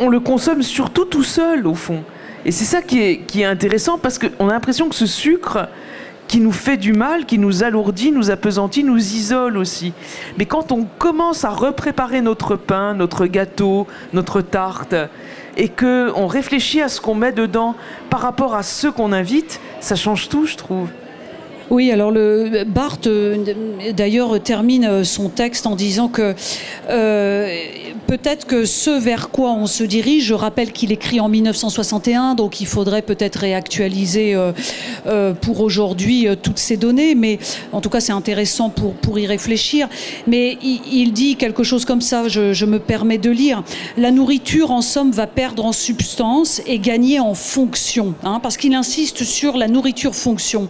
On, 0.00 0.08
le 0.08 0.18
consomme 0.18 0.62
surtout 0.62 1.04
tout 1.04 1.22
seul, 1.22 1.66
au 1.66 1.74
fond. 1.74 2.02
Et 2.44 2.50
c'est 2.50 2.64
ça 2.64 2.82
qui 2.82 3.00
est, 3.00 3.18
qui 3.18 3.42
est 3.42 3.46
intéressant 3.46 3.98
parce 3.98 4.18
qu'on 4.18 4.48
a 4.48 4.52
l'impression 4.52 4.88
que 4.88 4.96
ce 4.96 5.06
sucre 5.06 5.68
qui 6.26 6.40
nous 6.40 6.52
fait 6.52 6.76
du 6.76 6.92
mal, 6.92 7.26
qui 7.26 7.38
nous 7.38 7.62
alourdit, 7.62 8.10
nous 8.10 8.30
appesantit, 8.30 8.82
nous 8.82 8.98
isole 8.98 9.56
aussi. 9.56 9.92
Mais 10.38 10.46
quand 10.46 10.72
on 10.72 10.86
commence 10.98 11.44
à 11.44 11.50
repréparer 11.50 12.20
notre 12.20 12.56
pain, 12.56 12.94
notre 12.94 13.26
gâteau, 13.26 13.86
notre 14.12 14.40
tarte, 14.40 14.94
et 15.56 15.68
qu'on 15.68 16.26
réfléchit 16.26 16.82
à 16.82 16.88
ce 16.88 17.00
qu'on 17.00 17.14
met 17.14 17.32
dedans 17.32 17.74
par 18.10 18.20
rapport 18.20 18.54
à 18.54 18.62
ceux 18.62 18.92
qu'on 18.92 19.12
invite, 19.12 19.60
ça 19.80 19.96
change 19.96 20.28
tout, 20.28 20.46
je 20.46 20.56
trouve. 20.56 20.88
Oui, 21.70 21.90
alors 21.90 22.10
le 22.10 22.64
Barthes 22.66 23.06
euh, 23.06 23.54
d'ailleurs 23.96 24.40
termine 24.42 24.84
euh, 24.84 25.04
son 25.04 25.30
texte 25.30 25.66
en 25.66 25.76
disant 25.76 26.08
que 26.08 26.34
euh, 26.90 27.56
peut-être 28.06 28.46
que 28.46 28.66
ce 28.66 28.90
vers 28.90 29.30
quoi 29.30 29.52
on 29.52 29.66
se 29.66 29.82
dirige, 29.82 30.24
je 30.24 30.34
rappelle 30.34 30.72
qu'il 30.72 30.92
écrit 30.92 31.20
en 31.20 31.28
1961, 31.28 32.34
donc 32.34 32.60
il 32.60 32.66
faudrait 32.66 33.00
peut-être 33.00 33.36
réactualiser 33.36 34.36
pour 35.40 35.60
aujourd'hui 35.60 36.26
toutes 36.42 36.58
ces 36.58 36.76
données, 36.76 37.14
mais 37.14 37.38
en 37.72 37.80
tout 37.80 37.88
cas 37.88 38.00
c'est 38.00 38.12
intéressant 38.12 38.68
pour, 38.68 38.94
pour 38.94 39.18
y 39.18 39.26
réfléchir. 39.26 39.88
Mais 40.26 40.58
il, 40.62 41.12
dit 41.12 41.36
quelque 41.36 41.62
chose 41.62 41.84
comme 41.84 42.00
ça, 42.00 42.28
je, 42.28 42.64
me 42.64 42.78
permets 42.78 43.18
de 43.18 43.30
lire. 43.30 43.62
La 43.96 44.10
nourriture 44.10 44.70
en 44.70 44.82
somme 44.82 45.10
va 45.10 45.26
perdre 45.26 45.64
en 45.64 45.72
substance 45.72 46.60
et 46.66 46.78
gagner 46.78 47.20
en 47.20 47.34
fonction, 47.34 48.14
hein, 48.22 48.40
parce 48.42 48.56
qu'il 48.56 48.74
insiste 48.74 49.24
sur 49.24 49.56
la 49.56 49.68
nourriture 49.68 50.14
fonction 50.14 50.68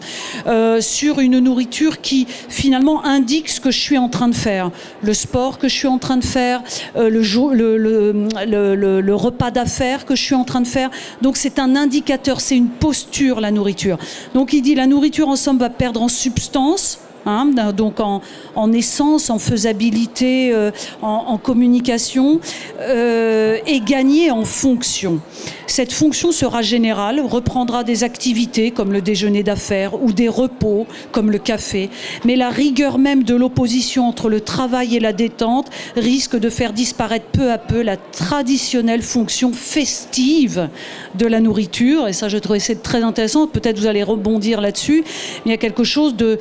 sur 0.85 1.21
une 1.21 1.39
nourriture 1.39 2.01
qui 2.01 2.27
finalement 2.49 3.05
indique 3.05 3.49
ce 3.49 3.61
que 3.61 3.71
je 3.71 3.81
suis 3.81 3.99
en 3.99 4.09
train 4.09 4.29
de 4.29 4.35
faire, 4.35 4.71
le 5.03 5.15
sport 5.15 5.59
que 5.59 5.69
je 5.69 5.75
suis 5.75 5.89
en 5.89 5.99
train 5.99 6.17
de 6.17 6.25
faire, 6.25 6.63
euh, 6.97 7.11
le, 7.11 9.15
repas 9.15 9.51
d'affaires 9.51 10.05
que 10.05 10.15
je 10.15 10.23
suis 10.23 10.35
en 10.35 10.45
train 10.45 10.61
de 10.61 10.67
faire. 10.67 10.91
Donc 11.23 11.37
c'est 11.37 11.59
un 11.59 11.77
indicateur, 11.77 12.41
c'est 12.41 12.57
une 12.57 12.69
posture 12.69 13.41
la 13.41 13.51
nourriture. 13.51 13.99
Donc 14.35 14.53
il 14.53 14.63
dit 14.63 14.75
la 14.75 14.87
nourriture 14.87 15.29
en 15.29 15.37
somme 15.37 15.59
va 15.59 15.71
perdre 15.71 16.03
en 16.03 16.09
substance 16.09 16.99
Hein, 17.27 17.51
donc 17.75 18.01
en, 18.01 18.73
essence, 18.73 19.31
en 19.31 19.39
faisabilité, 19.39 20.53
euh, 20.53 20.71
en, 21.01 21.39
communication, 21.39 22.41
euh, 22.81 23.57
et 23.67 23.81
gagner 23.81 24.31
en 24.31 24.45
fonction. 24.45 25.21
Cette 25.67 25.93
fonction 25.93 26.33
sera 26.33 26.61
générale, 26.61 27.21
reprendra 27.21 27.83
des 27.83 28.05
activités 28.05 28.71
comme 28.71 28.93
le 28.93 29.01
déjeuner 29.01 29.43
d'affaires 29.43 30.03
ou 30.03 30.13
des 30.13 30.29
repos 30.29 30.87
comme 31.13 31.31
le 31.31 31.39
café, 31.39 31.89
mais 32.25 32.37
la 32.37 32.51
rigueur 32.51 32.99
même 32.99 33.23
de 33.23 33.35
l'opposition 33.35 34.07
entre 34.07 34.29
le 34.29 34.41
travail 34.41 34.97
et 34.97 35.01
la 35.01 35.15
détente 35.15 35.71
risque 35.97 36.37
de 36.39 36.51
faire 36.51 36.75
disparaître 36.75 37.27
peu 37.33 37.51
à 37.51 37.59
peu 37.59 37.83
la 37.83 37.97
traditionnelle 37.97 39.03
fonction 39.03 39.53
festive 39.53 40.69
de 41.15 41.27
la 41.27 41.41
nourriture, 41.41 42.09
et 42.09 42.13
ça 42.13 42.29
je 42.29 42.37
trouvais 42.37 42.61
c'est 42.61 42.83
très 42.83 43.03
intéressant, 43.03 43.47
peut-être 43.47 43.79
vous 43.79 43.87
allez 43.87 44.03
rebondir 44.03 44.61
là-dessus, 44.61 45.05
il 45.47 45.51
y 45.51 45.55
a 45.55 45.59
quelque 45.59 45.85
chose 45.85 46.15
de 46.15 46.39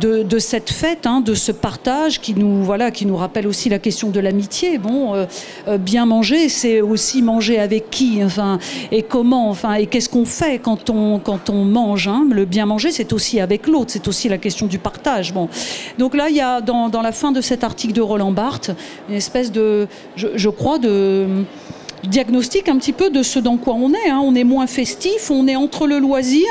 de, 0.00 0.38
cette 0.38 0.70
fête, 0.70 1.06
hein, 1.06 1.20
de 1.20 1.34
ce 1.34 1.52
partage 1.52 2.20
qui 2.20 2.34
nous, 2.34 2.64
voilà, 2.64 2.90
qui 2.90 3.06
nous 3.06 3.16
rappelle 3.16 3.46
aussi 3.46 3.68
la 3.68 3.78
question 3.78 4.10
de 4.10 4.20
l'amitié. 4.20 4.78
Bon, 4.78 5.14
euh, 5.14 5.26
euh, 5.68 5.78
bien 5.78 6.06
manger, 6.06 6.48
c'est 6.48 6.80
aussi 6.80 7.22
manger 7.22 7.58
avec 7.58 7.90
qui, 7.90 8.22
enfin, 8.24 8.58
et 8.90 9.02
comment, 9.02 9.50
enfin, 9.50 9.74
et 9.74 9.86
qu'est-ce 9.86 10.08
qu'on 10.08 10.24
fait 10.24 10.58
quand 10.58 10.90
on, 10.90 11.18
quand 11.18 11.50
on 11.50 11.64
mange. 11.64 12.08
Hein. 12.08 12.26
Le 12.30 12.44
bien 12.44 12.66
manger, 12.66 12.90
c'est 12.90 13.12
aussi 13.12 13.40
avec 13.40 13.66
l'autre, 13.66 13.90
c'est 13.90 14.08
aussi 14.08 14.28
la 14.28 14.38
question 14.38 14.66
du 14.66 14.78
partage. 14.78 15.32
Bon, 15.32 15.48
donc 15.98 16.14
là, 16.14 16.28
il 16.30 16.36
y 16.36 16.40
a 16.40 16.60
dans, 16.60 16.88
dans 16.88 17.02
la 17.02 17.12
fin 17.12 17.32
de 17.32 17.40
cet 17.40 17.64
article 17.64 17.92
de 17.92 18.00
Roland 18.00 18.32
Barthes 18.32 18.70
une 19.08 19.14
espèce 19.14 19.52
de, 19.52 19.86
je 20.16 20.48
crois, 20.48 20.78
de 20.78 21.26
diagnostic 22.04 22.68
un 22.68 22.76
petit 22.76 22.92
peu 22.92 23.10
de 23.10 23.22
ce 23.22 23.38
dans 23.38 23.56
quoi 23.56 23.74
on 23.74 23.92
est. 23.92 24.10
Hein. 24.10 24.20
On 24.22 24.34
est 24.34 24.44
moins 24.44 24.66
festif, 24.66 25.30
on 25.30 25.46
est 25.46 25.56
entre 25.56 25.86
le 25.86 25.98
loisir 25.98 26.48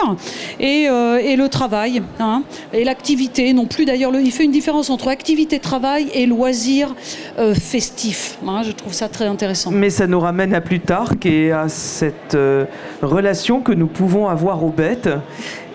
et, 0.60 0.88
euh, 0.90 1.18
et 1.18 1.36
le 1.36 1.50
travail. 1.50 2.02
Hein. 2.20 2.44
Et 2.74 2.84
l'activité 2.84 3.54
non 3.54 3.66
plus. 3.66 3.86
D'ailleurs, 3.86 4.12
il 4.16 4.32
fait 4.32 4.46
une 4.46 4.52
différence 4.52 4.90
entre 4.90 5.08
activité 5.08 5.60
travail 5.60 6.10
et 6.14 6.26
loisir 6.26 6.96
euh, 7.38 7.54
festif. 7.54 8.38
Hein. 8.48 8.62
Je 8.64 8.72
trouve 8.72 8.94
ça 8.94 9.10
très 9.10 9.26
intéressant. 9.26 9.72
Mais 9.72 9.90
ça 9.90 10.08
nous 10.08 10.20
ramène 10.20 10.54
à 10.54 10.62
plus 10.62 10.80
tard 10.80 11.14
et 11.26 11.52
à 11.52 11.70
cette 11.70 12.36
euh, 12.36 12.66
relation 13.02 13.62
que 13.62 13.72
nous 13.72 13.88
pouvons 13.88 14.28
avoir 14.28 14.64
aux 14.64 14.72
bêtes. 14.72 15.10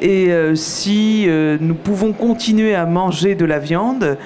Et 0.03 0.29
si 0.55 1.27
nous 1.61 1.75
pouvons 1.75 2.13
continuer 2.13 2.75
à 2.75 2.85
manger 2.85 3.35
de 3.35 3.47
la 3.47 3.59
viande, 3.59 4.19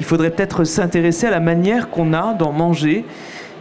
il 0.00 0.04
faudrait 0.04 0.30
peut-être 0.30 0.64
s'intéresser 0.64 1.26
à 1.26 1.30
la 1.30 1.38
manière 1.38 1.88
qu'on 1.88 2.14
a 2.14 2.34
d'en 2.34 2.50
manger 2.50 3.04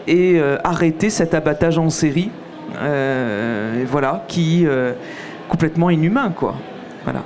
et 0.08 0.40
euh, 0.40 0.58
arrêter 0.64 1.10
cet 1.10 1.34
abattage 1.34 1.78
en 1.78 1.90
série, 1.90 2.30
euh, 2.82 3.84
voilà, 3.88 4.26
qui 4.28 4.66
euh, 4.66 4.94
complètement 5.48 5.90
inhumain, 5.90 6.34
quoi. 6.36 6.56
Voilà. 7.04 7.24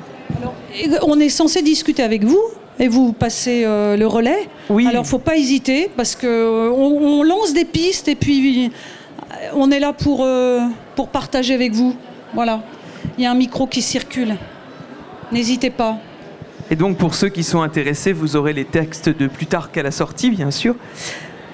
on 1.04 1.20
est 1.20 1.30
censé 1.30 1.62
discuter 1.62 2.04
avec 2.04 2.24
vous 2.24 2.42
et 2.80 2.88
vous 2.88 3.14
passez 3.14 3.64
le 3.66 4.06
relais. 4.06 4.48
Oui. 4.70 4.88
Alors, 4.88 5.06
faut 5.06 5.20
pas 5.20 5.36
hésiter 5.36 5.90
parce 5.96 6.16
que 6.16 6.70
on, 6.72 7.24
lance 7.24 7.54
des 7.54 7.66
pistes 7.66 8.08
et 8.08 8.16
puis 8.16 8.72
on 9.56 9.72
est 9.72 9.80
là 9.80 9.94
pour 9.94 10.28
pour 10.96 11.08
partager 11.10 11.54
avec 11.54 11.74
vous. 11.74 11.96
Voilà. 12.34 12.62
Il 13.18 13.24
y 13.24 13.28
a 13.28 13.32
un 13.32 13.36
micro 13.36 13.68
qui 13.68 13.82
circule. 13.82 14.36
N'hésitez 15.32 15.70
pas. 15.70 15.98
Et 16.70 16.76
donc, 16.76 16.98
pour 16.98 17.14
ceux 17.14 17.30
qui 17.30 17.44
sont 17.44 17.62
intéressés, 17.62 18.14
vous 18.14 18.36
aurez 18.36 18.54
les 18.54 18.66
textes 18.66 19.10
de 19.10 19.28
plus 19.28 19.46
tard 19.46 19.72
qu'à 19.72 19.84
la 19.84 19.92
sortie, 19.92 20.30
bien 20.30 20.52
sûr. 20.52 20.76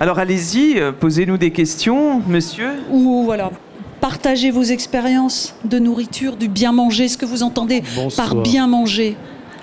Alors 0.01 0.17
allez-y, 0.17 0.79
euh, 0.79 0.93
posez-nous 0.93 1.37
des 1.37 1.51
questions, 1.51 2.21
monsieur. 2.25 2.69
Ou 2.89 3.23
voilà, 3.25 3.51
partagez 3.99 4.49
vos 4.49 4.63
expériences 4.63 5.55
de 5.65 5.77
nourriture, 5.77 6.37
du 6.37 6.47
bien 6.47 6.71
manger, 6.71 7.09
ce 7.09 7.17
que 7.17 7.25
vous 7.25 7.43
entendez 7.43 7.83
par 8.15 8.35
bien 8.35 8.65
manger. 8.65 9.17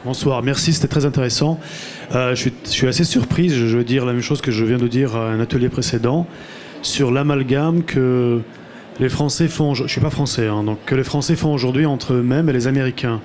Bonsoir, 0.04 0.42
merci, 0.42 0.74
c'était 0.74 0.88
très 0.88 1.06
intéressant. 1.06 1.58
Euh, 2.14 2.34
je, 2.34 2.50
suis, 2.64 2.86
assez 2.86 3.04
surprise, 3.04 3.54
je 3.54 3.78
veux 3.78 3.82
dire 3.82 4.04
la 4.04 4.12
même 4.12 4.20
chose 4.20 4.42
que 4.42 4.50
je 4.50 4.62
viens 4.66 4.76
de 4.76 4.88
dire 4.88 5.16
à 5.16 5.30
un 5.30 5.40
atelier 5.40 5.70
précédent, 5.70 6.26
sur 6.82 7.10
l'amalgame 7.10 7.82
que 7.82 8.42
les 9.00 9.08
Français 9.08 9.48
font, 9.48 9.72
je 9.72 9.84
ne 9.84 9.88
suis 9.88 10.02
pas 10.02 10.10
français, 10.10 10.48
hein, 10.48 10.64
donc 10.64 10.80
que 10.84 10.94
les 10.94 11.04
Français 11.04 11.34
font 11.34 11.54
aujourd'hui 11.54 11.86
entre 11.86 12.12
eux-mêmes 12.12 12.50
et 12.50 12.52
les 12.52 12.66
Américains. 12.66 13.22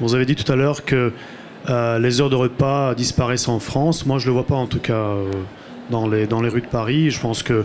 Vous 0.00 0.14
avez 0.14 0.24
dit 0.24 0.36
tout 0.36 0.50
à 0.50 0.56
l'heure 0.56 0.86
que 0.86 1.12
euh, 1.68 1.98
les 1.98 2.22
heures 2.22 2.30
de 2.30 2.34
repas 2.34 2.94
disparaissent 2.94 3.48
en 3.48 3.58
France, 3.58 4.06
moi 4.06 4.18
je 4.18 4.24
ne 4.24 4.30
le 4.30 4.32
vois 4.32 4.46
pas 4.46 4.54
en 4.54 4.66
tout 4.66 4.80
cas 4.80 5.12
dans 5.90 6.08
les, 6.08 6.26
dans 6.26 6.40
les 6.40 6.48
rues 6.48 6.60
de 6.60 6.66
Paris. 6.66 7.10
Je 7.10 7.20
pense 7.20 7.42
que 7.42 7.64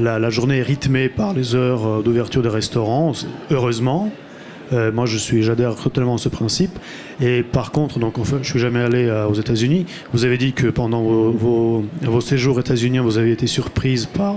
la, 0.00 0.30
journée 0.30 0.58
est 0.58 0.62
rythmée 0.62 1.08
par 1.08 1.32
les 1.32 1.54
heures 1.54 1.86
euh, 1.86 2.02
d'ouverture 2.02 2.42
des 2.42 2.48
restaurants, 2.48 3.12
heureusement. 3.50 4.10
Euh, 4.72 4.90
moi, 4.90 5.06
je 5.06 5.16
suis, 5.16 5.42
j'adhère 5.42 5.76
totalement 5.76 6.16
à 6.16 6.18
ce 6.18 6.28
principe. 6.28 6.76
Et 7.20 7.42
par 7.42 7.70
contre, 7.70 7.98
donc, 7.98 8.18
enfin, 8.18 8.38
je 8.42 8.50
suis 8.50 8.58
jamais 8.58 8.80
allé 8.80 9.08
aux 9.28 9.34
États-Unis. 9.34 9.86
Vous 10.12 10.24
avez 10.24 10.38
dit 10.38 10.52
que 10.52 10.66
pendant 10.66 11.02
vos, 11.02 11.84
vos, 12.02 12.20
séjours 12.20 12.58
états-uniens, 12.58 13.02
vous 13.02 13.16
avez 13.16 13.30
été 13.30 13.46
surprise 13.46 14.06
par 14.06 14.36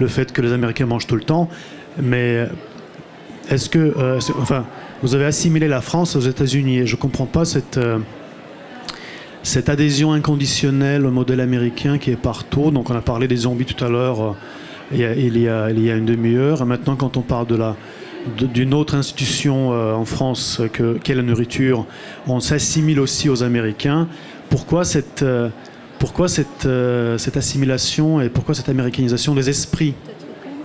le 0.00 0.08
fait 0.08 0.32
que 0.32 0.40
les 0.40 0.52
Américains 0.52 0.86
mangent 0.86 1.06
tout 1.06 1.16
le 1.16 1.22
temps. 1.22 1.50
Mais 2.02 2.48
est-ce 3.50 3.68
que, 3.68 3.94
enfin, 4.40 4.64
vous 5.02 5.14
avez 5.14 5.26
assimilé 5.26 5.68
la 5.68 5.82
France 5.82 6.16
aux 6.16 6.20
États-Unis 6.20 6.78
et 6.78 6.86
je 6.86 6.96
comprends 6.96 7.26
pas 7.26 7.44
cette 7.44 7.78
cette 9.46 9.68
adhésion 9.68 10.12
inconditionnelle 10.12 11.06
au 11.06 11.12
modèle 11.12 11.40
américain 11.40 11.98
qui 11.98 12.10
est 12.10 12.16
partout. 12.16 12.72
Donc 12.72 12.90
on 12.90 12.96
a 12.96 13.00
parlé 13.00 13.28
des 13.28 13.36
zombies 13.36 13.64
tout 13.64 13.82
à 13.84 13.88
l'heure, 13.88 14.36
euh, 14.92 15.14
il, 15.18 15.38
y 15.38 15.48
a, 15.48 15.70
une 15.70 16.04
demi-heure. 16.04 16.66
Maintenant, 16.66 16.96
quand 16.96 17.16
on 17.16 17.22
parle 17.22 17.46
de 17.46 17.54
la 17.54 17.76
d'une 18.40 18.74
autre 18.74 18.96
institution 18.96 19.72
euh, 19.72 19.94
en 19.94 20.04
France 20.04 20.60
que 20.72 20.98
qu'est 20.98 21.14
la 21.14 21.22
nourriture, 21.22 21.86
on 22.26 22.40
s'assimile 22.40 22.98
aussi 22.98 23.28
aux 23.28 23.44
Américains. 23.44 24.08
Pourquoi 24.50 24.84
cette 24.84 25.22
euh, 25.22 25.48
pourquoi 26.00 26.26
cette, 26.26 26.68
cette 27.16 27.36
assimilation 27.36 28.20
et 28.20 28.28
pourquoi 28.28 28.54
cette 28.54 28.68
américanisation 28.68 29.34
des 29.34 29.48
esprits 29.48 29.94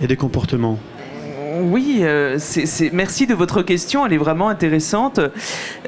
et 0.00 0.06
des 0.08 0.16
comportements? 0.16 0.78
Oui, 1.62 2.00
euh, 2.02 2.38
merci 2.92 3.26
de 3.26 3.34
votre 3.34 3.62
question, 3.62 4.04
elle 4.04 4.12
est 4.12 4.18
vraiment 4.18 4.48
intéressante. 4.48 5.20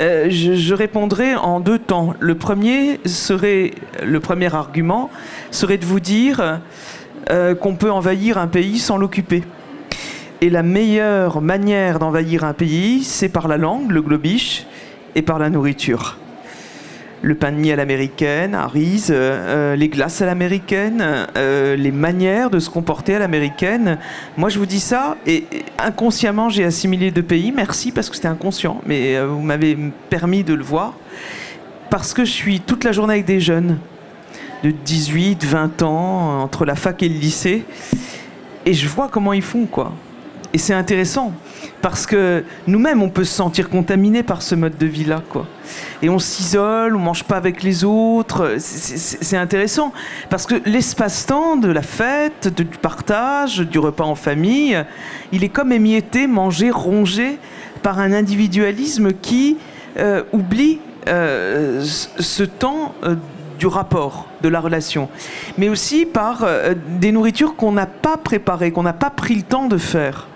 Euh, 0.01 0.27
je, 0.31 0.75
répondrai 0.75 1.35
en 1.35 1.61
deux 1.61 1.79
temps. 1.79 2.15
Le 2.21 2.35
premier 2.35 3.01
serait, 3.05 3.73
le 4.03 4.21
premier 4.21 4.55
argument 4.55 5.11
serait 5.51 5.79
de 5.79 5.85
vous 5.85 6.01
dire 6.01 6.61
euh, 7.31 7.55
qu'on 7.55 7.77
peut 7.77 7.91
envahir 7.91 8.39
un 8.39 8.47
pays 8.47 8.79
sans 8.79 8.97
l'occuper. 8.97 9.43
Et 10.41 10.51
la 10.51 10.63
meilleure 10.63 11.41
manière 11.41 11.99
d'envahir 11.99 12.45
un 12.45 12.53
pays, 12.53 13.05
c'est 13.05 13.29
par 13.29 13.49
la 13.49 13.57
langue, 13.57 13.91
le 13.91 14.03
globish, 14.03 14.67
et 15.15 15.23
par 15.23 15.39
la 15.39 15.51
nourriture 15.51 16.19
le 17.25 17.35
pain 17.35 17.53
de 17.53 17.57
mie 17.57 17.73
à 17.73 17.77
l'américaine, 17.77 18.55
à 18.55 18.67
Riz, 18.67 19.07
euh, 19.09 19.13
euh, 19.15 19.77
les 19.77 19.89
glaces 19.89 20.21
à 20.21 20.27
l'américaine, 20.27 21.03
euh, 21.37 21.75
les 21.75 21.91
manières 21.91 22.51
de 22.51 22.59
se 22.59 22.69
comporter 22.69 23.15
à 23.15 23.19
l'américaine. 23.19 23.99
Moi, 24.37 24.51
je 24.51 24.59
vous 24.59 24.67
dis 24.67 24.81
ça, 24.81 25.17
et, 25.27 25.47
inconsciemment, 25.79 26.51
j'ai 26.51 26.65
assimilé 26.65 27.11
deux 27.11 27.23
pays. 27.23 27.51
Merci, 27.51 27.93
parce 27.93 28.11
que 28.11 28.17
c'était 28.17 28.29
inconscient, 28.29 28.83
mais 28.87 29.19
vous 29.25 29.41
m'avez 29.41 29.77
permis 30.11 30.45
de 30.45 30.53
le 30.53 30.63
voir. 30.63 30.93
Parce 31.89 32.13
que 32.13 32.25
je 32.25 32.33
suis 32.33 32.61
toute 32.61 32.85
la 32.85 32.93
journée 32.93 33.15
avec 33.15 33.25
des 33.25 33.41
jeunes 33.41 33.79
de 34.63 34.71
18, 34.71 35.45
20 35.45 35.83
ans, 35.83 36.43
entre 36.43 36.67
la 36.67 36.75
fac 36.75 37.03
et 37.03 37.09
le 37.09 37.19
lycée, 37.19 37.65
et 38.67 38.75
je 38.75 38.89
vois 38.89 39.09
comment 39.09 39.33
ils 39.33 39.43
font, 39.43 39.65
quoi. 39.65 39.93
Et 40.53 40.59
c'est 40.59 40.75
intéressant 40.75 41.33
parce 41.83 42.07
que 42.07 42.45
nous-mêmes, 42.67 43.03
on 43.03 43.11
peut 43.11 43.25
se 43.25 43.35
sentir 43.35 43.69
contaminé 43.69 44.23
par 44.23 44.43
ce 44.43 44.55
mode 44.55 44.79
de 44.79 44.87
vie-là, 44.87 45.23
quoi. 45.29 45.47
Et 46.03 46.09
on 46.09 46.19
s'isole, 46.19 46.97
on 46.97 46.99
mange 46.99 47.25
pas 47.25 47.37
avec 47.37 47.63
les 47.63 47.85
autres. 47.85 48.57
C'est 48.59 49.37
intéressant 49.37 49.93
parce 50.31 50.47
que 50.47 50.57
l'espace-temps 50.67 51.57
de 51.57 51.69
la 51.69 51.83
fête, 51.83 52.49
du 52.55 52.65
partage, 52.65 53.59
du 53.61 53.79
repas 53.79 54.05
en 54.05 54.15
famille, 54.15 54.83
il 55.33 55.45
est 55.45 55.49
comme 55.49 55.73
émietté, 55.73 56.27
mangé, 56.27 56.71
rongé 56.71 57.39
par 57.83 57.99
un 57.99 58.13
individualisme 58.13 59.13
qui 59.13 59.59
euh, 59.99 60.23
oublie 60.33 60.81
euh, 61.09 61.83
ce 61.85 62.43
temps. 62.43 62.95
Euh, 63.05 63.17
du 63.57 63.69
rapport, 63.69 64.27
de 64.43 64.49
la 64.49 64.59
relation, 64.59 65.09
mais 65.59 65.69
aussi 65.69 66.07
par 66.07 66.45
des 66.99 67.13
nourritures 67.13 67.55
qu'on 67.55 67.71
n'a 67.71 67.87
pas 67.87 68.17
préparées, 68.17 68.73
qu'on 68.73 68.83
n'a 68.83 68.93
pas 68.93 69.11
pris 69.11 69.37
le 69.37 69.43
temps 69.43 69.69
de 69.69 69.79
faire 69.79 70.27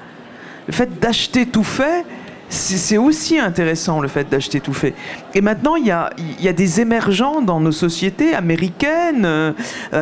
le 0.69 0.73
fait 0.73 1.01
d'acheter 1.01 1.47
tout 1.47 1.65
fait, 1.65 2.05
c'est 2.51 2.97
aussi 2.97 3.39
intéressant 3.39 4.01
le 4.01 4.09
fait 4.09 4.29
d'acheter 4.29 4.61
tout 4.61 4.73
fait. 4.73 4.95
Et 5.35 5.41
maintenant, 5.41 5.77
il 5.77 5.87
y 5.87 5.91
a, 5.91 6.53
des 6.53 6.81
émergents 6.81 7.43
dans 7.43 7.61
nos 7.61 7.73
sociétés 7.73 8.35
américaines, 8.35 9.25
euh, 9.25 9.53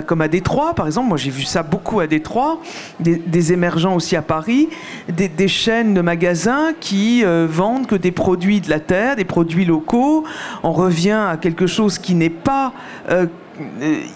comme 0.06 0.20
à 0.20 0.28
Détroit, 0.28 0.74
par 0.74 0.86
exemple. 0.86 1.08
Moi, 1.08 1.18
j'ai 1.18 1.30
vu 1.30 1.42
ça 1.42 1.62
beaucoup 1.62 2.00
à 2.00 2.06
Détroit, 2.06 2.60
des, 3.00 3.52
émergents 3.52 3.94
aussi 3.96 4.16
à 4.16 4.22
Paris, 4.22 4.68
des, 5.08 5.48
chaînes 5.48 5.94
de 5.94 6.00
magasins 6.00 6.72
qui 6.80 7.24
euh, 7.24 7.46
vendent 7.48 7.86
que 7.86 7.96
des 7.96 8.12
produits 8.12 8.60
de 8.60 8.70
la 8.70 8.80
terre, 8.80 9.16
des 9.16 9.24
produits 9.24 9.64
locaux. 9.64 10.24
On 10.62 10.72
revient 10.72 11.26
à 11.30 11.36
quelque 11.36 11.66
chose 11.66 11.98
qui 11.98 12.14
n'est 12.14 12.30
pas 12.30 12.72
euh, 13.10 13.26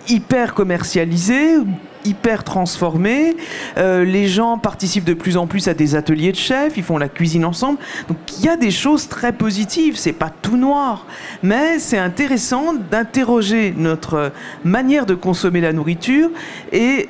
hyper 0.09 0.55
commercialisé, 0.55 1.57
hyper 2.05 2.45
transformé. 2.45 3.37
Euh, 3.77 4.05
les 4.05 4.27
gens 4.27 4.59
participent 4.59 5.05
de 5.05 5.15
plus 5.15 5.37
en 5.37 5.47
plus 5.47 5.69
à 5.69 5.75
des 5.75 5.95
ateliers 5.95 6.33
de 6.33 6.37
chefs, 6.37 6.77
ils 6.77 6.83
font 6.83 6.99
la 6.99 7.09
cuisine 7.09 7.45
ensemble. 7.45 7.79
Donc 8.09 8.19
il 8.39 8.45
y 8.45 8.49
a 8.49 8.57
des 8.57 8.71
choses 8.71 9.09
très 9.09 9.33
positives, 9.33 9.97
c'est 9.97 10.13
pas 10.13 10.31
tout 10.31 10.57
noir, 10.57 11.07
mais 11.43 11.79
c'est 11.79 11.99
intéressant 11.99 12.75
d'interroger 12.75 13.75
notre 13.77 14.33
manière 14.65 15.07
de 15.07 15.15
consommer 15.15 15.61
la 15.61 15.73
nourriture 15.73 16.31
et 16.73 17.09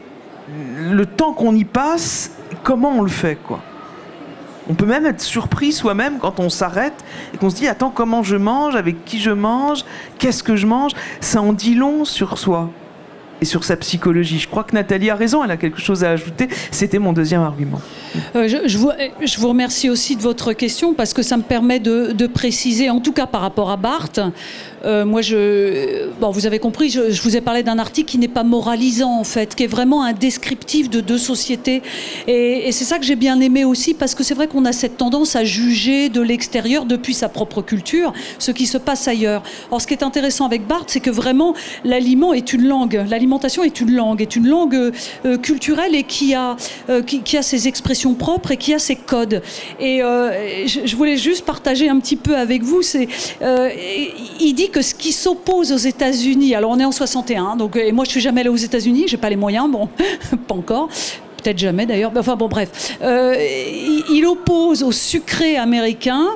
le 0.90 1.06
temps 1.06 1.32
qu'on 1.32 1.54
y 1.54 1.64
passe, 1.64 2.32
comment 2.62 2.98
on 2.98 3.02
le 3.02 3.10
fait 3.10 3.36
quoi. 3.36 3.60
On 4.68 4.74
peut 4.74 4.86
même 4.86 5.04
être 5.04 5.20
surpris 5.20 5.72
soi-même 5.72 6.18
quand 6.20 6.38
on 6.38 6.48
s'arrête 6.48 7.04
et 7.34 7.38
qu'on 7.38 7.50
se 7.50 7.56
dit 7.56 7.66
attends 7.66 7.90
comment 7.90 8.22
je 8.22 8.36
mange, 8.36 8.76
avec 8.76 9.04
qui 9.04 9.18
je 9.20 9.32
mange, 9.32 9.84
qu'est-ce 10.18 10.44
que 10.44 10.54
je 10.54 10.66
mange, 10.66 10.92
ça 11.20 11.42
en 11.42 11.52
dit 11.52 11.74
long 11.74 12.04
sur 12.04 12.38
soi 12.38 12.70
et 13.40 13.44
sur 13.44 13.64
sa 13.64 13.76
psychologie. 13.76 14.38
Je 14.38 14.48
crois 14.48 14.64
que 14.64 14.74
Nathalie 14.74 15.10
a 15.10 15.14
raison, 15.14 15.42
elle 15.44 15.50
a 15.50 15.56
quelque 15.56 15.80
chose 15.80 16.04
à 16.04 16.10
ajouter. 16.10 16.48
C'était 16.70 16.98
mon 16.98 17.12
deuxième 17.12 17.42
argument. 17.42 17.80
Euh, 18.36 18.48
je, 18.48 18.78
vous, 19.38 19.48
remercie 19.48 19.88
aussi 19.88 20.16
de 20.16 20.22
votre 20.22 20.52
question 20.52 20.94
parce 20.94 21.12
que 21.12 21.22
ça 21.22 21.36
me 21.36 21.42
permet 21.42 21.78
de, 21.78 22.26
préciser, 22.26 22.90
en 22.90 23.00
tout 23.00 23.12
cas 23.12 23.26
par 23.26 23.40
rapport 23.40 23.70
à 23.70 23.76
Barthes, 23.76 24.20
euh, 24.84 25.04
moi, 25.04 25.20
bon, 26.20 26.30
vous 26.30 26.46
avez 26.46 26.58
compris, 26.58 26.90
je, 26.90 27.20
vous 27.22 27.36
ai 27.36 27.40
parlé 27.40 27.62
d'un 27.62 27.78
article 27.78 28.10
qui 28.10 28.18
n'est 28.18 28.28
pas 28.28 28.44
moralisant 28.44 29.18
en 29.18 29.24
fait, 29.24 29.54
qui 29.54 29.64
est 29.64 29.68
vraiment 29.68 30.02
un 30.04 30.12
descriptif 30.12 30.88
de 30.88 31.00
deux 31.00 31.18
sociétés. 31.18 31.82
Et 32.26 32.70
c'est 32.72 32.84
ça 32.84 32.98
que 32.98 33.04
j'ai 33.04 33.16
bien 33.16 33.40
aimé 33.40 33.64
aussi 33.64 33.94
parce 33.94 34.14
que 34.14 34.22
c'est 34.22 34.34
vrai 34.34 34.46
qu'on 34.46 34.64
a 34.64 34.72
cette 34.72 34.96
tendance 34.96 35.36
à 35.36 35.44
juger 35.44 36.08
de 36.08 36.20
l'extérieur 36.20 36.84
depuis 36.84 37.14
sa 37.14 37.28
propre 37.28 37.62
culture 37.62 38.12
ce 38.38 38.50
qui 38.50 38.66
se 38.66 38.78
passe 38.78 39.08
ailleurs. 39.08 39.42
Or, 39.70 39.80
ce 39.80 39.86
qui 39.86 39.94
est 39.94 40.02
intéressant 40.02 40.46
avec 40.46 40.66
Barthes, 40.66 40.90
c'est 40.90 41.00
que 41.00 41.10
vraiment 41.10 41.54
l'aliment 41.84 42.32
est 42.32 42.52
une 42.52 42.66
langue. 42.66 42.96
Est 43.64 43.80
une 43.80 43.92
langue, 43.92 44.22
est 44.22 44.36
une 44.36 44.48
langue 44.48 44.92
euh, 45.24 45.36
culturelle 45.38 45.94
et 45.94 46.04
qui 46.04 46.34
a, 46.34 46.56
qui, 47.06 47.22
qui 47.22 47.36
a 47.36 47.42
ses 47.42 47.68
expressions 47.68 48.14
propre 48.14 48.52
et 48.52 48.56
qui 48.56 48.72
a 48.74 48.78
ses 48.78 48.96
codes. 48.96 49.42
Et 49.78 50.02
euh, 50.02 50.66
je, 50.66 50.96
voulais 50.96 51.16
juste 51.16 51.44
partager 51.44 51.88
un 51.88 51.98
petit 51.98 52.16
peu 52.16 52.36
avec 52.36 52.62
vous. 52.62 52.82
C'est, 52.82 53.08
euh, 53.42 53.70
il 54.40 54.54
dit 54.54 54.70
que 54.70 54.82
ce 54.82 54.94
qui 54.94 55.12
s'oppose 55.12 55.72
aux 55.72 55.76
États-Unis, 55.76 56.54
alors 56.54 56.70
on 56.70 56.78
est 56.78 56.84
en 56.84 56.92
61, 56.92 57.56
donc 57.56 57.76
et 57.76 57.92
moi 57.92 58.04
je 58.04 58.10
suis 58.10 58.20
jamais 58.20 58.40
allé 58.42 58.50
aux 58.50 58.56
États-Unis, 58.56 59.04
j'ai 59.06 59.16
pas 59.16 59.30
les 59.30 59.36
moyens, 59.36 59.70
bon, 59.70 59.88
pas 60.46 60.54
encore 60.54 60.88
peut-être 61.42 61.58
jamais 61.58 61.86
d'ailleurs, 61.86 62.12
enfin 62.16 62.36
bon 62.36 62.48
bref, 62.48 62.98
euh, 63.02 63.34
il, 64.10 64.26
oppose 64.26 64.82
au 64.82 64.92
sucré 64.92 65.56
américain, 65.56 66.26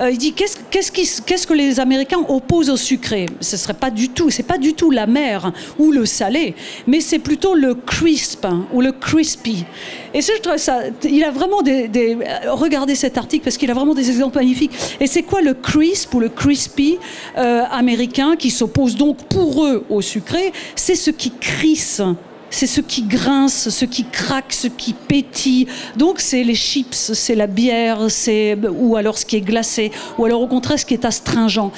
euh, 0.00 0.10
il 0.10 0.18
dit 0.18 0.32
qu'est-ce, 0.32 0.56
qu'est-ce, 0.70 1.46
que 1.46 1.54
les 1.54 1.80
Américains 1.80 2.18
opposent 2.28 2.70
au 2.70 2.76
sucré? 2.76 3.26
Ce 3.40 3.56
serait 3.56 3.74
pas 3.74 3.90
du 3.90 4.10
tout, 4.10 4.30
c'est 4.30 4.42
pas 4.42 4.58
du 4.58 4.74
tout 4.74 4.90
la 4.90 5.06
mer 5.06 5.52
ou 5.78 5.92
le 5.92 6.06
salé, 6.06 6.54
mais 6.86 7.00
c'est 7.00 7.18
plutôt 7.18 7.54
le 7.54 7.74
crisp 7.74 8.46
ou 8.72 8.80
le 8.80 8.92
crispy. 8.92 9.64
Et 10.12 10.22
ça, 10.22 10.32
je 10.36 10.42
trouve 10.42 10.56
ça, 10.56 10.80
il 11.04 11.24
a 11.24 11.30
vraiment 11.30 11.62
des, 11.62 11.88
des 11.88 12.16
regardez 12.48 12.94
cet 12.94 13.18
article 13.18 13.44
parce 13.44 13.56
qu'il 13.56 13.70
a 13.70 13.74
vraiment 13.74 13.94
des 13.94 14.08
exemples 14.08 14.38
magnifiques. 14.38 14.72
Et 15.00 15.06
c'est 15.06 15.22
quoi 15.22 15.40
le 15.40 15.54
crisp 15.54 16.14
ou 16.14 16.20
le 16.20 16.28
crispy 16.28 16.98
euh, 17.36 17.62
américain 17.70 18.36
qui 18.36 18.50
s'oppose 18.50 18.96
donc 18.96 19.24
pour 19.24 19.64
eux 19.64 19.84
au 19.88 20.00
sucré? 20.02 20.52
C'est 20.74 20.94
ce 20.94 21.10
qui 21.10 21.30
crisse 21.30 22.02
c'est 22.50 22.66
ce 22.66 22.80
qui 22.80 23.02
grince, 23.02 23.68
ce 23.68 23.84
qui 23.84 24.04
craque, 24.04 24.52
ce 24.52 24.68
qui 24.68 24.92
pétille. 24.92 25.66
Donc 25.96 26.20
c'est 26.20 26.44
les 26.44 26.54
chips, 26.54 26.94
c'est 26.94 27.34
la 27.34 27.46
bière, 27.46 28.06
c'est 28.08 28.56
ou 28.70 28.96
alors 28.96 29.18
ce 29.18 29.26
qui 29.26 29.36
est 29.36 29.40
glacé, 29.40 29.90
ou 30.18 30.24
alors 30.24 30.40
au 30.40 30.46
contraire 30.46 30.78
ce 30.78 30.86
qui 30.86 30.94
est 30.94 31.04
astringent. 31.04 31.70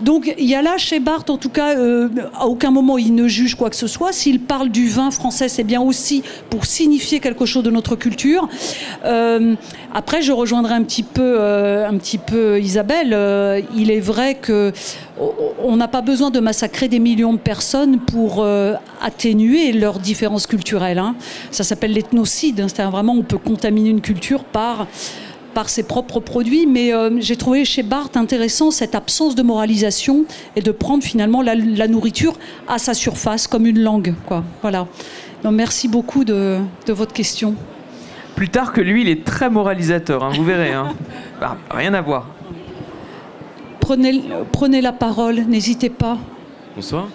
Donc 0.00 0.32
il 0.38 0.46
y 0.46 0.54
a 0.54 0.62
là 0.62 0.76
chez 0.78 1.00
Barthes, 1.00 1.30
en 1.30 1.38
tout 1.38 1.48
cas, 1.48 1.76
euh, 1.76 2.08
à 2.34 2.46
aucun 2.46 2.70
moment 2.70 2.98
il 2.98 3.14
ne 3.14 3.28
juge 3.28 3.54
quoi 3.54 3.70
que 3.70 3.76
ce 3.76 3.86
soit. 3.86 4.12
S'il 4.12 4.40
parle 4.40 4.68
du 4.68 4.88
vin 4.88 5.10
français, 5.10 5.48
c'est 5.48 5.64
bien 5.64 5.80
aussi 5.80 6.22
pour 6.50 6.66
signifier 6.66 7.20
quelque 7.20 7.46
chose 7.46 7.62
de 7.62 7.70
notre 7.70 7.96
culture. 7.96 8.48
Euh, 9.04 9.54
après, 9.94 10.22
je 10.22 10.32
rejoindrai 10.32 10.74
un 10.74 10.82
petit 10.82 11.02
peu, 11.02 11.36
euh, 11.38 11.88
un 11.88 11.96
petit 11.96 12.18
peu 12.18 12.60
Isabelle. 12.60 13.64
il 13.76 13.90
est 13.90 14.00
vrai 14.00 14.34
que 14.34 14.72
on 15.18 15.76
n'a 15.76 15.88
pas 15.88 16.02
besoin 16.02 16.30
de 16.30 16.40
massacrer 16.40 16.88
des 16.88 16.98
millions 16.98 17.32
de 17.32 17.38
personnes 17.38 17.98
pour 18.00 18.42
euh, 18.42 18.74
atténuer 19.00 19.72
leurs 19.72 19.98
différences 19.98 20.46
culturelles. 20.46 20.98
Hein. 20.98 21.14
Ça 21.50 21.64
s'appelle 21.64 21.92
l'ethnocide. 21.92 22.60
Hein. 22.60 22.68
C'est-à-dire 22.68 22.90
vraiment, 22.90 23.14
on 23.14 23.22
peut 23.22 23.38
contaminer 23.38 23.90
une 23.90 24.00
culture 24.00 24.44
par 24.44 24.86
par 25.54 25.70
ses 25.70 25.84
propres 25.84 26.20
produits, 26.20 26.66
mais 26.66 26.92
euh, 26.92 27.18
j'ai 27.18 27.34
trouvé 27.34 27.64
chez 27.64 27.82
Barthes 27.82 28.18
intéressant 28.18 28.70
cette 28.70 28.94
absence 28.94 29.34
de 29.34 29.42
moralisation 29.42 30.26
et 30.54 30.60
de 30.60 30.70
prendre 30.70 31.02
finalement 31.02 31.40
la, 31.40 31.88
nourriture 31.88 32.34
à 32.68 32.76
sa 32.76 32.92
surface 32.92 33.46
comme 33.46 33.64
une 33.64 33.78
langue. 33.78 34.14
Quoi. 34.26 34.44
Voilà. 34.60 34.86
Donc, 35.42 35.54
merci 35.54 35.88
beaucoup 35.88 36.24
de, 36.24 36.58
votre 36.88 37.14
question. 37.14 37.54
Plus 38.34 38.50
tard 38.50 38.74
que 38.74 38.82
lui, 38.82 39.00
il 39.00 39.08
est 39.08 39.24
très 39.24 39.48
moralisateur, 39.48 40.24
hein, 40.24 40.30
vous 40.36 40.44
verrez. 40.44 40.74
Bah, 41.40 41.56
rien 41.70 41.94
à 41.94 42.02
voir. 42.02 42.35
Prenez, 43.80 44.22
prenez 44.52 44.80
la 44.80 44.92
parole, 44.92 45.36
n'hésitez 45.48 45.90
pas. 45.90 46.18
Bonsoir. 46.74 47.08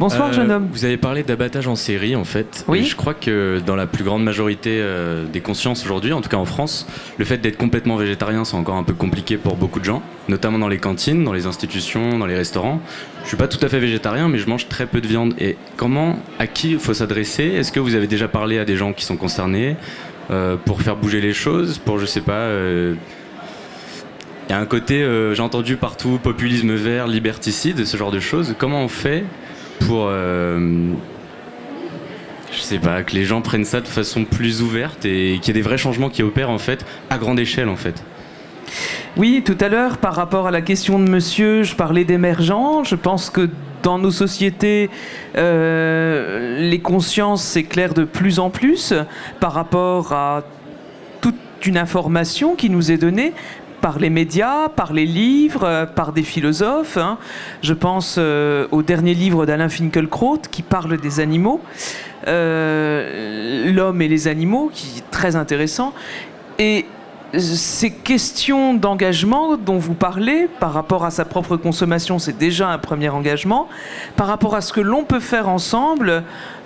Bonsoir, 0.00 0.30
Euh, 0.30 0.32
jeune 0.32 0.50
homme. 0.50 0.68
Vous 0.72 0.86
avez 0.86 0.96
parlé 0.96 1.22
d'abattage 1.22 1.68
en 1.68 1.76
série, 1.76 2.16
en 2.16 2.24
fait. 2.24 2.64
Oui. 2.66 2.78
Et 2.78 2.84
je 2.84 2.96
crois 2.96 3.12
que 3.12 3.60
dans 3.64 3.76
la 3.76 3.86
plus 3.86 4.02
grande 4.04 4.24
majorité 4.24 4.78
euh, 4.80 5.26
des 5.26 5.40
consciences 5.40 5.84
aujourd'hui, 5.84 6.14
en 6.14 6.22
tout 6.22 6.30
cas 6.30 6.38
en 6.38 6.46
France, 6.46 6.86
le 7.18 7.24
fait 7.26 7.36
d'être 7.36 7.58
complètement 7.58 7.96
végétarien, 7.96 8.44
c'est 8.44 8.56
encore 8.56 8.76
un 8.76 8.84
peu 8.84 8.94
compliqué 8.94 9.36
pour 9.36 9.54
beaucoup 9.56 9.80
de 9.80 9.84
gens, 9.84 10.02
notamment 10.28 10.58
dans 10.58 10.68
les 10.68 10.78
cantines, 10.78 11.22
dans 11.24 11.34
les 11.34 11.46
institutions, 11.46 12.18
dans 12.18 12.26
les 12.26 12.34
restaurants. 12.34 12.80
Je 13.22 13.28
suis 13.28 13.36
pas 13.36 13.48
tout 13.48 13.64
à 13.64 13.68
fait 13.68 13.78
végétarien, 13.80 14.28
mais 14.28 14.38
je 14.38 14.48
mange 14.48 14.66
très 14.66 14.86
peu 14.86 15.00
de 15.02 15.06
viande. 15.06 15.34
Et 15.38 15.56
comment, 15.76 16.18
à 16.38 16.46
qui 16.46 16.70
il 16.72 16.78
faut 16.78 16.94
s'adresser? 16.94 17.44
Est-ce 17.44 17.70
que 17.70 17.78
vous 17.78 17.94
avez 17.94 18.06
déjà 18.06 18.28
parlé 18.28 18.58
à 18.58 18.64
des 18.64 18.76
gens 18.76 18.94
qui 18.94 19.04
sont 19.04 19.16
concernés 19.18 19.76
euh, 20.30 20.56
pour 20.56 20.80
faire 20.80 20.96
bouger 20.96 21.20
les 21.20 21.34
choses 21.34 21.76
Pour, 21.78 21.98
je 21.98 22.06
sais 22.06 22.22
pas. 22.22 22.48
Il 24.48 24.52
y 24.52 24.54
a 24.54 24.58
un 24.58 24.66
côté, 24.66 25.02
euh, 25.02 25.34
j'ai 25.34 25.42
entendu 25.42 25.76
partout, 25.76 26.18
populisme 26.22 26.74
vert, 26.74 27.06
liberticide, 27.06 27.84
ce 27.84 27.96
genre 27.96 28.10
de 28.10 28.20
choses. 28.20 28.54
Comment 28.58 28.82
on 28.82 28.88
fait 28.88 29.24
pour, 29.80 30.06
euh, 30.08 30.92
sais 32.72 32.78
pas, 32.78 33.02
que 33.02 33.14
les 33.14 33.24
gens 33.24 33.42
prennent 33.42 33.64
ça 33.64 33.80
de 33.80 33.88
façon 33.88 34.24
plus 34.24 34.62
ouverte 34.62 35.04
et 35.04 35.38
qu'il 35.40 35.48
y 35.48 35.50
ait 35.50 35.60
des 35.60 35.66
vrais 35.66 35.78
changements 35.78 36.08
qui 36.08 36.22
opèrent 36.22 36.50
en 36.50 36.58
fait 36.58 36.84
à 37.10 37.18
grande 37.18 37.38
échelle 37.38 37.68
en 37.68 37.76
fait? 37.76 38.02
Oui, 39.18 39.42
tout 39.44 39.58
à 39.60 39.68
l'heure, 39.68 39.98
par 39.98 40.14
rapport 40.14 40.46
à 40.46 40.50
la 40.50 40.62
question 40.62 40.98
de 40.98 41.08
monsieur, 41.08 41.62
je 41.64 41.76
parlais 41.76 42.04
d'émergents. 42.04 42.82
Je 42.82 42.94
pense 42.94 43.28
que 43.28 43.50
dans 43.82 43.98
nos 43.98 44.10
sociétés, 44.10 44.88
euh, 45.36 46.58
les 46.70 46.78
consciences 46.78 47.44
s'éclairent 47.44 47.94
de 47.94 48.04
plus 48.04 48.38
en 48.38 48.48
plus 48.48 48.94
par 49.38 49.52
rapport 49.52 50.12
à 50.12 50.44
toute 51.20 51.34
une 51.66 51.76
information 51.76 52.54
qui 52.54 52.70
nous 52.70 52.90
est 52.90 52.96
donnée 52.96 53.34
par 53.82 53.98
les 53.98 54.08
médias, 54.08 54.70
par 54.70 54.94
les 54.94 55.04
livres, 55.04 55.64
euh, 55.64 55.84
par 55.84 56.12
des 56.12 56.22
philosophes. 56.22 56.96
hein. 56.96 57.18
Je 57.62 57.74
pense 57.74 58.16
euh, 58.16 58.66
au 58.70 58.82
dernier 58.82 59.12
livre 59.12 59.44
d'Alain 59.44 59.68
Finkielkraut 59.68 60.38
qui 60.50 60.62
parle 60.62 60.96
des 60.96 61.20
animaux, 61.20 61.60
euh, 62.28 63.70
l'homme 63.70 64.00
et 64.00 64.08
les 64.08 64.28
animaux, 64.28 64.70
qui 64.72 64.98
est 64.98 65.10
très 65.10 65.36
intéressant. 65.36 65.92
Et 66.58 66.86
ces 67.38 67.90
questions 67.90 68.74
d'engagement 68.74 69.56
dont 69.56 69.78
vous 69.78 69.94
parlez 69.94 70.48
par 70.60 70.72
rapport 70.72 71.04
à 71.04 71.10
sa 71.10 71.24
propre 71.24 71.56
consommation, 71.56 72.18
c'est 72.18 72.36
déjà 72.36 72.68
un 72.68 72.78
premier 72.78 73.08
engagement. 73.08 73.68
Par 74.16 74.26
rapport 74.26 74.54
à 74.54 74.60
ce 74.60 74.72
que 74.72 74.80
l'on 74.80 75.04
peut 75.04 75.20
faire 75.20 75.48
ensemble, 75.48 76.24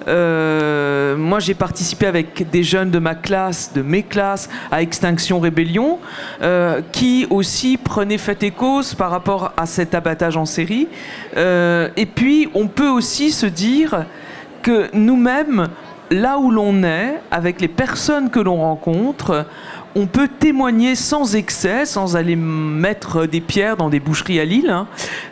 euh, 0.09 1.17
moi 1.17 1.39
j'ai 1.39 1.55
participé 1.55 2.07
avec 2.07 2.51
des 2.51 2.63
jeunes 2.63 2.91
de 2.91 2.99
ma 2.99 3.15
classe, 3.15 3.73
de 3.75 3.83
mes 3.83 4.03
classes, 4.03 4.49
à 4.71 4.83
Extinction 4.83 5.39
Rébellion, 5.39 5.99
euh, 6.43 6.81
qui 6.93 7.27
aussi 7.31 7.77
prenaient 7.77 8.19
fait 8.19 8.43
et 8.43 8.51
cause 8.51 8.95
par 8.95 9.11
rapport 9.11 9.53
à 9.57 9.67
cet 9.67 9.95
abattage 9.95 10.37
en 10.37 10.47
série. 10.47 10.89
Euh, 11.37 11.89
et 11.97 12.07
puis 12.07 12.49
on 12.55 12.67
peut 12.67 12.89
aussi 12.89 13.31
se 13.31 13.47
dire 13.47 14.05
que 14.63 14.89
nous-mêmes, 14.95 15.69
là 16.11 16.39
où 16.39 16.51
l'on 16.51 16.83
est, 16.83 17.21
avec 17.31 17.61
les 17.61 17.69
personnes 17.69 18.31
que 18.31 18.41
l'on 18.41 18.57
rencontre, 18.57 19.47
on 19.97 20.07
peut 20.07 20.29
témoigner 20.29 20.95
sans 20.95 21.35
excès, 21.35 21.87
sans 21.87 22.17
aller 22.17 22.37
mettre 22.37 23.25
des 23.25 23.41
pierres 23.41 23.79
dans 23.79 23.89
des 23.89 23.99
boucheries 23.99 24.39
à 24.39 24.45
Lille. 24.45 24.69
hein. 24.69 24.87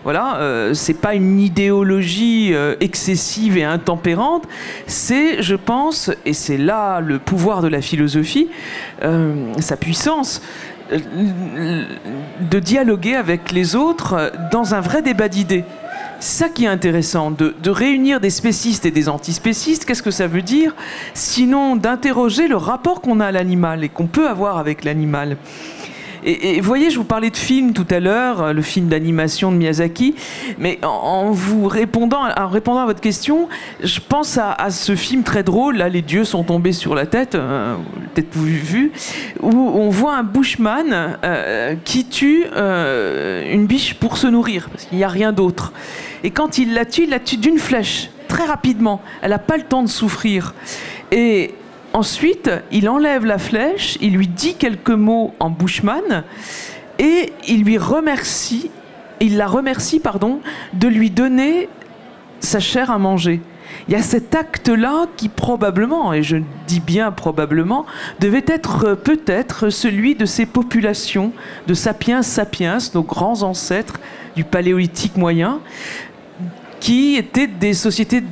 Voilà, 0.05 0.39
euh, 0.39 0.73
c'est 0.73 0.95
pas 0.95 1.15
une 1.15 1.39
idéologie 1.39 2.55
euh, 2.55 2.75
excessive 2.81 3.59
et 3.59 3.65
intempérante. 3.65 4.45
C'est, 4.87 5.43
je 5.43 5.55
pense, 5.55 6.11
et 6.25 6.33
c'est 6.33 6.57
là 6.57 7.01
le 7.01 7.19
pouvoir 7.19 7.61
de 7.61 7.69
la 7.69 7.83
philosophie, 7.83 8.49
euh, 9.03 9.53
sa 9.61 9.77
puissance, 9.77 10.41
de 10.91 12.59
dialoguer 12.59 13.17
avec 13.17 13.53
les 13.53 13.77
autres 13.77 14.33
dans 14.51 14.75
un 14.75 14.81
vrai 14.81 15.03
débat 15.03 15.29
d'idées. 15.29 15.65
Ça 16.25 16.49
qui 16.49 16.65
est 16.65 16.69
intéressant, 16.69 17.31
de, 17.31 17.55
de 17.63 17.69
réunir 17.69 18.19
des 18.19 18.31
spécistes 18.31 18.87
et 18.87 18.91
des 18.91 19.11
antispécistes. 19.11 19.85
Qu'est-ce 19.85 20.03
que 20.03 20.11
ça 20.11 20.27
veut 20.27 20.41
dire? 20.41 20.75
Sinon, 21.13 21.77
d'interroger 21.77 22.49
le 22.49 22.57
rapport 22.57 23.03
qu'on 23.03 23.21
a 23.21 23.27
à 23.27 23.31
l'animal 23.31 23.85
et 23.85 23.91
qu'on 23.91 24.07
peut 24.07 24.27
avoir 24.27 24.57
avec 24.57 24.85
l'animal. 24.85 25.37
Et, 26.25 26.61
vous 26.61 26.67
voyez, 26.67 26.91
je 26.91 26.97
vous 26.97 27.05
parlais 27.05 27.31
de 27.31 27.37
film 27.37 27.73
tout 27.75 27.87
à 27.91 28.01
l'heure, 28.01 28.55
le 28.55 28.63
film 28.63 28.89
d'animation 28.89 29.53
de 29.53 29.57
Miyazaki, 29.57 30.15
mais 30.59 30.79
en, 30.83 31.31
vous 31.33 31.67
répondant, 31.67 32.25
à 32.25 32.47
votre 32.87 33.01
question, 33.01 33.49
je 33.83 34.01
pense 34.01 34.39
à, 34.39 34.71
ce 34.71 34.97
film 34.97 35.23
très 35.23 35.43
drôle, 35.43 35.77
là, 35.77 35.89
les 35.89 36.03
dieux 36.03 36.25
sont 36.25 36.43
tombés 36.43 36.73
sur 36.73 36.95
la 36.95 37.05
tête, 37.05 37.35
euh, 37.35 37.77
peut-être 38.15 38.29
vous 38.33 38.45
vu, 38.45 38.93
où 39.43 39.51
on 39.51 39.91
voit 39.91 40.17
un 40.17 40.23
bushman 40.23 41.19
euh, 41.25 41.75
qui 41.85 42.07
tue 42.07 42.47
euh, 42.57 43.53
une 43.53 43.67
biche 43.67 43.95
pour 43.95 44.17
se 44.17 44.27
nourrir, 44.27 44.69
parce 44.71 44.85
qu'il 44.85 44.99
n'y 44.99 45.05
a 45.05 45.09
rien 45.09 45.33
d'autre. 45.33 45.73
Et 46.23 46.31
quand 46.31 46.59
il 46.59 46.73
la 46.73 46.87
tue, 46.87 47.05
il 47.05 47.11
la 47.11 47.21
tue 47.21 47.37
d'une 47.37 47.59
flèche, 47.59 48.11
très 48.29 48.45
rapidement. 48.45 49.03
Elle 49.21 49.31
n'a 49.31 49.39
pas 49.39 49.59
le 49.59 49.65
temps 49.65 49.83
de 49.83 49.89
souffrir. 49.89 50.55
Et 51.13 51.55
ensuite, 51.95 52.51
il 52.71 52.89
enlève 52.89 53.25
la 53.25 53.39
flèche, 53.39 53.97
il 54.03 54.15
lui 54.15 54.29
dit 54.29 54.57
quelques 54.57 54.91
mots 54.91 55.33
en 55.41 55.49
bushman, 55.49 56.25
et 56.99 57.33
il 57.49 57.65
lui 57.65 57.79
remercie, 57.79 58.71
il 59.21 59.37
la 59.39 59.47
remercie, 59.47 60.01
pardon, 60.01 60.41
de 60.75 60.89
lui 60.89 61.09
donner 61.11 61.69
sa 62.41 62.61
chair 62.61 62.91
à 62.91 62.99
manger. 62.99 63.41
Il 63.89 63.95
y 63.95 63.97
a 63.97 64.03
cet 64.03 64.35
acte-là 64.35 65.07
qui 65.17 65.29
probablement, 65.29 66.13
et 66.13 66.23
je 66.23 66.37
dis 66.67 66.81
bien 66.81 67.11
probablement, 67.13 67.87
devait 68.21 68.45
être 68.47 68.95
peut-être 68.95 69.71
celui 69.71 70.15
de 70.15 70.27
ces 70.27 70.47
populations, 70.47 71.33
de 71.67 71.75
sapiens 71.75 72.23
sapiens, 72.23 72.79
nos 72.95 73.03
grands 73.03 73.43
ancêtres 73.43 74.01
du 74.37 74.45
paléolithique 74.45 75.17
moyen, 75.17 75.61
qui 76.81 77.17
étaient 77.17 77.47
des 77.47 77.73
sociétés 77.73 78.23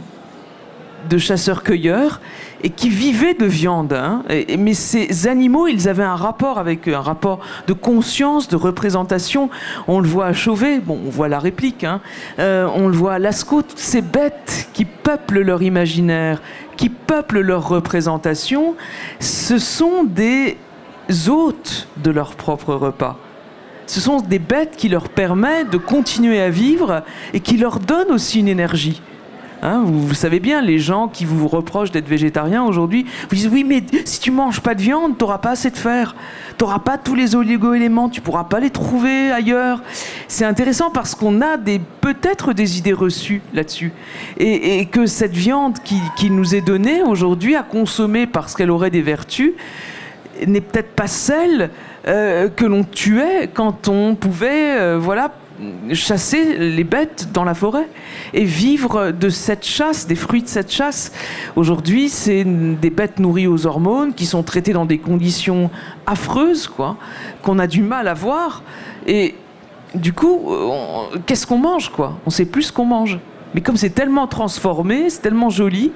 de 1.09 1.19
chasseurs-cueilleurs 1.19 2.21
et 2.63 2.71
qui 2.71 2.89
vivaient 2.89 3.35
de 3.35 3.47
viande. 3.47 3.93
hein. 3.93 4.23
Mais 4.59 4.75
ces 4.75 5.27
animaux, 5.27 5.67
ils 5.67 5.89
avaient 5.89 6.03
un 6.05 6.17
rapport 6.17 6.59
avec 6.59 6.89
eux, 6.89 6.95
un 6.95 7.01
rapport 7.01 7.41
de 7.67 7.73
conscience, 7.73 8.49
de 8.49 8.57
représentation. 8.57 9.51
On 9.89 10.01
le 10.01 10.09
voit 10.09 10.27
à 10.27 10.33
Chauvet, 10.33 10.79
bon, 10.79 10.99
on 11.07 11.11
voit 11.11 11.29
la 11.29 11.39
réplique, 11.39 11.85
hein. 11.85 12.01
Euh, 12.39 12.69
on 12.75 12.89
le 12.89 12.95
voit 12.95 13.15
à 13.15 13.19
Lascaux, 13.19 13.63
toutes 13.63 13.79
ces 13.79 14.03
bêtes 14.03 14.69
qui 14.73 14.85
peuplent 14.85 15.41
leur 15.41 15.63
imaginaire, 15.63 16.41
qui 16.77 16.89
peuplent 16.89 17.41
leur 17.41 17.69
représentation, 17.69 18.75
ce 19.21 19.59
sont 19.59 20.05
des 20.05 20.57
hôtes 21.29 21.89
de 22.03 22.11
leur 22.11 22.35
propre 22.37 22.75
repas. 22.75 23.19
Ce 23.87 24.01
sont 24.01 24.21
des 24.21 24.39
bêtes 24.39 24.77
qui 24.77 24.89
leur 24.89 25.09
permettent 25.09 25.71
de 25.71 25.77
continuer 25.77 26.41
à 26.41 26.49
vivre 26.49 27.03
et 27.35 27.41
qui 27.41 27.57
leur 27.57 27.79
donnent 27.81 28.13
aussi 28.13 28.41
une 28.41 28.49
énergie. 28.49 29.03
Hein, 29.65 29.85
vous, 29.87 30.13
savez 30.13 30.41
bien, 30.41 30.61
les 30.61 30.81
gens 30.81 31.07
qui 31.07 31.25
vous 31.25 31.47
reprochent 31.47 31.93
d'être 31.93 32.09
végétarien 32.09 32.65
aujourd'hui, 32.65 33.07
vous 33.31 33.37
disent 33.37 33.49
oui, 33.53 33.63
mais 33.63 33.85
si 34.05 34.19
tu 34.19 34.33
manges 34.33 34.61
pas 34.61 34.75
de 34.75 34.83
viande, 34.83 35.17
tu 35.17 35.23
n'auras 35.23 35.39
pas 35.39 35.51
assez 35.51 35.71
de 35.71 35.77
fer, 35.77 36.17
tu 36.59 36.65
n'auras 36.65 36.81
pas 36.81 36.99
tous 36.99 37.15
les 37.15 37.37
oligo-éléments, 37.37 38.09
tu 38.09 38.21
pourras 38.21 38.43
pas 38.43 38.59
les 38.59 38.71
trouver 38.71 39.31
ailleurs. 39.31 39.81
C'est 40.27 40.45
intéressant 40.45 40.91
parce 40.91 41.15
qu'on 41.15 41.41
a 41.41 41.57
peut-être 42.01 42.53
des 42.53 42.79
idées 42.79 42.93
reçues 42.93 43.41
là-dessus, 43.55 43.93
et, 44.37 44.87
que 44.87 45.07
cette 45.07 45.35
viande 45.35 45.79
qui, 45.85 46.01
qui 46.17 46.31
nous 46.31 46.57
est 46.57 46.61
donnée 46.61 47.05
aujourd'hui 47.05 47.55
à 47.55 47.63
consommer 47.63 48.27
parce 48.27 48.57
qu'elle 48.57 48.71
aurait 48.71 48.91
des 48.91 49.03
vertus 49.03 49.53
n'est 50.45 50.61
peut-être 50.61 50.91
pas 50.91 51.07
celle 51.07 51.71
euh, 52.09 52.49
que 52.49 52.65
l'on 52.65 52.83
tuait 52.83 53.49
quand 53.53 53.89
on 53.89 54.17
pouvait, 54.17 54.77
euh, 54.79 54.99
voilà, 55.01 55.31
chasser 55.93 56.57
les 56.59 56.85
bêtes 56.85 57.29
dans 57.33 57.45
la 57.45 57.55
forêt 57.55 57.89
et 58.35 58.45
vivre 58.45 59.11
de 59.11 59.29
cette 59.29 59.65
chasse, 59.65 60.07
des 60.07 60.15
fruits 60.15 60.43
de 60.43 60.49
cette 60.49 60.73
chasse. 60.73 61.13
Aujourd'hui, 61.57 62.09
c'est 62.09 62.45
des 62.45 62.91
bêtes 62.91 63.19
nourries 63.19 63.47
aux 63.47 63.67
hormones 63.67 64.15
qui 64.15 64.27
sont 64.27 64.43
traitées 64.43 64.73
dans 64.73 64.87
des 64.87 64.99
conditions 64.99 65.71
affreuses, 66.07 66.67
quoi, 66.67 66.97
qu'on 67.43 67.59
a 67.59 67.67
du 67.67 67.83
mal 67.83 68.09
à 68.09 68.15
voir. 68.15 68.63
Et 69.07 69.35
du 69.95 70.13
coup, 70.13 70.51
qu'est-ce 71.27 71.47
qu'on 71.47 71.59
mange, 71.59 71.91
quoi? 71.91 72.19
On 72.27 72.31
sait 72.31 72.47
plus 72.47 72.65
ce 72.65 72.73
qu'on 72.73 72.87
mange. 72.87 73.19
Mais 73.55 73.61
comme 73.61 73.77
c'est 73.77 73.91
tellement 73.91 74.27
transformé, 74.27 75.11
c'est 75.11 75.21
tellement 75.21 75.51
joli, 75.51 75.93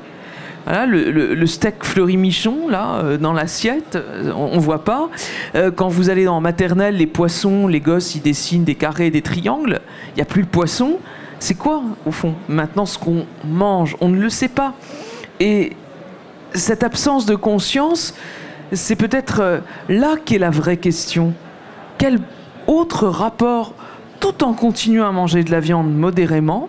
le, 0.67 1.47
steak 1.47 1.85
fleuri-michon, 1.85 2.69
là, 2.69 2.97
euh, 2.97 3.19
dans 3.19 3.33
l'assiette, 3.33 3.97
euh, 3.97 4.33
on, 4.35 4.51
on 4.55 4.59
voit 4.59 4.85
pas. 4.85 5.09
Euh, 5.55 5.71
quand 5.71 5.89
vous 5.89 6.11
allez 6.11 6.25
dans 6.25 6.41
maternelle, 6.41 6.97
les 6.97 7.07
poissons, 7.07 7.69
les 7.69 7.81
gosses, 7.81 8.15
ils 8.15 8.23
dessinent 8.23 8.65
des 8.65 8.75
carrés 8.75 9.11
des 9.11 9.23
triangles. 9.23 9.81
Il 10.11 10.17
n'y 10.17 10.23
a 10.23 10.27
plus 10.27 10.43
le 10.43 10.49
poisson. 10.49 10.99
C'est 11.39 11.55
quoi, 11.55 11.83
au 12.05 12.11
fond 12.11 12.35
Maintenant, 12.49 12.87
ce 12.87 12.99
qu'on 12.99 13.27
mange, 13.45 13.97
on 14.01 14.09
ne 14.09 14.19
le 14.21 14.31
sait 14.31 14.49
pas. 14.49 14.75
Et 15.39 15.73
cette 16.53 16.83
absence 16.83 17.27
de 17.27 17.35
conscience, 17.35 18.15
c'est 18.73 18.97
peut-être 18.97 19.61
là 19.89 20.17
qu'est 20.25 20.39
la 20.39 20.51
vraie 20.51 20.79
question. 20.79 21.35
Quel 21.99 22.19
autre 22.67 23.07
rapport, 23.07 23.75
tout 24.19 24.43
en 24.43 24.55
continuant 24.55 25.07
à 25.07 25.13
manger 25.13 25.45
de 25.45 25.51
la 25.51 25.61
viande 25.61 25.95
modérément, 25.95 26.69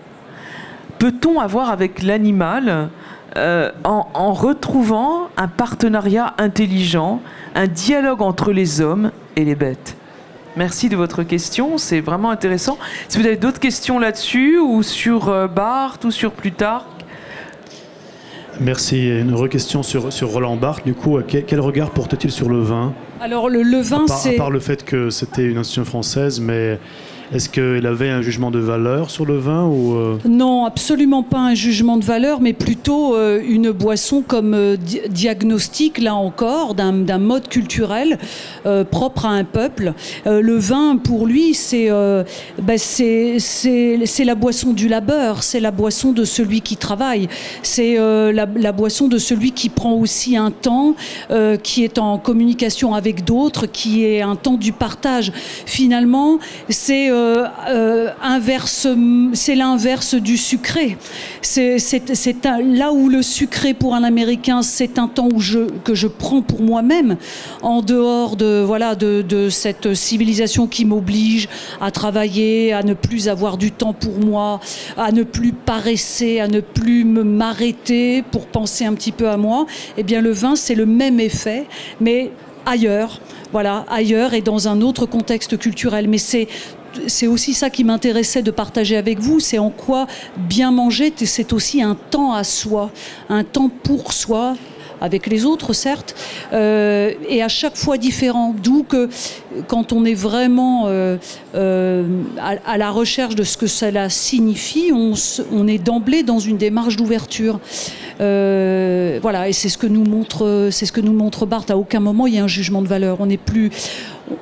peut-on 1.00 1.40
avoir 1.40 1.70
avec 1.70 2.04
l'animal 2.04 2.90
euh, 3.38 3.72
en, 3.84 4.08
en 4.14 4.34
retrouvant 4.34 5.30
un 5.38 5.48
partenariat 5.48 6.34
intelligent, 6.38 7.22
un 7.56 7.68
dialogue 7.68 8.22
entre 8.22 8.52
les 8.52 8.82
hommes 8.82 9.12
et 9.36 9.46
les 9.46 9.56
bêtes 9.56 9.96
Merci 10.56 10.90
de 10.90 10.96
votre 10.96 11.22
question, 11.22 11.78
c'est 11.78 12.00
vraiment 12.00 12.32
intéressant. 12.32 12.80
Si 13.10 13.20
vous 13.20 13.26
avez 13.28 13.36
d'autres 13.38 13.60
questions 13.60 14.00
là-dessus, 14.00 14.58
ou 14.58 14.82
sur 14.82 15.30
euh, 15.30 15.48
Barthes, 15.48 16.04
ou 16.06 16.10
sur 16.12 16.32
Plutarque 16.32 16.88
Merci. 18.60 19.08
Une 19.08 19.36
re-question 19.36 19.84
sur, 19.84 20.12
sur 20.12 20.30
Roland 20.32 20.56
Barthes. 20.56 20.84
Du 20.84 20.96
coup, 20.96 21.20
quel, 21.28 21.46
quel 21.46 21.60
regard 21.60 21.92
porte-t-il 21.92 22.32
sur 22.32 22.50
le 22.50 22.60
vin? 22.62 22.94
Alors, 23.22 23.50
le, 23.50 23.62
le 23.62 23.82
vin, 23.82 24.06
part, 24.08 24.16
à 24.18 24.20
c'est. 24.20 24.36
part 24.36 24.50
le 24.50 24.60
fait 24.60 24.84
que 24.84 25.12
c'était 25.12 25.46
une 25.46 25.58
institution 25.60 25.86
française, 25.86 26.40
mais 26.40 26.80
est-ce 27.34 27.50
qu'il 27.50 27.86
avait 27.86 28.10
un 28.10 28.22
jugement 28.22 28.52
de 28.52 28.60
valeur 28.60 29.10
sur 29.10 29.26
le 29.26 29.38
vin 29.38 29.66
ou 29.66 29.96
euh, 29.96 30.18
Non, 30.28 30.66
absolument 30.66 31.24
pas 31.24 31.40
un 31.40 31.54
jugement 31.56 31.98
de 31.98 32.06
valeur, 32.06 32.40
mais 32.42 32.54
plutôt 32.54 33.16
euh, 33.16 33.42
une 33.48 33.72
boisson 33.72 34.22
comme 34.26 34.54
euh, 34.54 34.78
di- 34.78 35.02
diagnostic, 35.10 35.98
là 36.00 36.16
encore, 36.16 36.74
d'un 36.74 37.18
mode 37.18 37.48
culturel 37.48 38.18
propre 38.92 39.26
à 39.26 39.30
un 39.30 39.44
peuple. 39.44 39.94
Le 40.26 40.58
vin, 40.58 40.98
pour 40.98 41.26
lui, 41.26 41.54
c'est 41.54 41.90
c'est 42.78 44.24
la 44.26 44.36
boisson 44.36 44.74
du 44.74 44.88
labeur, 44.88 45.44
c'est 45.44 45.60
la 45.60 45.72
boisson 45.72 46.12
de 46.12 46.24
celui 46.24 46.62
qui 46.62 46.78
travaille, 46.78 47.28
c'est 47.64 47.96
la, 47.98 48.46
la 48.46 48.72
boisson 48.72 49.08
de 49.08 49.18
celui 49.18 49.52
qui 49.52 49.70
prend 49.70 49.94
aussi 49.94 50.38
un 50.38 50.52
temps, 50.52 50.96
qui 51.64 51.84
est 51.84 51.98
en 51.98 52.18
communication 52.18 52.94
avec 52.94 53.24
d'autres, 53.26 53.66
qui 53.66 54.06
est 54.06 54.22
un 54.22 54.36
temps 54.36 54.58
du 54.58 54.72
partage. 54.72 55.32
Finalement, 55.66 56.40
c'est 56.70 57.10
inverse, 58.22 58.88
c'est 59.34 59.56
l'inverse 59.56 60.16
du 60.16 60.38
sucré. 60.38 60.98
C'est 61.42 61.78
là 62.64 62.92
où 62.92 63.10
le 63.10 63.22
sucré 63.22 63.74
pour 63.74 63.96
un 63.96 64.04
Américain, 64.04 64.62
c'est 64.62 65.00
un 65.00 65.08
temps 65.08 65.30
que 65.84 65.96
je 65.96 66.08
prends 66.08 66.42
pour 66.42 66.62
moi-même, 66.62 67.18
en 67.62 67.82
dehors 67.82 68.36
de 68.36 68.64
voilà 68.66 68.96
de, 68.96 69.50
cette 69.50 69.94
civilisation 69.94 70.68
qui 70.68 70.86
m'oblige 70.86 71.48
à 71.82 71.92
travailler, 71.92 72.74
à 72.74 72.84
ne 72.84 72.94
plus 72.94 73.28
avoir 73.28 73.58
du 73.58 73.72
temps 73.72 73.94
pour 73.94 74.20
moi, 74.20 74.60
à 74.98 75.12
ne 75.12 75.24
plus 75.24 75.54
paresser, 75.54 76.40
à 76.40 76.48
ne 76.48 76.60
plus 76.60 77.04
me 77.04 77.24
m'arrêter 77.24 78.24
pour 78.24 78.48
penser 78.48 78.86
un 78.86 78.94
petit 78.94 79.12
peu 79.12 79.30
à 79.30 79.38
moi. 79.38 79.66
Eh 79.98 80.04
bien, 80.04 80.22
le 80.22 80.32
vin, 80.32 80.56
c'est 80.56 80.76
le 80.76 80.86
même 80.86 81.20
effet, 81.20 81.66
mais 82.00 82.32
ailleurs. 82.66 83.22
Voilà, 83.54 83.86
ailleurs 83.90 84.34
et 84.34 84.42
dans 84.42 84.68
un 84.68 84.82
autre 84.82 85.06
contexte 85.06 85.58
culturel. 85.58 86.10
Mais 86.10 86.18
c'est 86.18 86.48
c'est 87.08 87.28
aussi 87.28 87.54
ça 87.54 87.70
qui 87.70 87.84
m'intéressait 87.84 88.42
de 88.42 88.52
partager 88.52 88.98
avec 88.98 89.20
vous, 89.20 89.40
c'est 89.40 89.60
en 89.60 89.70
quoi 89.70 90.08
bien 90.38 90.72
manger, 90.72 91.14
c'est 91.16 91.54
aussi 91.54 91.82
un 91.82 91.96
temps 91.96 92.34
à 92.34 92.44
soi, 92.44 92.92
un 93.30 93.44
temps 93.44 93.70
pour 93.70 94.14
soi, 94.14 94.56
avec 95.02 95.28
les 95.28 95.46
autres 95.46 95.74
certes, 95.74 96.16
euh, 96.54 97.14
et 97.30 97.44
à 97.44 97.48
chaque 97.48 97.76
fois 97.76 97.98
différent. 97.98 98.56
D'où 98.64 98.84
que 98.84 99.10
quand 99.68 99.94
on 99.94 100.06
est 100.06 100.14
vraiment 100.14 100.86
euh, 100.88 101.18
euh, 101.56 102.06
à, 102.40 102.78
la 102.78 102.92
recherche 102.92 103.36
de 103.36 103.44
ce 103.44 103.58
que 103.58 103.68
cela 103.68 104.10
signifie, 104.10 104.92
on, 104.94 105.68
est 105.68 105.78
d'emblée 105.78 106.24
dans 106.24 106.40
une 106.40 106.58
démarche 106.58 106.96
d'ouverture. 106.96 107.60
Voilà, 108.20 109.50
et 109.50 109.54
c'est 109.54 109.70
ce 109.70 109.78
que 109.78 109.88
nous 109.88 110.04
montre, 110.04 110.70
c'est 110.72 110.86
ce 110.86 110.92
que 110.92 111.02
nous 111.02 111.14
montre 111.14 111.46
Barthes. 111.46 111.72
À 111.72 111.78
aucun 111.78 112.00
moment 112.00 112.28
il 112.28 112.36
y 112.36 112.40
a 112.40 112.44
un 112.44 112.48
jugement 112.48 112.82
de 112.82 112.88
valeur. 112.88 113.18
On 113.20 113.28
n'est 113.28 113.38
plus, 113.38 113.72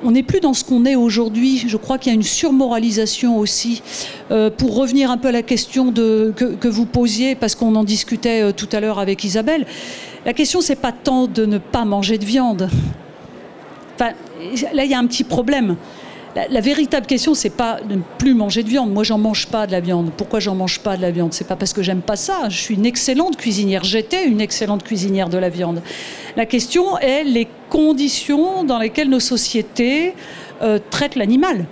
on 0.02 0.10
n'est 0.10 0.22
plus 0.22 0.40
dans 0.40 0.54
ce 0.54 0.64
qu'on 0.64 0.84
est 0.84 0.96
aujourd'hui. 0.96 1.64
Je 1.66 1.76
crois 1.76 1.98
qu'il 1.98 2.12
y 2.12 2.14
a 2.14 2.16
une 2.16 2.22
surmoralisation 2.22 3.38
aussi. 3.38 3.82
Euh, 4.30 4.50
pour 4.50 4.74
revenir 4.76 5.10
un 5.10 5.18
peu 5.18 5.28
à 5.28 5.32
la 5.32 5.42
question 5.42 5.92
que, 5.92 6.68
vous 6.68 6.86
posiez, 6.86 7.34
parce 7.34 7.54
qu'on 7.54 7.74
en 7.74 7.84
discutait 7.84 8.42
euh, 8.42 8.52
tout 8.52 8.68
à 8.72 8.80
l'heure 8.80 8.98
avec 8.98 9.24
Isabelle, 9.24 9.66
la 10.24 10.32
question 10.32 10.60
c'est 10.60 10.76
pas 10.76 10.92
tant 10.92 11.26
de 11.26 11.46
ne 11.46 11.58
pas 11.58 11.84
manger 11.84 12.18
de 12.18 12.24
viande. 12.24 12.68
Là 13.98 14.84
il 14.84 14.90
y 14.90 14.94
a 14.94 14.98
un 14.98 15.06
petit 15.06 15.24
problème. 15.24 15.76
La, 16.50 16.60
véritable 16.60 17.06
question, 17.06 17.32
c'est 17.32 17.48
pas 17.48 17.80
de 17.80 17.94
ne 17.94 18.02
plus 18.18 18.34
manger 18.34 18.62
de 18.62 18.68
viande. 18.68 18.92
Moi, 18.92 19.04
j'en 19.04 19.16
mange 19.16 19.46
pas 19.46 19.66
de 19.66 19.72
la 19.72 19.80
viande. 19.80 20.10
Pourquoi 20.14 20.38
j'en 20.38 20.54
mange 20.54 20.80
pas 20.80 20.98
de 20.98 21.00
la 21.00 21.10
viande? 21.10 21.32
C'est 21.32 21.46
pas 21.46 21.56
parce 21.56 21.72
que 21.72 21.82
j'aime 21.82 22.02
pas 22.02 22.16
ça. 22.16 22.50
Je 22.50 22.58
suis 22.58 22.74
une 22.74 22.84
excellente 22.84 23.38
cuisinière. 23.38 23.84
J'étais 23.84 24.26
une 24.26 24.42
excellente 24.42 24.82
cuisinière 24.82 25.30
de 25.30 25.38
la 25.38 25.48
viande. 25.48 25.80
La 26.36 26.44
question 26.44 26.98
est 26.98 27.24
les 27.24 27.48
conditions 27.70 28.64
dans 28.64 28.78
lesquelles 28.78 29.08
nos 29.08 29.20
sociétés 29.20 30.12
euh, 30.60 30.78
traitent 30.90 31.16
l'animal. 31.16 31.64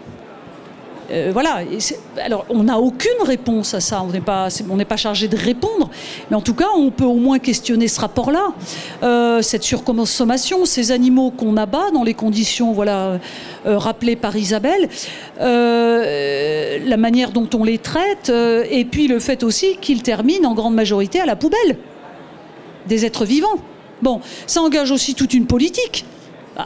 Euh, 1.15 1.31
voilà. 1.33 1.63
Et 1.63 1.79
alors, 2.21 2.45
on 2.51 2.65
n'a 2.65 2.79
aucune 2.79 3.23
réponse 3.25 3.73
à 3.75 3.81
ça. 3.81 4.03
On 4.03 4.09
n'est 4.11 4.21
pas, 4.21 4.49
on 4.69 4.77
n'est 4.77 4.85
pas 4.85 4.97
chargé 4.97 5.29
de 5.29 5.37
répondre. 5.37 5.89
Mais 6.31 6.37
en 6.37 6.41
tout 6.41 6.55
cas, 6.55 6.67
on 6.77 6.91
peut 6.91 7.05
au 7.05 7.15
moins 7.15 7.39
questionner 7.39 7.89
ce 7.89 8.01
rapport-là, 8.01 8.53
Euh, 9.03 9.43
cette 9.43 9.63
surconsommation, 9.63 10.65
ces 10.65 10.91
animaux 10.91 11.31
qu'on 11.31 11.57
abat 11.57 11.91
dans 11.93 12.03
les 12.03 12.15
conditions, 12.15 12.73
voilà, 12.73 13.19
euh, 13.67 13.79
rappelées 13.79 14.17
par 14.17 14.37
Isabelle, 14.37 14.89
la 15.39 16.97
manière 16.97 17.31
dont 17.31 17.49
on 17.55 17.65
les 17.65 17.79
traite, 17.79 18.31
et 18.31 18.85
puis 18.85 19.09
le 19.09 19.19
fait 19.19 19.43
aussi 19.43 19.77
qu'ils 19.81 20.03
terminent 20.03 20.49
en 20.51 20.55
grande 20.55 20.75
majorité 20.75 21.21
à 21.21 21.27
la 21.27 21.37
poubelle 21.37 21.77
des 22.87 23.05
êtres 23.05 23.25
vivants. 23.25 23.59
Bon, 24.03 24.21
ça 24.47 24.61
engage 24.61 24.91
aussi 24.91 25.15
toute 25.15 25.35
une 25.35 25.47
politique. 25.47 26.05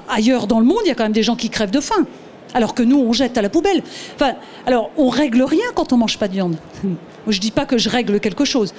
Ailleurs 0.08 0.46
dans 0.46 0.60
le 0.60 0.66
monde, 0.66 0.80
il 0.84 0.88
y 0.88 0.90
a 0.90 0.94
quand 0.94 1.04
même 1.04 1.12
des 1.12 1.22
gens 1.22 1.36
qui 1.36 1.50
crèvent 1.50 1.70
de 1.70 1.80
faim. 1.80 2.06
Alors 2.54 2.74
que 2.74 2.82
nous, 2.82 2.98
on 2.98 3.12
jette 3.12 3.36
à 3.38 3.42
la 3.42 3.48
poubelle. 3.50 3.82
Enfin, 4.14 4.32
alors, 4.66 4.90
on 4.96 5.08
règle 5.08 5.42
rien 5.42 5.66
quand 5.74 5.92
on 5.92 5.96
mange 5.98 6.18
pas 6.18 6.28
de 6.28 6.32
viande. 6.32 6.56
Je 7.28 7.38
dis 7.40 7.50
pas 7.50 7.66
que 7.66 7.76
je 7.76 7.90
règle 7.90 8.20
quelque 8.20 8.44
chose. 8.46 8.72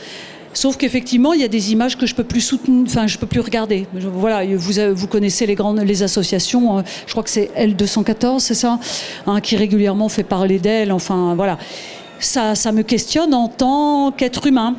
Sauf 0.54 0.76
qu'effectivement, 0.78 1.34
il 1.34 1.42
y 1.42 1.44
a 1.44 1.48
des 1.48 1.72
images 1.72 1.96
que 1.96 2.08
je 2.08 2.16
peux 2.16 2.24
plus 2.24 2.42
soutenir, 2.42 2.84
enfin, 2.88 3.06
je 3.06 3.20
peux 3.20 3.28
plus 3.28 3.40
regarder. 3.42 3.86
Voilà, 3.94 4.44
vous, 4.56 4.80
avez- 4.80 4.92
vous 4.94 5.06
connaissez 5.06 5.46
les 5.46 5.54
grandes, 5.54 5.80
les 5.82 6.02
associations. 6.02 6.80
euh, 6.80 6.82
Je 7.06 7.12
crois 7.12 7.22
que 7.22 7.30
c'est 7.30 7.52
L214, 7.56 8.40
c'est 8.40 8.56
ça, 8.56 8.80
hein, 9.28 9.40
qui 9.42 9.56
régulièrement 9.56 10.10
fait 10.10 10.24
parler 10.24 10.58
d'elle. 10.58 10.92
Enfin, 10.92 11.36
voilà. 11.36 11.60
Ça, 12.20 12.56
ça 12.56 12.72
me 12.72 12.82
questionne 12.82 13.36
en 13.36 13.48
tant 13.48 14.12
qu'être 14.12 14.48
humain, 14.48 14.74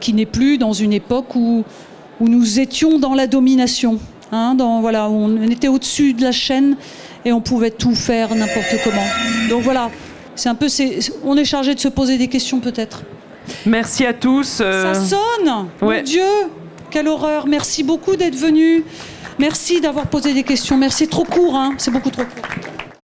qui 0.00 0.12
n'est 0.12 0.26
plus 0.26 0.58
dans 0.58 0.72
une 0.72 0.92
époque 0.92 1.36
où, 1.36 1.62
où 2.20 2.28
nous 2.28 2.58
étions 2.58 2.98
dans 2.98 3.14
la 3.14 3.28
domination. 3.28 4.00
Hein, 4.32 4.56
dans, 4.56 4.80
voilà, 4.80 5.08
on 5.08 5.40
était 5.48 5.68
au-dessus 5.68 6.12
de 6.14 6.22
la 6.22 6.32
chaîne 6.32 6.76
et 7.24 7.32
on 7.32 7.40
pouvait 7.40 7.70
tout 7.70 7.94
faire 7.94 8.34
n'importe 8.34 8.74
comment. 8.84 9.06
Donc 9.48 9.62
voilà, 9.62 9.90
c'est 10.34 10.48
un 10.48 10.54
peu, 10.54 10.68
c'est- 10.68 11.12
on 11.24 11.36
est 11.36 11.44
chargé 11.44 11.74
de 11.74 11.80
se 11.80 11.88
poser 11.88 12.18
des 12.18 12.28
questions 12.28 12.60
peut-être. 12.60 13.02
Merci 13.66 14.06
à 14.06 14.12
tous. 14.14 14.58
euh, 14.60 14.94
Ça 14.94 15.00
sonne 15.00 15.66
ouais. 15.82 15.98
Mon 15.98 16.02
Dieu 16.02 16.24
Quelle 16.90 17.08
horreur 17.08 17.46
Merci 17.46 17.82
beaucoup 17.82 18.16
d'être 18.16 18.36
venu. 18.36 18.84
Merci 19.38 19.80
d'avoir 19.80 20.06
posé 20.06 20.32
des 20.32 20.44
questions. 20.44 20.76
Merci, 20.78 21.08
trop 21.08 21.24
court, 21.24 21.56
hein 21.56 21.74
c'est 21.76 21.90
beaucoup 21.90 22.10
trop 22.10 22.22
court. 22.22 22.83